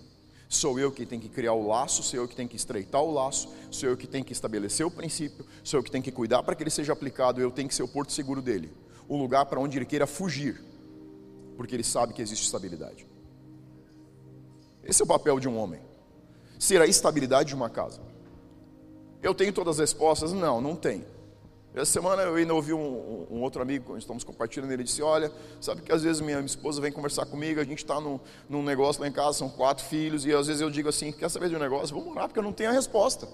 sou 0.49 0.79
eu 0.79 0.91
que 0.91 1.07
tem 1.07 1.21
que 1.21 1.29
criar 1.29 1.53
o 1.53 1.67
laço, 1.67 2.03
sou 2.03 2.21
eu 2.21 2.29
que 2.29 2.35
tem 2.35 2.49
que 2.49 2.57
estreitar 2.57 3.03
o 3.03 3.12
laço, 3.12 3.49
sou 3.71 3.88
eu 3.88 3.97
que 3.97 4.07
tem 4.07 4.23
que 4.23 4.33
estabelecer 4.33 4.85
o 4.85 4.91
princípio, 4.91 5.47
sou 5.62 5.79
eu 5.79 5.85
que 5.85 5.91
tem 5.91 6.03
que 6.03 6.11
cuidar 6.11 6.43
para 6.43 6.55
que 6.55 6.62
ele 6.62 6.71
seja 6.71 6.93
aplicado, 6.93 7.41
eu 7.41 7.51
tenho 7.51 7.69
que 7.69 7.75
ser 7.75 7.83
o 7.83 7.88
porto 7.88 8.12
seguro 8.12 8.43
dele, 8.43 8.73
o 9.09 9.17
lugar 9.17 9.47
para 9.47 9.61
onde 9.61 9.79
ele 9.79 9.87
queira 9.87 10.07
fugir, 10.07 10.61
porque 11.57 11.75
ele 11.75 11.85
sabe 11.85 12.12
que 12.12 12.23
existe 12.23 12.45
estabilidade. 12.45 13.07
Esse 14.83 15.03
é 15.03 15.05
o 15.05 15.09
papel 15.09 15.38
de 15.38 15.49
um 15.49 15.57
homem. 15.57 15.81
Ser 16.59 16.81
a 16.81 16.87
estabilidade 16.87 17.51
de 17.51 17.55
uma 17.55 17.69
casa. 17.69 18.01
Eu 19.22 19.35
tenho 19.35 19.52
todas 19.52 19.76
as 19.76 19.81
respostas? 19.81 20.33
Não, 20.33 20.61
não 20.61 20.76
tenho. 20.76 21.04
Essa 21.74 21.92
semana 21.92 22.22
eu 22.22 22.35
ainda 22.35 22.54
ouvi 22.54 22.72
um, 22.72 23.26
um 23.31 23.42
outro 23.42 23.62
amigo, 23.62 23.96
estamos 23.96 24.24
compartilhando, 24.24 24.72
ele 24.72 24.83
disse: 24.83 25.02
Olha, 25.02 25.31
sabe 25.61 25.83
que 25.83 25.92
às 25.92 26.02
vezes 26.02 26.20
minha, 26.20 26.40
esposa 26.40 26.81
vem 26.81 26.90
conversar 26.90 27.26
comigo, 27.26 27.61
a 27.61 27.64
gente 27.64 27.78
está 27.78 28.00
num, 28.00 28.18
num 28.48 28.62
negócio 28.62 29.00
lá 29.00 29.09
em 29.09 29.12
casa, 29.12 29.38
são 29.38 29.48
quatro 29.48 29.85
filhos, 29.85 30.24
e 30.24 30.33
às 30.33 30.46
vezes 30.46 30.61
eu 30.61 30.70
digo 30.70 30.88
assim: 30.88 31.12
Quer 31.12 31.28
saber 31.28 31.48
de 31.48 31.57
um 31.57 31.59
negócio? 31.59 31.94
Vamos 31.94 32.11
orar, 32.12 32.26
porque 32.26 32.38
eu 32.38 32.42
não 32.42 32.52
tenho 32.52 32.70
a 32.70 32.72
resposta. 32.72 33.28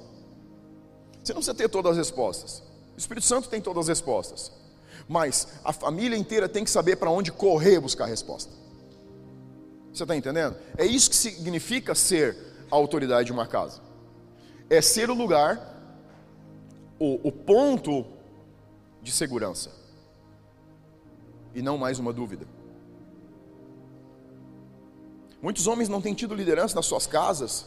Você 1.23 1.33
não 1.33 1.41
precisa 1.41 1.55
ter 1.55 1.69
todas 1.69 1.93
as 1.93 1.97
respostas. 1.97 2.63
O 2.95 2.99
Espírito 2.99 3.27
Santo 3.27 3.49
tem 3.49 3.61
todas 3.61 3.85
as 3.85 3.89
respostas. 3.89 4.53
Mas 5.09 5.49
a 5.65 5.73
família 5.73 6.17
inteira 6.17 6.49
tem 6.49 6.65
que 6.65 6.71
saber 6.71 6.97
para 6.97 7.11
onde 7.11 7.33
correr 7.33 7.81
buscar 7.81 8.05
a 8.05 8.09
resposta. 8.09 8.53
Você 9.93 10.03
está 10.03 10.15
entendendo? 10.15 10.57
É 10.77 10.85
isso 10.85 11.09
que 11.09 11.17
significa 11.17 11.95
ser 11.95 12.37
a 12.71 12.75
autoridade 12.75 13.27
de 13.27 13.33
uma 13.33 13.47
casa. 13.47 13.81
É 14.69 14.81
ser 14.83 15.09
o 15.09 15.15
lugar, 15.15 15.74
o, 16.99 17.29
o 17.29 17.33
ponto 17.33 18.05
de 19.03 19.13
segurança. 19.13 19.71
E 21.55 21.63
não 21.63 21.79
mais 21.79 21.99
uma 21.99 22.13
dúvida. 22.13 22.47
Muitos 25.41 25.67
homens 25.67 25.89
não 25.89 26.01
têm 26.01 26.15
tido 26.15 26.35
liderança 26.35 26.75
nas 26.75 26.87
suas 26.87 27.07
casas 27.07 27.67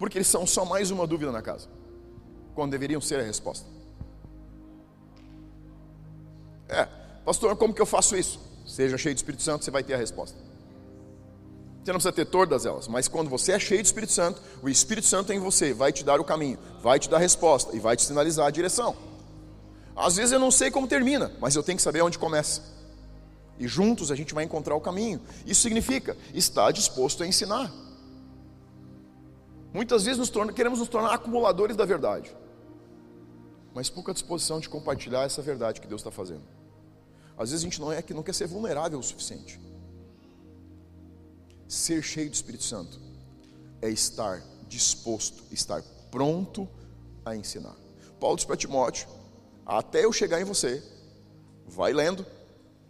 porque 0.00 0.16
eles 0.16 0.28
são 0.28 0.46
só 0.46 0.64
mais 0.64 0.90
uma 0.90 1.06
dúvida 1.06 1.30
na 1.30 1.42
casa, 1.42 1.68
quando 2.54 2.70
deveriam 2.70 3.02
ser 3.02 3.20
a 3.20 3.22
resposta. 3.22 3.66
É, 6.66 6.86
pastor, 7.22 7.54
como 7.56 7.74
que 7.74 7.82
eu 7.82 7.86
faço 7.86 8.16
isso? 8.16 8.40
Seja 8.66 8.96
cheio 8.96 9.14
de 9.14 9.18
Espírito 9.18 9.42
Santo, 9.42 9.62
você 9.62 9.70
vai 9.70 9.84
ter 9.84 9.92
a 9.92 9.98
resposta. 9.98 10.49
Você 11.82 11.92
não 11.92 11.98
precisa 11.98 12.12
ter 12.12 12.26
todas 12.26 12.66
elas, 12.66 12.86
mas 12.86 13.08
quando 13.08 13.30
você 13.30 13.52
é 13.52 13.58
cheio 13.58 13.82
do 13.82 13.86
Espírito 13.86 14.12
Santo, 14.12 14.42
o 14.62 14.68
Espírito 14.68 15.06
Santo 15.06 15.32
em 15.32 15.38
você 15.38 15.72
vai 15.72 15.92
te 15.92 16.04
dar 16.04 16.20
o 16.20 16.24
caminho, 16.24 16.58
vai 16.82 16.98
te 16.98 17.08
dar 17.08 17.16
a 17.16 17.20
resposta 17.20 17.74
e 17.74 17.80
vai 17.80 17.96
te 17.96 18.02
sinalizar 18.02 18.46
a 18.46 18.50
direção. 18.50 18.94
Às 19.96 20.16
vezes 20.16 20.32
eu 20.32 20.38
não 20.38 20.50
sei 20.50 20.70
como 20.70 20.86
termina, 20.86 21.32
mas 21.40 21.54
eu 21.54 21.62
tenho 21.62 21.76
que 21.76 21.82
saber 21.82 22.02
onde 22.02 22.18
começa. 22.18 22.62
E 23.58 23.66
juntos 23.66 24.10
a 24.10 24.14
gente 24.14 24.34
vai 24.34 24.44
encontrar 24.44 24.74
o 24.74 24.80
caminho. 24.80 25.20
Isso 25.46 25.62
significa 25.62 26.16
estar 26.34 26.70
disposto 26.70 27.22
a 27.22 27.26
ensinar. 27.26 27.72
Muitas 29.72 30.04
vezes 30.04 30.18
nos 30.18 30.30
torna, 30.30 30.52
queremos 30.52 30.80
nos 30.80 30.88
tornar 30.88 31.14
acumuladores 31.14 31.76
da 31.76 31.84
verdade, 31.84 32.34
mas 33.72 33.88
pouca 33.88 34.12
disposição 34.12 34.58
de 34.58 34.68
compartilhar 34.68 35.22
essa 35.22 35.40
verdade 35.40 35.80
que 35.80 35.86
Deus 35.86 36.00
está 36.00 36.10
fazendo. 36.10 36.42
Às 37.38 37.50
vezes 37.50 37.64
a 37.64 37.68
gente 37.68 37.80
não 37.80 37.92
é 37.92 38.02
que 38.02 38.12
não 38.12 38.22
quer 38.22 38.34
ser 38.34 38.46
vulnerável 38.46 38.98
o 38.98 39.02
suficiente. 39.02 39.60
Ser 41.70 42.02
cheio 42.02 42.28
do 42.28 42.34
Espírito 42.34 42.64
Santo 42.64 42.98
é 43.80 43.88
estar 43.88 44.42
disposto, 44.66 45.44
estar 45.52 45.80
pronto 46.10 46.68
a 47.24 47.36
ensinar. 47.36 47.76
Paulo 48.18 48.34
diz 48.34 48.44
para 48.44 48.56
Timóteo: 48.56 49.06
até 49.64 50.04
eu 50.04 50.12
chegar 50.12 50.40
em 50.40 50.44
você, 50.44 50.82
vai 51.68 51.92
lendo, 51.92 52.26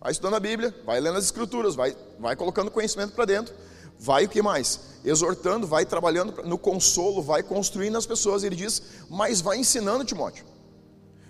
vai 0.01 0.12
estudando 0.12 0.37
a 0.37 0.41
Bíblia, 0.41 0.74
vai 0.83 0.99
lendo 0.99 1.18
as 1.18 1.24
Escrituras, 1.24 1.74
vai, 1.74 1.95
vai 2.18 2.35
colocando 2.35 2.70
conhecimento 2.70 3.12
para 3.12 3.26
dentro, 3.26 3.55
vai 3.99 4.24
o 4.24 4.31
que 4.31 4.41
mais? 4.41 4.81
Exortando, 5.05 5.66
vai 5.66 5.85
trabalhando 5.85 6.43
no 6.45 6.57
consolo, 6.57 7.20
vai 7.20 7.43
construindo 7.43 7.99
as 7.99 8.07
pessoas. 8.07 8.45
Ele 8.45 8.57
diz, 8.57 8.81
mas 9.11 9.43
vai 9.43 9.59
ensinando, 9.59 10.07
Timóteo. 10.07 10.47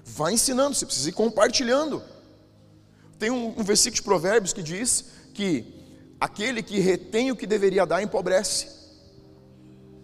Vai 0.04 0.34
ensinando, 0.34 0.76
você 0.76 0.86
precisa 0.86 1.08
ir 1.08 1.14
compartilhando. 1.14 2.00
Tem 3.18 3.28
um, 3.28 3.58
um 3.58 3.64
versículo 3.64 3.96
de 3.96 4.02
Provérbios 4.02 4.52
que 4.52 4.62
diz 4.62 5.06
que 5.34 5.79
aquele 6.20 6.62
que 6.62 6.78
retém 6.78 7.30
o 7.30 7.36
que 7.36 7.46
deveria 7.46 7.86
dar 7.86 8.02
empobrece. 8.02 8.78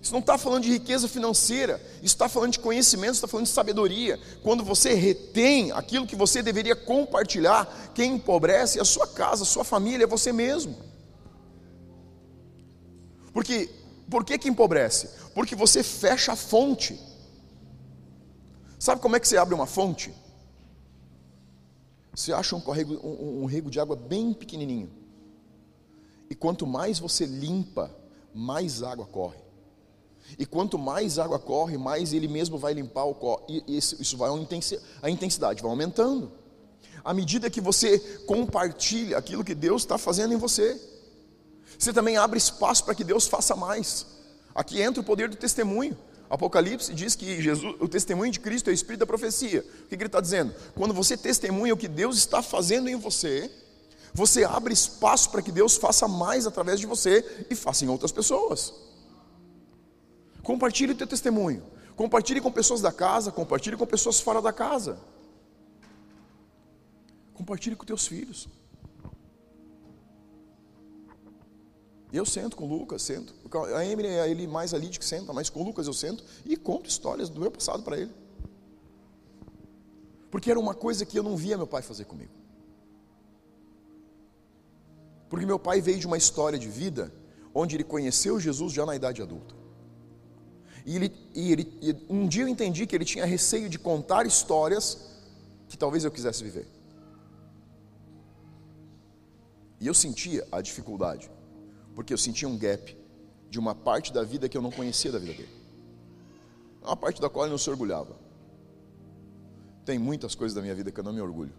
Isso 0.01 0.13
não 0.13 0.21
está 0.21 0.39
falando 0.39 0.63
de 0.63 0.71
riqueza 0.71 1.09
financeira, 1.09 1.83
isso 1.97 2.15
está 2.15 2.29
falando 2.29 2.53
de 2.53 2.61
conhecimento, 2.61 3.15
está 3.15 3.27
falando 3.27 3.47
de 3.47 3.53
sabedoria. 3.53 4.21
Quando 4.43 4.65
você 4.65 4.95
retém 4.95 5.73
aquilo 5.73 6.07
que 6.07 6.15
você 6.15 6.43
deveria 6.43 6.77
compartilhar, 6.77 7.91
quem 7.93 8.15
empobrece 8.15 8.79
é 8.79 8.83
a 8.83 8.85
sua 8.85 9.07
casa, 9.09 9.43
a 9.43 9.47
sua 9.47 9.65
família, 9.65 10.05
é 10.05 10.07
você 10.07 10.33
mesmo. 10.33 10.77
Porque, 13.33 13.69
por 14.09 14.25
que, 14.25 14.39
que 14.39 14.49
empobrece? 14.49 15.11
Porque 15.35 15.57
você 15.57 15.83
fecha 15.83 16.33
a 16.33 16.37
fonte. 16.37 16.99
Sabe 18.79 19.01
como 19.01 19.17
é 19.17 19.21
que 19.21 19.27
você 19.27 19.37
abre 19.37 19.55
uma 19.55 19.67
fonte? 19.67 20.15
Você 22.15 22.33
acha 22.33 22.55
um, 22.55 22.61
corrego, 22.61 22.95
um, 23.05 23.43
um 23.43 23.45
rego 23.45 23.71
de 23.71 23.81
água 23.81 23.97
bem 23.97 24.33
pequenininho. 24.33 24.89
E 26.29 26.35
quanto 26.35 26.67
mais 26.67 26.99
você 26.99 27.25
limpa, 27.25 27.95
mais 28.35 28.83
água 28.83 29.07
corre. 29.07 29.39
E 30.39 30.45
quanto 30.45 30.79
mais 30.79 31.19
água 31.19 31.39
corre, 31.39 31.79
mais 31.79 32.13
ele 32.13 32.27
mesmo 32.27 32.59
vai 32.59 32.75
limpar 32.75 33.05
o 33.05 33.15
corpo. 33.15 33.47
E 33.49 33.77
isso, 33.77 34.17
vai 34.17 34.31
a 35.03 35.11
intensidade 35.11 35.63
vai 35.63 35.71
aumentando. 35.71 36.33
À 37.05 37.15
medida 37.15 37.49
que 37.49 37.61
você 37.61 37.99
compartilha 38.27 39.17
aquilo 39.17 39.45
que 39.45 39.55
Deus 39.55 39.83
está 39.83 39.97
fazendo 39.97 40.35
em 40.35 40.37
você, 40.37 40.81
você 41.79 41.93
também 41.93 42.17
abre 42.17 42.39
espaço 42.39 42.85
para 42.85 42.95
que 42.95 43.05
Deus 43.05 43.27
faça 43.27 43.55
mais. 43.55 44.07
Aqui 44.55 44.81
entra 44.81 45.01
o 45.01 45.05
poder 45.05 45.29
do 45.29 45.37
testemunho. 45.37 45.97
Apocalipse 46.29 46.93
diz 46.93 47.15
que 47.15 47.41
Jesus, 47.41 47.77
o 47.81 47.87
testemunho 47.87 48.33
de 48.33 48.41
Cristo 48.41 48.69
é 48.69 48.73
o 48.73 48.75
espírito 48.75 49.01
da 49.01 49.07
profecia. 49.07 49.65
O 49.85 49.89
que 49.89 49.95
ele 49.95 50.07
está 50.07 50.21
dizendo? 50.21 50.53
Quando 50.75 50.93
você 50.93 51.17
testemunha 51.17 51.73
o 51.73 51.77
que 51.77 51.87
Deus 51.87 52.17
está 52.17 52.43
fazendo 52.43 52.89
em 52.89 52.97
você, 52.97 53.51
você 54.17 54.45
abre 54.45 54.73
espaço 54.73 55.29
para 55.29 55.43
que 55.43 55.53
Deus 55.53 55.77
faça 55.77 56.09
mais 56.09 56.47
através 56.47 56.81
de 56.81 56.87
você 56.87 57.47
e 57.51 57.55
faça 57.55 57.85
em 57.85 57.89
outras 57.89 58.11
pessoas. 58.11 58.73
Compartilhe 60.43 60.93
o 60.93 60.97
teu 60.97 61.07
testemunho. 61.07 61.63
Compartilhe 61.95 62.41
com 62.41 62.51
pessoas 62.51 62.81
da 62.81 62.91
casa, 62.91 63.31
compartilhe 63.31 63.77
com 63.77 63.85
pessoas 63.85 64.19
fora 64.19 64.41
da 64.41 64.55
casa. 64.55 64.99
Compartilhe 67.35 67.77
com 67.77 67.85
teus 67.85 68.07
filhos. 68.07 68.49
Eu 72.11 72.25
sento 72.25 72.57
com 72.57 72.65
o 72.65 72.69
Lucas, 72.69 73.03
sento. 73.03 73.35
A 73.77 73.85
Emily 73.85 74.09
é 74.09 74.31
ele 74.31 74.47
mais 74.47 74.73
ali 74.73 74.89
de 74.89 74.99
que 74.99 75.05
senta, 75.05 75.31
mas 75.35 75.51
com 75.51 75.61
o 75.61 75.63
Lucas 75.65 75.87
eu 75.87 75.93
sento 75.93 76.25
e 76.47 76.57
conto 76.57 76.89
histórias 76.89 77.29
do 77.29 77.39
meu 77.39 77.51
passado 77.51 77.83
para 77.83 77.99
ele. 77.99 78.15
Porque 80.31 80.51
era 80.51 80.59
uma 80.59 80.75
coisa 80.75 81.05
que 81.05 81.19
eu 81.19 81.23
não 81.23 81.37
via 81.37 81.59
meu 81.59 81.67
pai 81.67 81.83
fazer 81.83 82.07
comigo. 82.07 82.46
Porque 85.29 85.45
meu 85.45 85.59
pai 85.59 85.81
veio 85.81 85.99
de 85.99 86.07
uma 86.07 86.17
história 86.17 86.59
de 86.59 86.69
vida 86.69 87.13
onde 87.53 87.77
ele 87.77 87.85
conheceu 87.85 88.39
Jesus 88.39 88.73
já 88.73 88.85
na 88.85 88.95
idade 88.95 89.23
adulta. 89.23 89.55
E, 90.85 90.95
ele, 90.95 91.13
e, 91.35 91.53
ele, 91.53 91.79
e 91.83 91.97
um 92.09 92.29
dia 92.29 92.45
eu 92.45 92.49
entendi 92.49 92.87
que 92.87 92.95
ele 92.95 93.05
tinha 93.05 93.25
receio 93.25 93.69
de 93.69 93.79
contar 93.79 94.25
histórias 94.27 95.11
que 95.69 95.77
talvez 95.77 96.05
eu 96.05 96.11
quisesse 96.11 96.45
viver. 96.45 96.69
E 99.81 99.87
eu 99.87 99.95
sentia 99.95 100.47
a 100.53 100.61
dificuldade, 100.61 101.31
porque 101.95 102.13
eu 102.13 102.19
sentia 102.19 102.49
um 102.49 102.57
gap 102.57 102.97
de 103.51 103.59
uma 103.59 103.75
parte 103.75 104.13
da 104.13 104.23
vida 104.23 104.49
que 104.49 104.57
eu 104.57 104.63
não 104.63 104.71
conhecia 104.71 105.11
da 105.11 105.19
vida 105.19 105.33
dele. 105.33 105.57
Uma 106.83 106.97
parte 106.97 107.21
da 107.21 107.29
qual 107.29 107.47
ele 107.47 107.51
não 107.51 107.59
se 107.59 107.69
orgulhava. 107.69 108.17
Tem 109.85 109.99
muitas 109.99 110.35
coisas 110.35 110.55
da 110.55 110.63
minha 110.63 110.75
vida 110.75 110.93
que 110.93 111.01
eu 111.01 111.05
não 111.05 111.13
me 111.13 111.21
orgulho, 111.21 111.55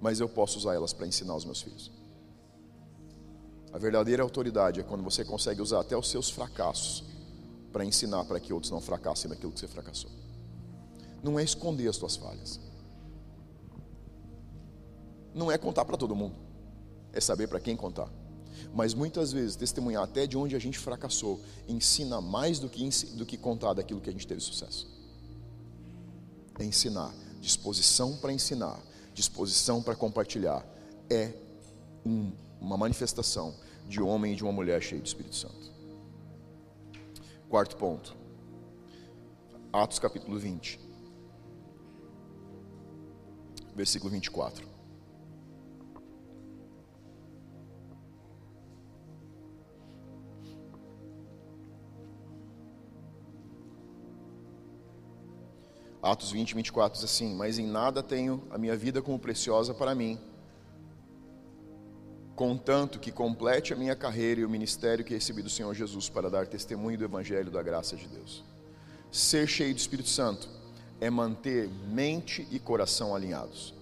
mas 0.00 0.20
eu 0.20 0.28
posso 0.28 0.58
usar 0.58 0.74
elas 0.74 0.92
para 0.92 1.06
ensinar 1.06 1.34
os 1.34 1.44
meus 1.44 1.62
filhos. 1.62 2.01
A 3.72 3.78
verdadeira 3.78 4.22
autoridade 4.22 4.80
é 4.80 4.82
quando 4.82 5.02
você 5.02 5.24
consegue 5.24 5.62
usar 5.62 5.80
até 5.80 5.96
os 5.96 6.08
seus 6.08 6.28
fracassos 6.28 7.04
para 7.72 7.84
ensinar 7.84 8.24
para 8.24 8.38
que 8.38 8.52
outros 8.52 8.70
não 8.70 8.80
fracassem 8.80 9.30
naquilo 9.30 9.50
que 9.50 9.60
você 9.60 9.66
fracassou. 9.66 10.10
Não 11.22 11.38
é 11.38 11.42
esconder 11.42 11.88
as 11.88 11.96
tuas 11.96 12.16
falhas. 12.16 12.60
Não 15.34 15.50
é 15.50 15.56
contar 15.56 15.86
para 15.86 15.96
todo 15.96 16.14
mundo. 16.14 16.36
É 17.12 17.20
saber 17.20 17.48
para 17.48 17.58
quem 17.58 17.74
contar. 17.74 18.10
Mas 18.74 18.92
muitas 18.92 19.32
vezes 19.32 19.56
testemunhar 19.56 20.02
até 20.02 20.26
de 20.26 20.36
onde 20.36 20.54
a 20.54 20.58
gente 20.58 20.78
fracassou 20.78 21.40
ensina 21.66 22.20
mais 22.20 22.58
do 22.58 22.68
que, 22.68 22.86
do 23.14 23.24
que 23.24 23.38
contar 23.38 23.72
daquilo 23.72 24.00
que 24.00 24.10
a 24.10 24.12
gente 24.12 24.26
teve 24.26 24.40
sucesso. 24.40 24.86
É 26.58 26.64
ensinar, 26.64 27.12
disposição 27.40 28.16
para 28.18 28.32
ensinar, 28.32 28.78
disposição 29.14 29.82
para 29.82 29.96
compartilhar. 29.96 30.64
É 31.08 31.32
um, 32.04 32.32
uma 32.62 32.76
manifestação 32.76 33.54
de 33.88 34.00
homem 34.00 34.32
e 34.32 34.36
de 34.36 34.44
uma 34.44 34.52
mulher 34.52 34.80
cheio 34.80 35.02
do 35.02 35.06
Espírito 35.06 35.34
Santo. 35.34 35.72
Quarto 37.48 37.76
ponto. 37.76 38.16
Atos 39.72 39.98
capítulo 39.98 40.38
20. 40.38 40.78
Versículo 43.74 44.10
24. 44.10 44.70
Atos 56.00 56.32
20, 56.32 56.54
24 56.54 56.94
diz 56.94 57.04
assim: 57.04 57.34
Mas 57.34 57.58
em 57.58 57.66
nada 57.66 58.02
tenho 58.02 58.46
a 58.50 58.58
minha 58.58 58.76
vida 58.76 59.00
como 59.02 59.18
preciosa 59.18 59.74
para 59.74 59.94
mim 59.94 60.31
contanto 62.34 62.98
que 62.98 63.12
complete 63.12 63.72
a 63.72 63.76
minha 63.76 63.94
carreira 63.94 64.40
e 64.40 64.44
o 64.44 64.50
ministério 64.50 65.04
que 65.04 65.14
recebi 65.14 65.42
do 65.42 65.50
Senhor 65.50 65.74
Jesus 65.74 66.08
para 66.08 66.30
dar 66.30 66.46
testemunho 66.46 66.98
do 66.98 67.04
Evangelho 67.04 67.50
da 67.50 67.62
graça 67.62 67.96
de 67.96 68.06
Deus. 68.08 68.42
Ser 69.10 69.46
cheio 69.46 69.74
do 69.74 69.78
Espírito 69.78 70.08
Santo 70.08 70.48
é 71.00 71.10
manter 71.10 71.68
mente 71.88 72.46
e 72.50 72.58
coração 72.58 73.14
alinhados. 73.14 73.74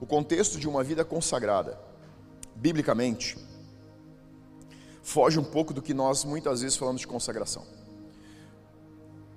O 0.00 0.06
contexto 0.06 0.58
de 0.58 0.68
uma 0.68 0.82
vida 0.82 1.04
consagrada, 1.04 1.78
biblicamente, 2.54 3.36
foge 5.02 5.38
um 5.38 5.44
pouco 5.44 5.74
do 5.74 5.82
que 5.82 5.92
nós 5.92 6.24
muitas 6.24 6.62
vezes 6.62 6.76
falamos 6.76 7.00
de 7.00 7.06
consagração. 7.06 7.64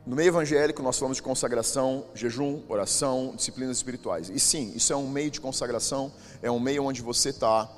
No 0.06 0.16
meio 0.16 0.30
evangélico, 0.30 0.82
nós 0.82 0.98
falamos 0.98 1.18
de 1.18 1.24
consagração, 1.24 2.06
jejum, 2.16 2.62
oração, 2.70 3.34
disciplinas 3.36 3.76
espirituais. 3.76 4.30
E 4.30 4.40
sim, 4.40 4.72
isso 4.74 4.94
é 4.94 4.96
um 4.96 5.10
meio 5.10 5.30
de 5.30 5.42
consagração, 5.42 6.14
é 6.42 6.50
um 6.50 6.62
meio 6.62 6.86
onde 6.86 7.02
você 7.02 7.30
está 7.30 7.70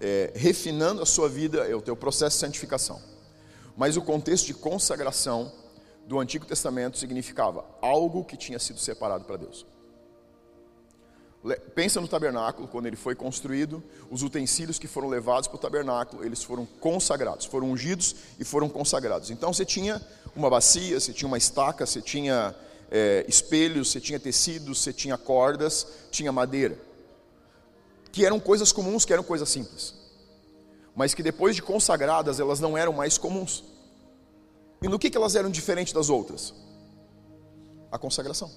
é, 0.00 0.32
refinando 0.34 1.02
a 1.02 1.06
sua 1.06 1.28
vida, 1.28 1.58
é 1.68 1.74
o 1.74 1.82
teu 1.82 1.94
processo 1.94 2.36
de 2.36 2.40
santificação. 2.40 3.00
Mas 3.76 3.96
o 3.96 4.02
contexto 4.02 4.46
de 4.46 4.54
consagração 4.54 5.52
do 6.06 6.18
Antigo 6.18 6.46
Testamento 6.46 6.98
significava 6.98 7.64
algo 7.80 8.24
que 8.24 8.36
tinha 8.36 8.58
sido 8.58 8.80
separado 8.80 9.24
para 9.24 9.36
Deus. 9.36 9.66
Pensa 11.74 12.00
no 12.00 12.08
tabernáculo, 12.08 12.68
quando 12.68 12.86
ele 12.86 12.96
foi 12.96 13.14
construído, 13.14 13.82
os 14.10 14.22
utensílios 14.22 14.78
que 14.78 14.86
foram 14.86 15.08
levados 15.08 15.48
para 15.48 15.56
o 15.56 15.58
tabernáculo, 15.58 16.22
eles 16.22 16.42
foram 16.42 16.66
consagrados, 16.66 17.46
foram 17.46 17.70
ungidos 17.70 18.14
e 18.38 18.44
foram 18.44 18.68
consagrados. 18.68 19.30
Então 19.30 19.52
você 19.52 19.64
tinha 19.64 20.02
uma 20.36 20.50
bacia, 20.50 21.00
você 21.00 21.12
tinha 21.12 21.26
uma 21.26 21.38
estaca, 21.38 21.86
você 21.86 22.02
tinha 22.02 22.54
é, 22.90 23.24
espelhos, 23.26 23.90
você 23.90 24.00
tinha 24.00 24.20
tecidos, 24.20 24.82
você 24.82 24.92
tinha 24.92 25.16
cordas, 25.16 25.86
tinha 26.10 26.30
madeira 26.30 26.89
que 28.12 28.24
eram 28.26 28.40
coisas 28.40 28.72
comuns, 28.72 29.04
que 29.04 29.12
eram 29.12 29.22
coisas 29.22 29.48
simples, 29.48 29.94
mas 30.94 31.14
que 31.14 31.22
depois 31.22 31.54
de 31.54 31.62
consagradas 31.62 32.40
elas 32.40 32.60
não 32.60 32.76
eram 32.76 32.92
mais 32.92 33.16
comuns. 33.16 33.64
E 34.82 34.88
no 34.88 34.98
que, 34.98 35.10
que 35.10 35.16
elas 35.16 35.36
eram 35.36 35.50
diferentes 35.50 35.92
das 35.92 36.08
outras? 36.08 36.54
A 37.92 37.98
consagração. 37.98 38.50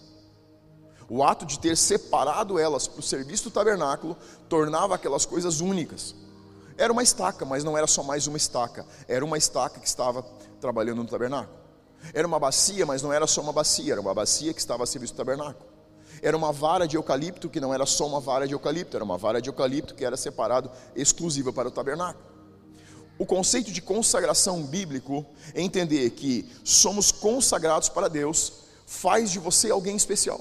O 1.10 1.24
ato 1.24 1.46
de 1.46 1.60
ter 1.60 1.76
separado 1.76 2.58
elas 2.58 2.88
para 2.88 3.00
o 3.00 3.04
serviço 3.04 3.46
do 3.46 3.52
tabernáculo 3.52 4.18
tornava 4.48 4.96
aquelas 4.96 5.26
coisas 5.26 5.60
únicas. 5.60 6.16
Era 6.78 6.92
uma 6.92 7.04
estaca, 7.04 7.46
mas 7.46 7.64
não 7.64 7.78
era 7.78 7.86
só 7.86 8.02
mais 8.02 8.26
uma 8.26 8.38
estaca, 8.38 8.86
era 9.08 9.24
uma 9.24 9.38
estaca 9.38 9.80
que 9.80 9.88
estava 9.88 10.24
trabalhando 10.60 11.04
no 11.04 11.08
tabernáculo. 11.08 11.56
Era 12.14 12.26
uma 12.26 12.40
bacia, 12.40 12.86
mas 12.86 13.02
não 13.02 13.14
era 13.14 13.28
só 13.28 13.42
uma 13.42 13.54
bacia, 13.54 13.94
era 13.94 14.02
uma 14.02 14.14
bacia 14.14 14.54
que 14.54 14.60
estava 14.60 14.84
a 14.84 14.88
serviço 14.88 15.14
do 15.14 15.18
tabernáculo 15.18 15.73
era 16.24 16.38
uma 16.38 16.54
vara 16.54 16.88
de 16.88 16.96
eucalipto 16.96 17.50
que 17.50 17.60
não 17.60 17.74
era 17.74 17.86
só 17.86 18.08
uma 18.08 18.22
vara 18.22 18.48
de 18.48 18.54
eucalipto, 18.54 18.96
era 18.96 19.04
uma 19.04 19.18
vara 19.18 19.42
de 19.42 19.50
eucalipto 19.50 19.94
que 19.94 20.06
era 20.06 20.16
separado 20.16 20.72
exclusiva 20.96 21.52
para 21.52 21.68
o 21.68 21.72
tabernáculo. 21.72 22.24
O 23.20 23.26
conceito 23.26 23.72
de 23.74 23.82
consagração 23.82 24.64
bíblico 24.64 25.26
é 25.54 25.62
entender 25.62 26.10
que 26.12 26.50
somos 26.64 27.12
consagrados 27.12 27.90
para 27.90 28.08
Deus, 28.08 28.54
faz 28.88 29.32
de 29.32 29.38
você 29.38 29.70
alguém 29.70 29.98
especial. 29.98 30.40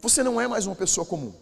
Você 0.00 0.22
não 0.22 0.40
é 0.40 0.48
mais 0.48 0.66
uma 0.66 0.74
pessoa 0.74 1.04
comum. 1.04 1.34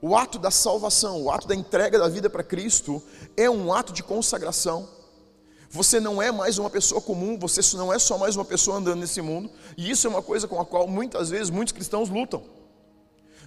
O 0.00 0.16
ato 0.16 0.38
da 0.38 0.50
salvação, 0.50 1.22
o 1.22 1.30
ato 1.30 1.46
da 1.46 1.54
entrega 1.54 1.98
da 1.98 2.08
vida 2.08 2.30
para 2.30 2.42
Cristo, 2.42 3.02
é 3.36 3.50
um 3.50 3.70
ato 3.70 3.92
de 3.92 4.02
consagração. 4.02 4.88
Você 5.72 5.98
não 5.98 6.20
é 6.20 6.30
mais 6.30 6.58
uma 6.58 6.68
pessoa 6.68 7.00
comum, 7.00 7.38
você 7.38 7.62
não 7.78 7.90
é 7.90 7.98
só 7.98 8.18
mais 8.18 8.36
uma 8.36 8.44
pessoa 8.44 8.76
andando 8.76 9.00
nesse 9.00 9.22
mundo, 9.22 9.50
e 9.74 9.90
isso 9.90 10.06
é 10.06 10.10
uma 10.10 10.20
coisa 10.20 10.46
com 10.46 10.60
a 10.60 10.66
qual 10.66 10.86
muitas 10.86 11.30
vezes 11.30 11.48
muitos 11.48 11.72
cristãos 11.72 12.10
lutam. 12.10 12.42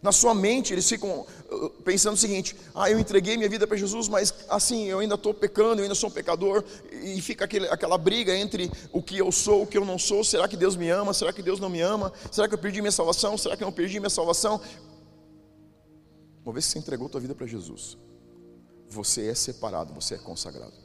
Na 0.01 0.11
sua 0.11 0.33
mente 0.33 0.73
eles 0.73 0.89
ficam 0.89 1.19
uh, 1.19 1.69
pensando 1.83 2.15
o 2.15 2.17
seguinte: 2.17 2.55
ah, 2.73 2.89
eu 2.89 2.97
entreguei 2.99 3.37
minha 3.37 3.47
vida 3.47 3.67
para 3.67 3.77
Jesus, 3.77 4.07
mas 4.07 4.33
assim, 4.49 4.85
eu 4.85 4.99
ainda 4.99 5.13
estou 5.13 5.35
pecando, 5.35 5.81
eu 5.81 5.83
ainda 5.83 5.93
sou 5.93 6.09
um 6.09 6.11
pecador, 6.11 6.63
e 6.91 7.21
fica 7.21 7.45
aquele, 7.45 7.67
aquela 7.67 7.97
briga 7.97 8.35
entre 8.35 8.71
o 8.91 9.03
que 9.03 9.19
eu 9.19 9.31
sou, 9.31 9.61
o 9.61 9.67
que 9.67 9.77
eu 9.77 9.85
não 9.85 9.99
sou, 9.99 10.23
será 10.23 10.47
que 10.47 10.57
Deus 10.57 10.75
me 10.75 10.89
ama, 10.89 11.13
será 11.13 11.31
que 11.31 11.43
Deus 11.43 11.59
não 11.59 11.69
me 11.69 11.81
ama, 11.81 12.11
será 12.31 12.47
que 12.47 12.55
eu 12.55 12.59
perdi 12.59 12.81
minha 12.81 12.91
salvação, 12.91 13.37
será 13.37 13.55
que 13.55 13.61
eu 13.61 13.67
não 13.67 13.73
perdi 13.73 13.99
minha 13.99 14.09
salvação? 14.09 14.59
Uma 16.43 16.53
vez 16.53 16.65
que 16.65 16.71
você 16.71 16.79
entregou 16.79 17.07
tua 17.07 17.21
vida 17.21 17.35
para 17.35 17.45
Jesus, 17.45 17.95
você 18.89 19.27
é 19.27 19.35
separado, 19.35 19.93
você 19.93 20.15
é 20.15 20.17
consagrado. 20.17 20.84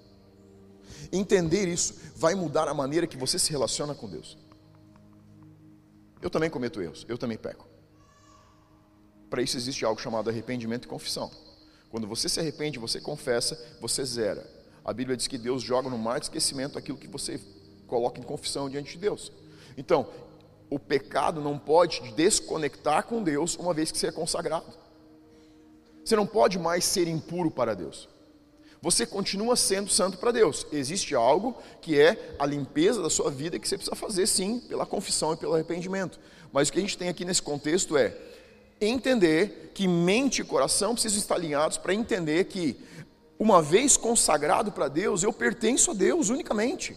Entender 1.12 1.68
isso 1.68 1.94
vai 2.16 2.34
mudar 2.34 2.68
a 2.68 2.74
maneira 2.74 3.06
que 3.06 3.16
você 3.16 3.38
se 3.38 3.50
relaciona 3.50 3.94
com 3.94 4.08
Deus. 4.08 4.36
Eu 6.20 6.28
também 6.28 6.50
cometo 6.50 6.82
erros, 6.82 7.06
eu 7.08 7.16
também 7.16 7.38
peco. 7.38 7.66
Para 9.28 9.42
isso 9.42 9.56
existe 9.56 9.84
algo 9.84 10.00
chamado 10.00 10.28
arrependimento 10.28 10.84
e 10.84 10.88
confissão. 10.88 11.30
Quando 11.88 12.06
você 12.06 12.28
se 12.28 12.38
arrepende, 12.38 12.78
você 12.78 13.00
confessa, 13.00 13.58
você 13.80 14.04
zera. 14.04 14.48
A 14.84 14.92
Bíblia 14.92 15.16
diz 15.16 15.26
que 15.26 15.38
Deus 15.38 15.62
joga 15.62 15.88
no 15.88 15.98
mar 15.98 16.18
de 16.18 16.26
esquecimento 16.26 16.78
aquilo 16.78 16.98
que 16.98 17.08
você 17.08 17.40
coloca 17.86 18.20
em 18.20 18.22
confissão 18.22 18.68
diante 18.68 18.92
de 18.92 18.98
Deus. 18.98 19.32
Então, 19.76 20.08
o 20.68 20.78
pecado 20.78 21.40
não 21.40 21.58
pode 21.58 22.00
desconectar 22.12 23.04
com 23.04 23.22
Deus 23.22 23.56
uma 23.56 23.74
vez 23.74 23.90
que 23.90 23.98
você 23.98 24.06
é 24.06 24.12
consagrado. 24.12 24.66
Você 26.04 26.14
não 26.16 26.26
pode 26.26 26.58
mais 26.58 26.84
ser 26.84 27.08
impuro 27.08 27.50
para 27.50 27.74
Deus. 27.74 28.08
Você 28.82 29.04
continua 29.04 29.56
sendo 29.56 29.90
santo 29.90 30.16
para 30.16 30.32
Deus. 30.32 30.66
Existe 30.72 31.14
algo 31.14 31.56
que 31.82 32.00
é 32.00 32.34
a 32.38 32.46
limpeza 32.46 33.02
da 33.02 33.10
sua 33.10 33.30
vida 33.30 33.58
que 33.58 33.68
você 33.68 33.76
precisa 33.76 33.94
fazer, 33.94 34.26
sim, 34.26 34.58
pela 34.60 34.86
confissão 34.86 35.34
e 35.34 35.36
pelo 35.36 35.54
arrependimento. 35.54 36.18
Mas 36.50 36.68
o 36.68 36.72
que 36.72 36.78
a 36.78 36.82
gente 36.82 36.96
tem 36.96 37.08
aqui 37.08 37.24
nesse 37.24 37.42
contexto 37.42 37.96
é 37.96 38.16
entender 38.80 39.72
que 39.74 39.86
mente 39.86 40.40
e 40.40 40.44
coração 40.44 40.94
precisam 40.94 41.18
estar 41.18 41.34
alinhados 41.34 41.76
para 41.76 41.92
entender 41.92 42.44
que, 42.44 42.74
uma 43.38 43.60
vez 43.60 43.98
consagrado 43.98 44.72
para 44.72 44.88
Deus, 44.88 45.22
eu 45.22 45.32
pertenço 45.32 45.90
a 45.90 45.94
Deus 45.94 46.30
unicamente. 46.30 46.96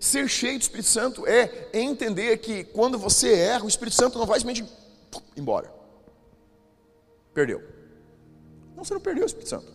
Ser 0.00 0.28
cheio 0.28 0.58
do 0.58 0.62
Espírito 0.62 0.88
Santo 0.88 1.26
é 1.26 1.68
entender 1.72 2.38
que 2.38 2.64
quando 2.64 2.98
você 2.98 3.32
erra, 3.32 3.64
o 3.64 3.68
Espírito 3.68 3.94
Santo 3.94 4.18
não 4.18 4.26
vai 4.26 4.40
simplesmente 4.40 4.68
embora. 5.36 5.72
Perdeu. 7.32 7.75
Você 8.86 8.94
não 8.94 9.00
perdeu 9.00 9.24
o 9.24 9.26
Espírito 9.26 9.48
Santo. 9.48 9.66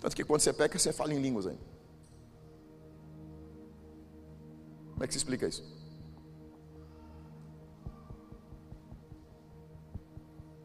Tanto 0.00 0.16
que 0.16 0.24
quando 0.24 0.40
você 0.40 0.50
peca, 0.50 0.78
você 0.78 0.94
fala 0.94 1.12
em 1.12 1.20
línguas 1.20 1.46
ainda. 1.46 1.60
Como 4.92 5.04
é 5.04 5.06
que 5.06 5.12
se 5.12 5.18
explica 5.18 5.46
isso? 5.46 5.62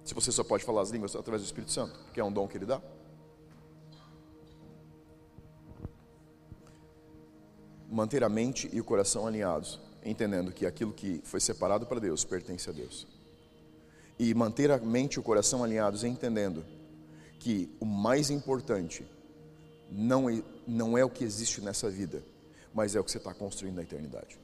Se 0.05 0.13
você 0.13 0.31
só 0.31 0.41
pode 0.41 0.63
falar 0.63 0.83
as 0.83 0.89
línguas 0.89 1.17
através 1.17 1.41
do 1.41 1.45
Espírito 1.47 1.73
Santo, 1.73 1.99
que 2.13 2.21
é 2.21 2.23
um 2.23 2.31
dom 2.31 2.47
que 2.47 2.57
ele 2.57 2.65
dá. 2.65 2.81
Manter 7.89 8.23
a 8.23 8.29
mente 8.29 8.69
e 8.71 8.79
o 8.79 8.85
coração 8.85 9.27
alinhados 9.27 9.81
entendendo 10.01 10.53
que 10.53 10.65
aquilo 10.65 10.93
que 10.93 11.21
foi 11.25 11.41
separado 11.41 11.85
para 11.85 11.99
Deus 11.99 12.23
pertence 12.23 12.69
a 12.69 12.73
Deus. 12.73 13.20
E 14.21 14.35
manter 14.35 14.69
a 14.69 14.77
mente 14.77 15.15
e 15.15 15.19
o 15.19 15.23
coração 15.23 15.63
alinhados 15.63 16.03
entendendo 16.03 16.63
que 17.39 17.75
o 17.79 17.85
mais 17.87 18.29
importante 18.29 19.03
não 19.89 20.29
é, 20.29 20.43
não 20.67 20.95
é 20.95 21.03
o 21.03 21.09
que 21.09 21.23
existe 21.23 21.59
nessa 21.59 21.89
vida, 21.89 22.23
mas 22.71 22.95
é 22.95 22.99
o 22.99 23.03
que 23.03 23.09
você 23.09 23.17
está 23.17 23.33
construindo 23.33 23.77
na 23.77 23.81
eternidade. 23.81 24.37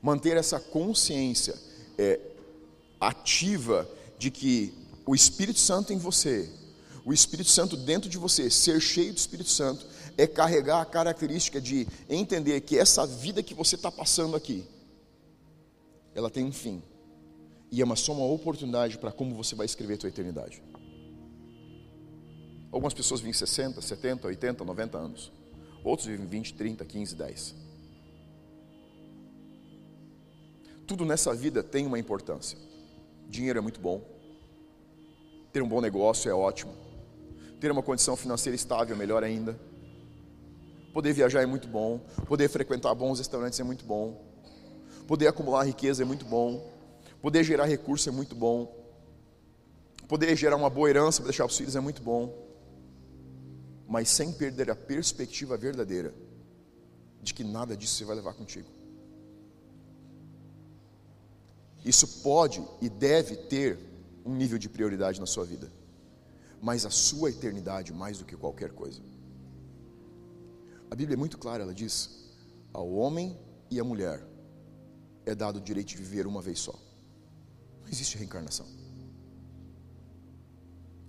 Manter 0.00 0.36
essa 0.36 0.60
consciência 0.60 1.56
é, 1.98 2.20
ativa 3.00 3.84
de 4.16 4.30
que 4.30 4.72
o 5.04 5.12
Espírito 5.12 5.58
Santo 5.58 5.92
em 5.92 5.98
você, 5.98 6.48
o 7.04 7.12
Espírito 7.12 7.50
Santo 7.50 7.76
dentro 7.76 8.08
de 8.08 8.16
você, 8.16 8.48
ser 8.48 8.80
cheio 8.80 9.12
do 9.12 9.18
Espírito 9.18 9.50
Santo, 9.50 9.84
é 10.16 10.24
carregar 10.24 10.80
a 10.80 10.86
característica 10.86 11.60
de 11.60 11.88
entender 12.08 12.60
que 12.60 12.78
essa 12.78 13.04
vida 13.08 13.42
que 13.42 13.54
você 13.54 13.74
está 13.74 13.90
passando 13.90 14.36
aqui, 14.36 14.64
ela 16.14 16.30
tem 16.30 16.44
um 16.44 16.52
fim. 16.52 16.80
E 17.72 17.80
é 17.80 17.84
uma 17.84 17.96
só 17.96 18.12
uma 18.12 18.26
oportunidade 18.26 18.98
para 18.98 19.10
como 19.10 19.34
você 19.34 19.54
vai 19.54 19.64
escrever 19.64 19.94
a 19.94 19.96
tua 19.96 20.10
eternidade. 20.10 20.62
Algumas 22.70 22.92
pessoas 22.92 23.20
vivem 23.20 23.32
60, 23.32 23.80
70, 23.80 24.26
80, 24.26 24.62
90 24.62 24.98
anos. 24.98 25.32
Outros 25.82 26.06
vivem 26.06 26.26
20, 26.26 26.52
30, 26.52 26.84
15, 26.84 27.16
10. 27.16 27.54
Tudo 30.86 31.06
nessa 31.06 31.34
vida 31.34 31.62
tem 31.62 31.86
uma 31.86 31.98
importância. 31.98 32.58
Dinheiro 33.26 33.58
é 33.58 33.62
muito 33.62 33.80
bom. 33.80 34.02
Ter 35.50 35.62
um 35.62 35.68
bom 35.68 35.80
negócio 35.80 36.30
é 36.30 36.34
ótimo. 36.34 36.74
Ter 37.58 37.70
uma 37.70 37.82
condição 37.82 38.16
financeira 38.16 38.54
estável, 38.54 38.94
melhor 38.94 39.24
ainda. 39.24 39.58
Poder 40.92 41.14
viajar 41.14 41.42
é 41.42 41.46
muito 41.46 41.68
bom. 41.68 42.00
Poder 42.26 42.48
frequentar 42.48 42.94
bons 42.94 43.18
restaurantes 43.18 43.58
é 43.58 43.64
muito 43.64 43.84
bom. 43.84 44.20
Poder 45.06 45.26
acumular 45.26 45.64
riqueza 45.64 46.02
é 46.02 46.04
muito 46.04 46.26
bom. 46.26 46.71
Poder 47.22 47.44
gerar 47.44 47.66
recurso 47.66 48.08
é 48.08 48.12
muito 48.12 48.34
bom. 48.34 48.76
Poder 50.08 50.36
gerar 50.36 50.56
uma 50.56 50.68
boa 50.68 50.90
herança 50.90 51.22
para 51.22 51.28
deixar 51.28 51.46
os 51.46 51.56
filhos 51.56 51.76
é 51.76 51.80
muito 51.80 52.02
bom. 52.02 52.36
Mas 53.88 54.08
sem 54.08 54.32
perder 54.32 54.70
a 54.70 54.74
perspectiva 54.74 55.56
verdadeira 55.56 56.12
de 57.22 57.32
que 57.32 57.44
nada 57.44 57.76
disso 57.76 57.94
você 57.94 58.04
vai 58.04 58.16
levar 58.16 58.34
contigo. 58.34 58.68
Isso 61.84 62.22
pode 62.22 62.62
e 62.80 62.88
deve 62.88 63.36
ter 63.36 63.78
um 64.24 64.34
nível 64.34 64.58
de 64.58 64.68
prioridade 64.68 65.20
na 65.20 65.26
sua 65.26 65.44
vida, 65.44 65.70
mas 66.60 66.84
a 66.84 66.90
sua 66.90 67.30
eternidade 67.30 67.92
mais 67.92 68.18
do 68.18 68.24
que 68.24 68.36
qualquer 68.36 68.70
coisa. 68.70 69.00
A 70.90 70.94
Bíblia 70.94 71.14
é 71.14 71.18
muito 71.18 71.38
clara, 71.38 71.62
ela 71.62 71.74
diz: 71.74 72.30
ao 72.72 72.90
homem 72.92 73.36
e 73.70 73.80
à 73.80 73.84
mulher 73.84 74.24
é 75.24 75.34
dado 75.34 75.56
o 75.56 75.60
direito 75.60 75.88
de 75.88 75.96
viver 75.96 76.26
uma 76.26 76.42
vez 76.42 76.58
só. 76.58 76.74
Não 77.82 77.90
existe 77.90 78.16
reencarnação. 78.16 78.66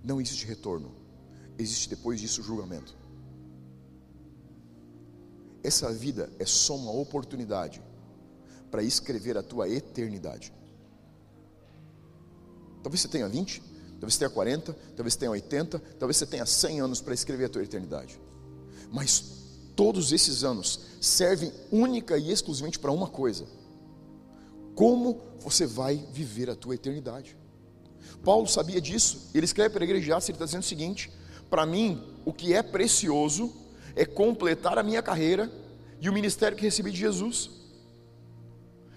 Não 0.04 0.20
existe 0.20 0.46
retorno. 0.46 0.92
Existe 1.58 1.90
depois 1.90 2.20
disso 2.20 2.44
julgamento. 2.44 2.96
Essa 5.64 5.92
vida 5.94 6.30
é 6.40 6.46
só 6.46 6.76
uma 6.76 6.92
oportunidade 6.92 7.82
para 8.70 8.84
escrever 8.84 9.38
a 9.38 9.44
tua 9.44 9.70
eternidade. 9.70 10.52
Talvez 12.82 13.02
você 13.02 13.08
tenha 13.08 13.30
20, 13.30 13.62
talvez 13.92 14.14
você 14.14 14.20
tenha 14.20 14.30
40, 14.30 14.74
talvez 14.96 15.14
você 15.14 15.20
tenha 15.20 15.32
80, 15.32 15.80
talvez 15.80 16.18
você 16.18 16.26
tenha 16.26 16.46
100 16.46 16.82
anos 16.82 17.00
para 17.00 17.14
escrever 17.14 17.46
a 17.46 17.50
tua 17.50 17.64
eternidade. 17.64 18.20
Mas 18.92 19.24
todos 19.76 20.12
esses 20.12 20.44
anos 20.44 20.80
servem 21.00 21.52
única 21.72 22.18
e 22.18 22.30
exclusivamente 22.30 22.78
para 22.78 22.92
uma 22.92 23.08
coisa: 23.08 23.46
como 24.76 25.22
você 25.40 25.66
vai 25.66 25.98
viver 26.12 26.50
a 26.50 26.56
tua 26.56 26.76
eternidade. 26.76 27.38
Paulo 28.24 28.48
sabia 28.48 28.80
disso, 28.80 29.30
ele 29.34 29.46
escreve 29.46 29.72
para 29.72 29.84
a 29.84 29.86
igreja 29.86 30.14
ele 30.14 30.20
está 30.20 30.46
dizendo 30.46 30.62
o 30.62 30.66
seguinte: 30.66 31.12
para 31.50 31.66
mim, 31.66 32.02
o 32.26 32.34
que 32.34 32.54
é 32.54 32.64
precioso 32.64 33.54
é 33.96 34.06
completar 34.06 34.78
a 34.78 34.84
minha 34.84 35.02
carreira 35.02 35.52
e 36.00 36.10
o 36.10 36.14
ministério 36.14 36.58
que 36.58 36.64
recebi 36.64 36.92
de 36.92 36.98
Jesus. 36.98 37.50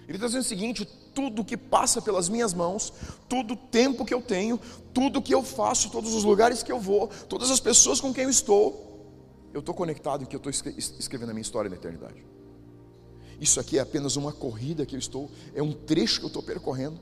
Ele 0.09 0.17
está 0.17 0.27
dizendo 0.27 0.43
o 0.43 0.45
seguinte: 0.45 0.85
tudo 1.15 1.45
que 1.45 1.57
passa 1.57 2.01
pelas 2.01 2.29
minhas 2.29 2.55
mãos, 2.55 2.93
todo 3.29 3.55
o 3.55 3.57
tempo 3.57 4.05
que 4.05 4.15
eu 4.15 4.23
tenho, 4.23 4.61
tudo 4.95 5.23
que 5.23 5.35
eu 5.35 5.43
faço, 5.43 5.91
todos 5.91 6.15
os 6.15 6.25
lugares 6.25 6.63
que 6.63 6.71
eu 6.71 6.79
vou, 6.79 7.09
todas 7.29 7.51
as 7.51 7.59
pessoas 7.59 8.01
com 8.01 8.15
quem 8.15 8.25
eu 8.25 8.31
estou, 8.31 8.87
eu 9.53 9.61
estou 9.61 9.75
conectado 9.75 10.23
em 10.23 10.27
que 10.27 10.37
eu 10.37 10.39
estou 10.39 10.51
escrevendo 10.99 11.31
a 11.31 11.35
minha 11.35 11.43
história 11.43 11.69
na 11.69 11.77
eternidade. 11.77 12.25
Isso 13.41 13.61
aqui 13.61 13.79
é 13.79 13.81
apenas 13.81 14.17
uma 14.17 14.33
corrida 14.33 14.87
que 14.87 14.95
eu 14.95 14.99
estou, 14.99 15.31
é 15.55 15.63
um 15.63 15.73
trecho 15.73 16.21
que 16.21 16.25
eu 16.25 16.29
estou 16.29 16.43
percorrendo. 16.43 16.99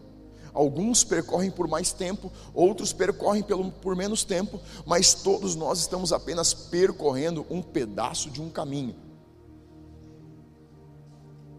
Alguns 0.53 1.03
percorrem 1.03 1.51
por 1.51 1.66
mais 1.66 1.93
tempo, 1.93 2.32
outros 2.55 2.93
percorrem 2.93 3.43
pelo, 3.43 3.72
por 3.72 3.97
menos 3.97 4.22
tempo, 4.22 4.61
mas 4.87 5.14
todos 5.14 5.57
nós 5.57 5.80
estamos 5.80 6.12
apenas 6.12 6.55
percorrendo 6.55 7.45
um 7.51 7.61
pedaço 7.61 8.30
de 8.30 8.41
um 8.41 8.49
caminho. 8.49 8.95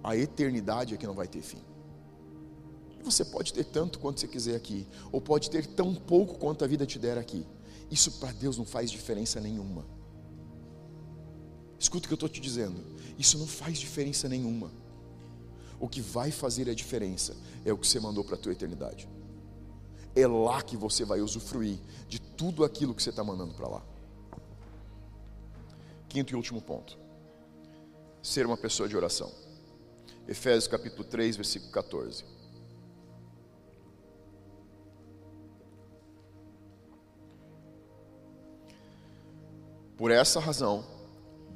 A 0.02 0.16
eternidade 0.16 0.94
é 0.94 0.98
que 0.98 1.08
não 1.08 1.14
vai 1.14 1.28
ter 1.28 1.42
fim. 1.42 1.62
Você 3.04 3.26
pode 3.26 3.54
ter 3.54 3.66
tanto 3.66 4.00
quanto 4.00 4.20
você 4.20 4.28
quiser 4.28 4.56
aqui, 4.56 4.88
ou 5.12 5.20
pode 5.20 5.50
ter 5.50 5.66
tão 5.66 5.94
pouco 5.94 6.40
quanto 6.40 6.64
a 6.64 6.68
vida 6.68 6.86
te 6.86 6.98
der 6.98 7.18
aqui. 7.18 7.46
Isso 7.92 8.14
para 8.14 8.32
Deus 8.32 8.58
não 8.58 8.66
faz 8.66 8.90
diferença 8.90 9.40
nenhuma. 9.40 9.86
Escuta 11.86 12.06
o 12.06 12.08
que 12.08 12.14
eu 12.14 12.16
estou 12.16 12.28
te 12.28 12.42
dizendo. 12.42 12.84
Isso 13.16 13.38
não 13.38 13.46
faz 13.46 13.78
diferença 13.78 14.28
nenhuma. 14.28 14.72
o 15.80 15.88
que 15.88 16.02
vai 16.02 16.32
fazer 16.32 16.68
a 16.68 16.74
diferença 16.74 17.36
é 17.64 17.72
o 17.72 17.78
que 17.78 17.86
você 17.86 18.00
mandou 18.00 18.24
para 18.24 18.34
a 18.34 18.38
tua 18.40 18.54
eternidade. 18.54 19.08
É 20.16 20.26
lá 20.26 20.64
que 20.64 20.76
você 20.76 21.06
vai 21.06 21.22
usufruir 21.22 21.78
de 22.08 22.20
tudo 22.20 22.64
aquilo 22.64 22.96
que 22.96 23.04
você 23.04 23.12
está 23.12 23.24
mandando 23.24 23.54
para 23.54 23.68
lá. 23.68 23.86
Quinto 26.10 26.34
e 26.34 26.36
último 26.36 26.60
ponto: 26.60 26.98
ser 28.24 28.48
uma 28.48 28.58
pessoa 28.58 28.90
de 28.90 28.98
oração. 28.98 29.32
Efésios 30.28 30.68
capítulo 30.68 31.04
3, 31.04 31.36
versículo 31.36 31.72
14. 31.72 32.26
Por 39.96 40.10
essa 40.10 40.40
razão, 40.40 40.95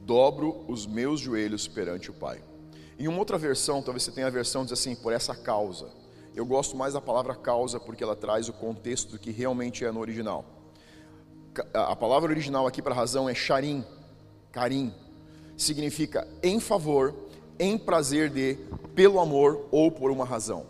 dobro 0.09 0.65
os 0.67 0.87
meus 0.87 1.19
joelhos 1.19 1.67
perante 1.67 2.09
o 2.09 2.13
Pai. 2.15 2.43
Em 2.97 3.07
uma 3.07 3.19
outra 3.19 3.37
versão, 3.37 3.79
talvez 3.79 4.01
você 4.01 4.11
tenha 4.11 4.25
a 4.25 4.31
versão 4.31 4.63
diz 4.63 4.73
assim, 4.73 4.95
por 4.95 5.13
essa 5.13 5.35
causa. 5.35 5.87
Eu 6.35 6.47
gosto 6.47 6.75
mais 6.75 6.95
da 6.95 7.01
palavra 7.01 7.35
causa 7.35 7.79
porque 7.79 8.03
ela 8.03 8.15
traz 8.15 8.49
o 8.49 8.53
contexto 8.53 9.19
que 9.19 9.29
realmente 9.29 9.85
é 9.85 9.91
no 9.91 9.99
original. 9.99 10.43
A 11.71 11.95
palavra 11.95 12.31
original 12.31 12.65
aqui 12.65 12.81
para 12.81 12.95
razão 12.95 13.29
é 13.29 13.35
charim, 13.35 13.85
carim. 14.51 14.91
Significa 15.55 16.27
em 16.41 16.59
favor, 16.59 17.13
em 17.59 17.77
prazer 17.77 18.31
de, 18.31 18.57
pelo 18.95 19.19
amor 19.19 19.67
ou 19.69 19.91
por 19.91 20.09
uma 20.09 20.25
razão. 20.25 20.65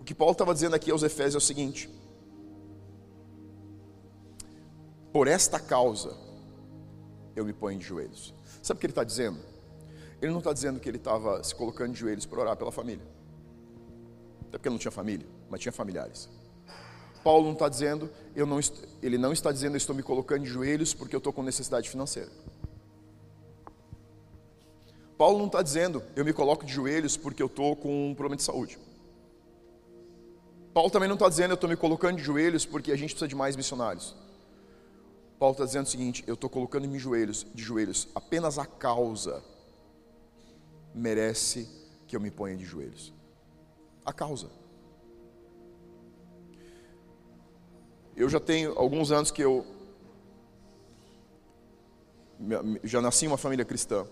O 0.00 0.02
que 0.02 0.12
Paulo 0.12 0.32
estava 0.32 0.52
dizendo 0.52 0.74
aqui 0.74 0.90
aos 0.90 1.04
Efésios 1.04 1.36
é 1.36 1.38
o 1.38 1.40
seguinte: 1.40 1.88
por 5.12 5.28
esta 5.28 5.60
causa, 5.60 6.16
eu 7.36 7.44
me 7.44 7.52
ponho 7.52 7.78
de 7.78 7.84
joelhos. 7.84 8.34
Sabe 8.62 8.78
o 8.78 8.80
que 8.80 8.86
ele 8.86 8.92
está 8.92 9.02
dizendo? 9.02 9.38
Ele 10.20 10.30
não 10.30 10.38
está 10.38 10.52
dizendo 10.52 10.78
que 10.78 10.88
ele 10.88 10.98
estava 10.98 11.42
se 11.42 11.52
colocando 11.52 11.92
de 11.92 11.98
joelhos 11.98 12.24
para 12.24 12.40
orar 12.40 12.56
pela 12.56 12.70
família. 12.70 13.04
Até 14.42 14.52
porque 14.52 14.68
ele 14.68 14.74
não 14.74 14.78
tinha 14.78 14.92
família, 14.92 15.26
mas 15.50 15.60
tinha 15.60 15.72
familiares. 15.72 16.28
Paulo 17.24 17.46
não 17.46 17.52
está 17.52 17.68
dizendo, 17.68 18.10
eu 18.34 18.46
não, 18.46 18.60
ele 19.02 19.18
não 19.18 19.32
está 19.32 19.50
dizendo, 19.50 19.74
eu 19.74 19.78
estou 19.78 19.94
me 19.94 20.02
colocando 20.02 20.44
de 20.44 20.48
joelhos 20.48 20.94
porque 20.94 21.14
eu 21.14 21.18
estou 21.18 21.32
com 21.32 21.42
necessidade 21.42 21.90
financeira. 21.90 22.30
Paulo 25.18 25.38
não 25.38 25.46
está 25.46 25.60
dizendo, 25.60 26.02
eu 26.16 26.24
me 26.24 26.32
coloco 26.32 26.64
de 26.64 26.72
joelhos 26.72 27.16
porque 27.16 27.42
eu 27.42 27.46
estou 27.46 27.74
com 27.76 28.10
um 28.10 28.14
problema 28.14 28.36
de 28.36 28.42
saúde. 28.42 28.78
Paulo 30.72 30.90
também 30.90 31.08
não 31.08 31.14
está 31.14 31.28
dizendo, 31.28 31.50
eu 31.50 31.54
estou 31.54 31.68
me 31.68 31.76
colocando 31.76 32.16
de 32.16 32.22
joelhos 32.22 32.64
porque 32.64 32.92
a 32.92 32.96
gente 32.96 33.10
precisa 33.10 33.28
de 33.28 33.34
mais 33.34 33.56
missionários. 33.56 34.16
Paulo 35.42 35.54
está 35.54 35.64
dizendo 35.64 35.86
o 35.86 35.90
seguinte: 35.90 36.22
eu 36.24 36.34
estou 36.34 36.48
colocando 36.48 36.86
em 36.86 36.96
joelhos, 37.00 37.44
de 37.52 37.64
joelhos, 37.64 38.06
apenas 38.14 38.60
a 38.60 38.64
causa 38.64 39.42
merece 40.94 41.68
que 42.06 42.14
eu 42.14 42.20
me 42.20 42.30
ponha 42.30 42.56
de 42.56 42.64
joelhos. 42.64 43.12
A 44.04 44.12
causa. 44.12 44.48
Eu 48.14 48.28
já 48.28 48.38
tenho 48.38 48.78
alguns 48.78 49.10
anos 49.10 49.32
que 49.32 49.42
eu 49.42 49.66
já 52.84 53.00
nasci 53.00 53.24
em 53.24 53.28
uma 53.28 53.36
família 53.36 53.64
cristã. 53.64 54.06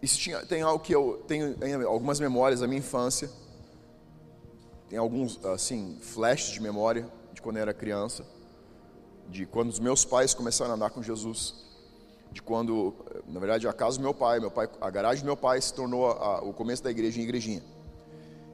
Isso 0.00 0.20
tinha, 0.20 0.46
tem 0.46 0.62
algo 0.62 0.84
que 0.84 0.94
eu 0.94 1.24
tenho 1.26 1.56
algumas 1.88 2.20
memórias 2.20 2.60
da 2.60 2.68
minha 2.68 2.78
infância. 2.78 3.28
Tem 4.88 5.00
alguns 5.00 5.44
assim 5.44 5.98
flashes 6.00 6.52
de 6.52 6.60
memória 6.60 7.10
de 7.32 7.42
quando 7.42 7.56
eu 7.56 7.62
era 7.62 7.74
criança 7.74 8.24
de 9.28 9.46
quando 9.46 9.70
os 9.70 9.78
meus 9.78 10.04
pais 10.04 10.34
começaram 10.34 10.72
a 10.72 10.74
andar 10.74 10.90
com 10.90 11.02
Jesus, 11.02 11.54
de 12.32 12.42
quando, 12.42 12.94
na 13.28 13.38
verdade, 13.38 13.66
a 13.68 13.72
casa 13.72 13.96
do 13.96 14.02
meu 14.02 14.12
pai, 14.12 14.40
meu 14.40 14.50
pai 14.50 14.68
a 14.80 14.90
garagem 14.90 15.22
do 15.22 15.26
meu 15.26 15.36
pai 15.36 15.60
se 15.60 15.72
tornou 15.72 16.10
a, 16.10 16.42
o 16.42 16.52
começo 16.52 16.82
da 16.82 16.90
igreja 16.90 17.20
em 17.20 17.22
igrejinha. 17.22 17.62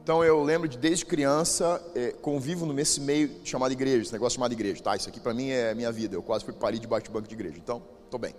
Então 0.03 0.23
eu 0.23 0.43
lembro 0.43 0.67
de 0.67 0.77
desde 0.77 1.05
criança 1.05 1.81
é, 1.95 2.11
convivo 2.11 2.65
nesse 2.73 3.01
meio 3.01 3.29
chamado 3.43 3.71
igreja, 3.71 4.03
esse 4.03 4.13
negócio 4.13 4.35
chamado 4.35 4.51
igreja, 4.51 4.81
tá? 4.81 4.95
Isso 4.95 5.09
aqui 5.09 5.19
para 5.19 5.33
mim 5.33 5.49
é 5.49 5.73
minha 5.73 5.91
vida. 5.91 6.15
Eu 6.15 6.23
quase 6.23 6.43
fui 6.43 6.53
parir 6.53 6.79
debaixo 6.79 7.05
de 7.05 7.11
banco 7.11 7.27
de 7.27 7.33
igreja, 7.33 7.57
então 7.57 7.81
estou 8.05 8.19
bem. 8.19 8.35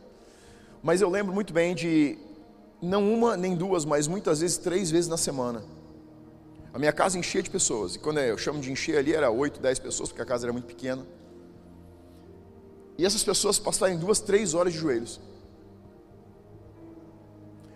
Mas 0.83 1.01
eu 1.01 1.09
lembro 1.09 1.33
muito 1.33 1.53
bem 1.53 1.75
de 1.75 2.19
não 2.81 3.13
uma 3.13 3.37
nem 3.37 3.55
duas, 3.55 3.85
mas 3.85 4.09
muitas 4.09 4.41
vezes 4.41 4.59
três 4.59 4.91
vezes 4.91 5.09
na 5.09 5.17
semana. 5.17 5.63
A 6.75 6.79
minha 6.79 6.93
casa 6.93 7.19
enchia 7.19 7.43
de 7.43 7.51
pessoas. 7.51 7.95
E 7.95 7.99
quando 7.99 8.19
eu 8.19 8.39
chamo 8.39 8.61
de 8.61 8.73
encher 8.73 8.99
ali 8.99 9.13
era 9.13 9.31
oito, 9.31 9.61
dez 9.61 9.79
pessoas, 9.79 10.09
porque 10.09 10.23
a 10.23 10.27
casa 10.27 10.47
era 10.47 10.53
muito 10.53 10.67
pequena 10.67 11.07
e 13.03 13.05
essas 13.05 13.25
pessoas 13.25 13.59
passarem 13.59 13.99
duas, 13.99 14.21
três 14.21 14.55
horas 14.55 14.73
de 14.73 14.79
joelhos. 14.79 15.21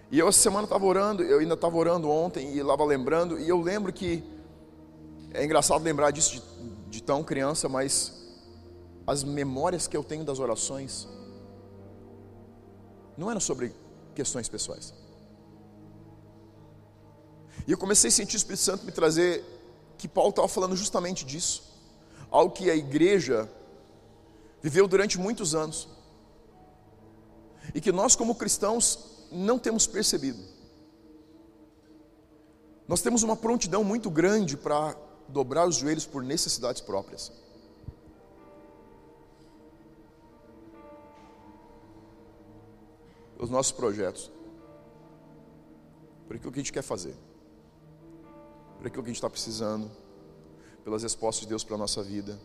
E 0.09 0.21
eu 0.21 0.29
essa 0.29 0.39
semana 0.39 0.67
estava 0.67 0.87
orando, 0.87 1.21
eu 1.25 1.41
ainda 1.41 1.55
estava 1.55 1.77
orando 1.77 2.09
ontem 2.09 2.55
e 2.55 2.61
estava 2.61 2.85
lembrando, 2.85 3.37
e 3.37 3.49
eu 3.49 3.61
lembro 3.61 3.93
que 3.93 4.23
é 5.35 5.45
engraçado 5.45 5.83
lembrar 5.83 6.13
disso 6.13 6.35
de, 6.35 6.91
de 6.91 7.03
tão 7.03 7.25
criança, 7.25 7.69
mas 7.69 8.25
as 9.05 9.25
memórias 9.25 9.89
que 9.89 9.97
eu 9.97 10.05
tenho 10.05 10.25
das 10.25 10.39
orações 10.39 11.09
não 13.17 13.29
eram 13.29 13.41
sobre 13.41 13.75
questões 14.15 14.49
pessoais. 14.49 14.95
E 17.67 17.73
eu 17.73 17.79
comecei 17.79 18.11
a 18.11 18.13
sentir 18.13 18.37
o 18.37 18.39
Espírito 18.39 18.63
Santo 18.63 18.87
me 18.87 18.93
trazer 18.93 19.43
que 19.99 20.07
Paulo 20.07 20.31
estava 20.31 20.47
falando 20.47 20.77
justamente 20.77 21.25
disso, 21.25 21.65
algo 22.31 22.55
que 22.55 22.71
a 22.71 22.77
igreja 22.77 23.51
viveu 24.67 24.89
durante 24.89 25.17
muitos 25.17 25.55
anos, 25.55 25.89
e 27.73 27.81
que 27.81 27.93
nós, 27.93 28.17
como 28.17 28.35
cristãos, 28.35 29.29
não 29.31 29.61
temos 29.61 29.87
percebido. 29.87 30.43
Nós 32.89 33.01
temos 33.01 33.23
uma 33.23 33.37
prontidão 33.37 33.85
muito 33.85 34.11
grande 34.11 34.57
para 34.57 34.97
dobrar 35.29 35.69
os 35.69 35.77
joelhos 35.77 36.05
por 36.05 36.21
necessidades 36.21 36.81
próprias. 36.81 37.31
Os 43.39 43.49
nossos 43.49 43.71
projetos, 43.71 44.33
por 46.27 46.35
aquilo 46.35 46.51
que 46.51 46.59
a 46.59 46.63
gente 46.63 46.73
quer 46.73 46.83
fazer, 46.83 47.15
por 48.79 48.89
aquilo 48.89 49.05
que 49.05 49.11
a 49.11 49.13
gente 49.13 49.23
está 49.23 49.31
precisando, 49.31 49.89
pelas 50.83 51.05
respostas 51.05 51.43
de 51.43 51.51
Deus 51.51 51.63
para 51.63 51.77
a 51.77 51.79
nossa 51.79 52.03
vida. 52.03 52.37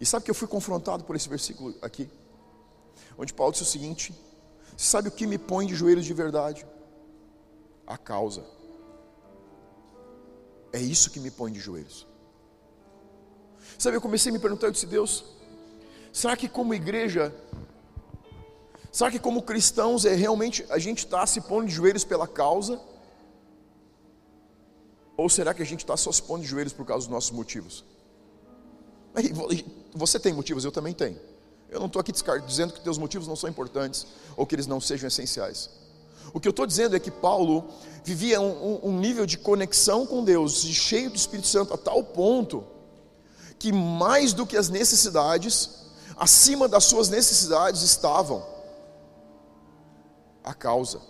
E 0.00 0.06
sabe 0.06 0.24
que 0.24 0.30
eu 0.30 0.34
fui 0.34 0.48
confrontado 0.48 1.04
por 1.04 1.16
esse 1.16 1.28
versículo 1.28 1.74
aqui, 1.80 2.08
onde 3.16 3.32
Paulo 3.32 3.52
disse 3.52 3.64
o 3.64 3.66
seguinte: 3.66 4.14
sabe 4.76 5.08
o 5.08 5.12
que 5.12 5.26
me 5.26 5.38
põe 5.38 5.66
de 5.66 5.74
joelhos 5.74 6.04
de 6.04 6.12
verdade? 6.12 6.66
A 7.86 7.96
causa. 7.96 8.44
É 10.72 10.80
isso 10.80 11.10
que 11.10 11.20
me 11.20 11.30
põe 11.30 11.52
de 11.52 11.60
joelhos. 11.60 12.06
Sabe, 13.78 13.96
eu 13.96 14.00
comecei 14.00 14.30
a 14.30 14.32
me 14.32 14.38
perguntar, 14.38 14.66
eu 14.66 14.70
disse, 14.70 14.86
Deus, 14.86 15.24
será 16.12 16.36
que 16.36 16.48
como 16.48 16.74
igreja, 16.74 17.34
será 18.92 19.10
que 19.10 19.18
como 19.18 19.42
cristãos 19.42 20.04
é 20.04 20.14
realmente 20.14 20.64
a 20.70 20.78
gente 20.78 20.98
está 20.98 21.26
se 21.26 21.40
pondo 21.40 21.66
de 21.66 21.72
joelhos 21.72 22.04
pela 22.04 22.28
causa? 22.28 22.80
Ou 25.16 25.28
será 25.28 25.54
que 25.54 25.62
a 25.62 25.66
gente 25.66 25.80
está 25.80 25.96
só 25.96 26.12
se 26.12 26.22
pondo 26.22 26.42
de 26.42 26.48
joelhos 26.48 26.72
por 26.72 26.84
causa 26.84 27.06
dos 27.06 27.12
nossos 27.12 27.30
motivos? 27.30 27.84
Você 29.94 30.18
tem 30.18 30.32
motivos, 30.32 30.64
eu 30.64 30.72
também 30.72 30.92
tenho. 30.92 31.18
Eu 31.68 31.80
não 31.80 31.86
estou 31.86 32.00
aqui 32.00 32.12
dizendo 32.46 32.72
que 32.72 32.80
teus 32.80 32.98
motivos 32.98 33.26
não 33.26 33.36
são 33.36 33.50
importantes 33.50 34.06
ou 34.36 34.46
que 34.46 34.54
eles 34.54 34.66
não 34.66 34.80
sejam 34.80 35.08
essenciais. 35.08 35.70
O 36.32 36.40
que 36.40 36.46
eu 36.46 36.50
estou 36.50 36.66
dizendo 36.66 36.94
é 36.94 37.00
que 37.00 37.10
Paulo 37.10 37.68
vivia 38.04 38.40
um, 38.40 38.80
um, 38.82 38.98
nível 38.98 39.26
de 39.26 39.38
conexão 39.38 40.06
com 40.06 40.22
Deus, 40.22 40.62
cheio 40.62 41.10
do 41.10 41.16
Espírito 41.16 41.48
Santo, 41.48 41.74
a 41.74 41.78
tal 41.78 42.02
ponto 42.04 42.64
que 43.58 43.72
mais 43.72 44.32
do 44.32 44.46
que 44.46 44.56
as 44.56 44.68
necessidades, 44.68 45.70
acima 46.16 46.68
das 46.68 46.84
suas 46.84 47.08
necessidades 47.08 47.82
estavam 47.82 48.46
a 50.44 50.54
causa. 50.54 51.00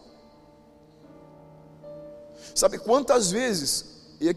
Sabe 2.55 2.79
quantas 2.79 3.31
vezes, 3.31 3.85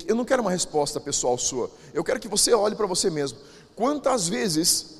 eu 0.06 0.16
não 0.16 0.26
quero 0.26 0.42
uma 0.42 0.52
resposta 0.52 1.00
pessoal 1.00 1.38
sua, 1.38 1.72
eu 1.94 2.04
quero 2.04 2.20
que 2.20 2.28
você 2.28 2.54
olhe 2.54 2.76
para 2.76 2.88
você 2.88 3.10
mesmo. 3.10 3.38
Quantas 3.80 4.28
vezes 4.28 4.98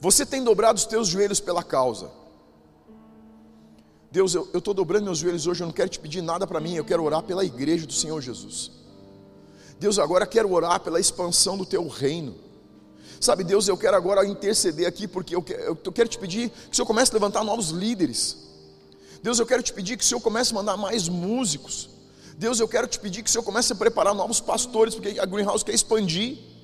você 0.00 0.26
tem 0.26 0.42
dobrado 0.42 0.76
os 0.76 0.84
teus 0.84 1.06
joelhos 1.06 1.38
pela 1.38 1.62
causa? 1.62 2.10
Deus, 4.10 4.34
eu 4.34 4.50
estou 4.52 4.74
dobrando 4.74 5.04
meus 5.04 5.18
joelhos 5.18 5.46
hoje, 5.46 5.62
eu 5.62 5.68
não 5.68 5.72
quero 5.72 5.88
te 5.88 6.00
pedir 6.00 6.22
nada 6.22 6.44
para 6.44 6.58
mim, 6.58 6.74
eu 6.74 6.84
quero 6.84 7.04
orar 7.04 7.22
pela 7.22 7.44
igreja 7.44 7.86
do 7.86 7.92
Senhor 7.92 8.20
Jesus. 8.20 8.72
Deus, 9.78 9.96
agora 10.00 10.26
quero 10.26 10.50
orar 10.52 10.80
pela 10.80 10.98
expansão 10.98 11.56
do 11.56 11.64
teu 11.64 11.86
reino. 11.86 12.34
Sabe, 13.20 13.44
Deus, 13.44 13.68
eu 13.68 13.78
quero 13.78 13.96
agora 13.96 14.26
interceder 14.26 14.88
aqui, 14.88 15.06
porque 15.06 15.36
eu 15.36 15.42
quero, 15.44 15.78
eu 15.84 15.92
quero 15.92 16.08
te 16.08 16.18
pedir 16.18 16.50
que 16.50 16.72
o 16.72 16.74
Senhor 16.74 16.86
comece 16.86 17.12
a 17.12 17.14
levantar 17.14 17.44
novos 17.44 17.68
líderes. 17.68 18.38
Deus, 19.22 19.38
eu 19.38 19.46
quero 19.46 19.62
te 19.62 19.72
pedir 19.72 19.96
que 19.96 20.02
o 20.02 20.06
Senhor 20.06 20.20
comece 20.20 20.50
a 20.50 20.56
mandar 20.56 20.76
mais 20.76 21.08
músicos. 21.08 21.88
Deus, 22.36 22.58
eu 22.58 22.66
quero 22.66 22.88
te 22.88 22.98
pedir 22.98 23.22
que 23.22 23.30
o 23.30 23.32
Senhor 23.32 23.44
comece 23.44 23.72
a 23.72 23.76
preparar 23.76 24.16
novos 24.16 24.40
pastores, 24.40 24.96
porque 24.96 25.20
a 25.20 25.24
Greenhouse 25.24 25.64
quer 25.64 25.72
expandir. 25.72 26.55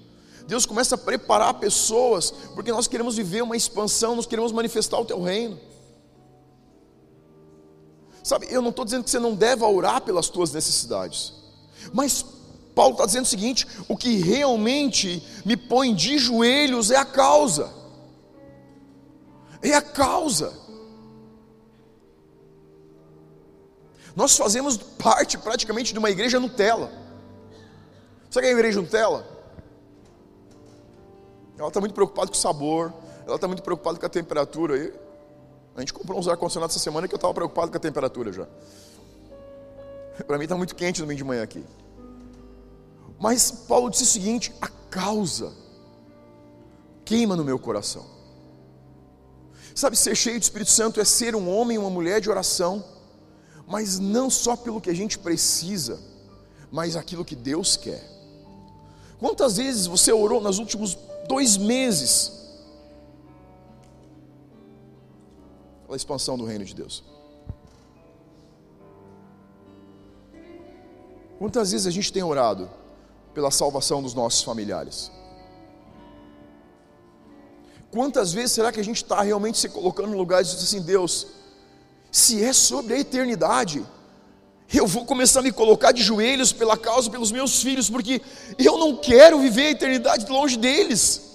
Deus 0.47 0.66
começa 0.66 0.95
a 0.95 0.99
preparar 0.99 1.55
pessoas, 1.55 2.30
porque 2.55 2.72
nós 2.72 2.86
queremos 2.86 3.16
viver 3.16 3.43
uma 3.43 3.57
expansão, 3.57 4.16
nós 4.16 4.26
queremos 4.26 4.53
manifestar 4.53 4.99
o 4.99 5.05
teu 5.05 5.22
reino. 5.22 5.59
Sabe, 8.22 8.47
eu 8.51 8.62
não 8.62 8.70
estou 8.70 8.84
dizendo 8.84 9.05
que 9.05 9.11
você 9.11 9.18
não 9.18 9.34
deve 9.34 9.64
orar 9.64 10.01
pelas 10.03 10.28
tuas 10.28 10.53
necessidades, 10.53 11.32
mas 11.93 12.24
Paulo 12.74 12.93
está 12.93 13.07
dizendo 13.07 13.24
o 13.24 13.28
seguinte: 13.28 13.66
o 13.88 13.97
que 13.97 14.16
realmente 14.16 15.22
me 15.45 15.57
põe 15.57 15.95
de 15.95 16.18
joelhos 16.18 16.90
é 16.90 16.97
a 16.97 17.05
causa, 17.05 17.72
é 19.61 19.74
a 19.74 19.82
causa. 19.82 20.61
Nós 24.14 24.36
fazemos 24.36 24.76
parte 24.76 25.38
praticamente 25.38 25.93
de 25.93 25.99
uma 25.99 26.11
igreja 26.11 26.38
Nutella. 26.38 26.93
Sabe 28.30 28.47
que 28.47 28.53
é 28.53 28.55
a 28.55 28.59
igreja 28.59 28.80
Nutella? 28.80 29.32
Ela 31.62 31.68
está 31.68 31.78
muito 31.78 31.94
preocupada 31.94 32.26
com 32.26 32.36
o 32.36 32.40
sabor, 32.40 32.92
ela 33.24 33.36
está 33.36 33.46
muito 33.46 33.62
preocupada 33.62 33.96
com 33.96 34.04
a 34.04 34.08
temperatura. 34.08 34.92
A 35.76 35.80
gente 35.80 35.92
comprou 35.92 36.18
uns 36.18 36.26
ar-condicionados 36.26 36.74
essa 36.74 36.82
semana 36.82 37.06
que 37.06 37.14
eu 37.14 37.16
estava 37.16 37.32
preocupado 37.32 37.70
com 37.70 37.76
a 37.76 37.80
temperatura 37.80 38.32
já. 38.32 38.48
Para 40.26 40.38
mim 40.38 40.44
está 40.44 40.56
muito 40.56 40.74
quente 40.74 41.00
no 41.00 41.06
domingo 41.06 41.18
de 41.18 41.24
manhã 41.24 41.44
aqui. 41.44 41.64
Mas 43.20 43.52
Paulo 43.52 43.88
disse 43.90 44.02
o 44.02 44.06
seguinte: 44.06 44.52
a 44.60 44.66
causa 44.90 45.52
queima 47.04 47.36
no 47.36 47.44
meu 47.44 47.60
coração. 47.60 48.04
Sabe, 49.72 49.96
ser 49.96 50.16
cheio 50.16 50.40
do 50.40 50.42
Espírito 50.42 50.70
Santo 50.72 51.00
é 51.00 51.04
ser 51.04 51.36
um 51.36 51.48
homem 51.48 51.76
e 51.76 51.78
uma 51.78 51.88
mulher 51.88 52.20
de 52.20 52.28
oração, 52.28 52.84
mas 53.68 54.00
não 54.00 54.28
só 54.28 54.56
pelo 54.56 54.80
que 54.80 54.90
a 54.90 54.94
gente 54.94 55.16
precisa, 55.16 56.00
mas 56.72 56.96
aquilo 56.96 57.24
que 57.24 57.36
Deus 57.36 57.76
quer. 57.76 58.10
Quantas 59.20 59.58
vezes 59.58 59.86
você 59.86 60.12
orou 60.12 60.40
nos 60.40 60.58
últimos 60.58 60.98
dois 61.28 61.56
meses 61.56 62.42
pela 65.84 65.96
expansão 65.96 66.38
do 66.38 66.44
reino 66.44 66.64
de 66.64 66.74
Deus. 66.74 67.04
Quantas 71.38 71.72
vezes 71.72 71.86
a 71.86 71.90
gente 71.90 72.12
tem 72.12 72.22
orado 72.22 72.70
pela 73.34 73.50
salvação 73.50 74.02
dos 74.02 74.14
nossos 74.14 74.42
familiares? 74.42 75.10
Quantas 77.90 78.32
vezes 78.32 78.52
será 78.52 78.72
que 78.72 78.80
a 78.80 78.84
gente 78.84 79.02
está 79.02 79.20
realmente 79.20 79.58
se 79.58 79.68
colocando 79.68 80.10
no 80.10 80.16
lugar 80.16 80.42
de 80.42 80.50
dizer 80.50 80.62
assim, 80.64 80.80
Deus, 80.80 81.26
se 82.10 82.42
é 82.42 82.52
sobre 82.52 82.94
a 82.94 82.98
eternidade, 82.98 83.84
eu 84.72 84.86
vou 84.86 85.04
começar 85.04 85.40
a 85.40 85.42
me 85.42 85.52
colocar 85.52 85.92
de 85.92 86.02
joelhos 86.02 86.52
pela 86.52 86.76
causa, 86.76 87.10
pelos 87.10 87.30
meus 87.30 87.62
filhos, 87.62 87.90
porque 87.90 88.22
eu 88.58 88.78
não 88.78 88.96
quero 88.96 89.38
viver 89.38 89.66
a 89.66 89.70
eternidade 89.70 90.30
longe 90.30 90.56
deles. 90.56 91.30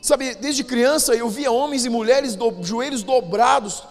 Sabe, 0.00 0.34
desde 0.36 0.62
criança 0.62 1.14
eu 1.14 1.28
via 1.28 1.50
homens 1.50 1.84
e 1.84 1.90
mulheres 1.90 2.36
do, 2.36 2.62
joelhos 2.62 3.02
dobrados, 3.02 3.82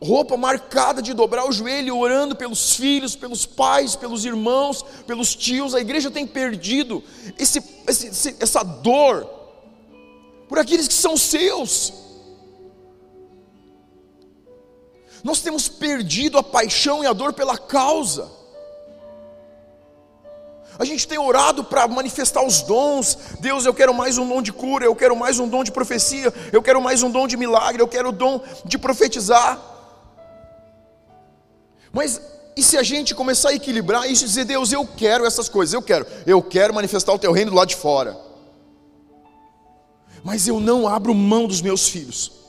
roupa 0.00 0.36
marcada 0.36 1.02
de 1.02 1.12
dobrar 1.12 1.46
o 1.46 1.52
joelho, 1.52 1.98
orando 1.98 2.36
pelos 2.36 2.74
filhos, 2.74 3.16
pelos 3.16 3.44
pais, 3.44 3.96
pelos 3.96 4.24
irmãos, 4.24 4.84
pelos 5.06 5.34
tios. 5.34 5.74
A 5.74 5.80
igreja 5.80 6.10
tem 6.10 6.26
perdido 6.26 7.02
esse, 7.38 7.62
esse, 7.86 8.36
essa 8.38 8.62
dor 8.62 9.28
por 10.48 10.58
aqueles 10.58 10.86
que 10.86 10.94
são 10.94 11.16
seus. 11.16 12.05
Nós 15.26 15.40
temos 15.40 15.66
perdido 15.66 16.38
a 16.38 16.42
paixão 16.42 17.02
e 17.02 17.06
a 17.08 17.12
dor 17.12 17.32
pela 17.32 17.58
causa. 17.58 18.30
A 20.78 20.84
gente 20.84 21.08
tem 21.08 21.18
orado 21.18 21.64
para 21.64 21.88
manifestar 21.88 22.46
os 22.46 22.62
dons. 22.62 23.18
Deus, 23.40 23.66
eu 23.66 23.74
quero 23.74 23.92
mais 23.92 24.18
um 24.18 24.28
dom 24.28 24.40
de 24.40 24.52
cura, 24.52 24.84
eu 24.84 24.94
quero 24.94 25.16
mais 25.16 25.40
um 25.40 25.48
dom 25.48 25.64
de 25.64 25.72
profecia, 25.72 26.32
eu 26.52 26.62
quero 26.62 26.80
mais 26.80 27.02
um 27.02 27.10
dom 27.10 27.26
de 27.26 27.36
milagre, 27.36 27.82
eu 27.82 27.88
quero 27.88 28.10
o 28.10 28.12
dom 28.12 28.40
de 28.64 28.78
profetizar. 28.78 29.60
Mas 31.92 32.20
e 32.56 32.62
se 32.62 32.78
a 32.78 32.84
gente 32.84 33.12
começar 33.12 33.48
a 33.48 33.54
equilibrar 33.54 34.08
isso 34.08 34.22
e 34.22 34.28
dizer, 34.28 34.44
Deus, 34.44 34.70
eu 34.70 34.86
quero 34.86 35.26
essas 35.26 35.48
coisas, 35.48 35.74
eu 35.74 35.82
quero, 35.82 36.06
eu 36.24 36.40
quero 36.40 36.72
manifestar 36.72 37.12
o 37.12 37.18
teu 37.18 37.32
reino 37.32 37.50
do 37.50 37.56
lado 37.56 37.68
de 37.68 37.74
fora. 37.74 38.16
Mas 40.22 40.46
eu 40.46 40.60
não 40.60 40.86
abro 40.86 41.12
mão 41.12 41.48
dos 41.48 41.60
meus 41.60 41.88
filhos. 41.88 42.45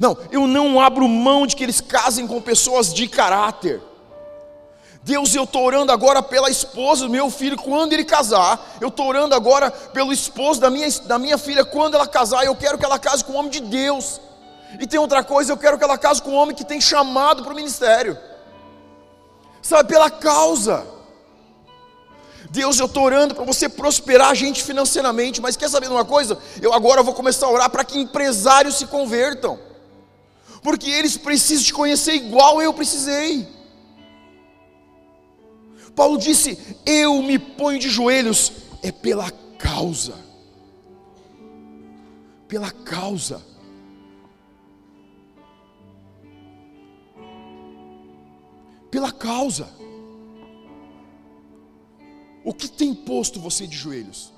Não, 0.00 0.16
eu 0.32 0.46
não 0.46 0.80
abro 0.80 1.06
mão 1.06 1.46
de 1.46 1.54
que 1.54 1.62
eles 1.62 1.80
casem 1.80 2.26
com 2.26 2.40
pessoas 2.40 2.92
de 2.92 3.06
caráter. 3.06 3.82
Deus, 5.02 5.34
eu 5.34 5.44
estou 5.44 5.62
orando 5.62 5.92
agora 5.92 6.22
pela 6.22 6.48
esposa 6.48 7.06
do 7.06 7.12
meu 7.12 7.30
filho 7.30 7.56
quando 7.58 7.92
ele 7.92 8.04
casar. 8.04 8.78
Eu 8.80 8.88
estou 8.88 9.06
orando 9.06 9.34
agora 9.34 9.70
pelo 9.70 10.10
esposo 10.10 10.58
da 10.58 10.70
minha, 10.70 10.88
da 11.04 11.18
minha 11.18 11.36
filha 11.36 11.66
quando 11.66 11.94
ela 11.94 12.06
casar. 12.06 12.46
Eu 12.46 12.56
quero 12.56 12.78
que 12.78 12.84
ela 12.84 12.98
case 12.98 13.22
com 13.22 13.34
um 13.34 13.36
homem 13.36 13.50
de 13.50 13.60
Deus. 13.60 14.20
E 14.78 14.86
tem 14.86 14.98
outra 14.98 15.22
coisa, 15.22 15.52
eu 15.52 15.56
quero 15.58 15.76
que 15.76 15.84
ela 15.84 15.98
case 15.98 16.22
com 16.22 16.30
um 16.30 16.36
homem 16.36 16.56
que 16.56 16.64
tem 16.64 16.80
chamado 16.80 17.42
para 17.42 17.52
o 17.52 17.56
ministério. 17.56 18.16
Sabe, 19.60 19.86
pela 19.86 20.10
causa. 20.10 20.86
Deus, 22.50 22.78
eu 22.78 22.86
estou 22.86 23.04
orando 23.04 23.34
para 23.34 23.44
você 23.44 23.68
prosperar 23.68 24.30
a 24.30 24.34
gente 24.34 24.62
financeiramente, 24.62 25.42
mas 25.42 25.56
quer 25.56 25.68
saber 25.68 25.86
de 25.86 25.92
uma 25.92 26.06
coisa? 26.06 26.38
Eu 26.60 26.72
agora 26.72 27.02
vou 27.02 27.12
começar 27.12 27.46
a 27.46 27.50
orar 27.50 27.70
para 27.70 27.84
que 27.84 27.98
empresários 27.98 28.76
se 28.76 28.86
convertam, 28.86 29.58
porque 30.62 30.90
eles 30.90 31.16
precisam 31.16 31.64
te 31.64 31.72
conhecer 31.72 32.14
igual 32.14 32.60
eu 32.60 32.72
precisei. 32.72 33.46
Paulo 35.94 36.18
disse: 36.18 36.58
Eu 36.84 37.22
me 37.22 37.38
ponho 37.38 37.78
de 37.78 37.88
joelhos, 37.88 38.52
é 38.82 38.92
pela 38.92 39.30
causa. 39.58 40.14
Pela 42.48 42.70
causa. 42.70 43.44
Pela 48.90 49.12
causa. 49.12 49.68
O 52.42 52.52
que 52.54 52.68
tem 52.68 52.94
posto 52.94 53.38
você 53.38 53.66
de 53.66 53.76
joelhos? 53.76 54.32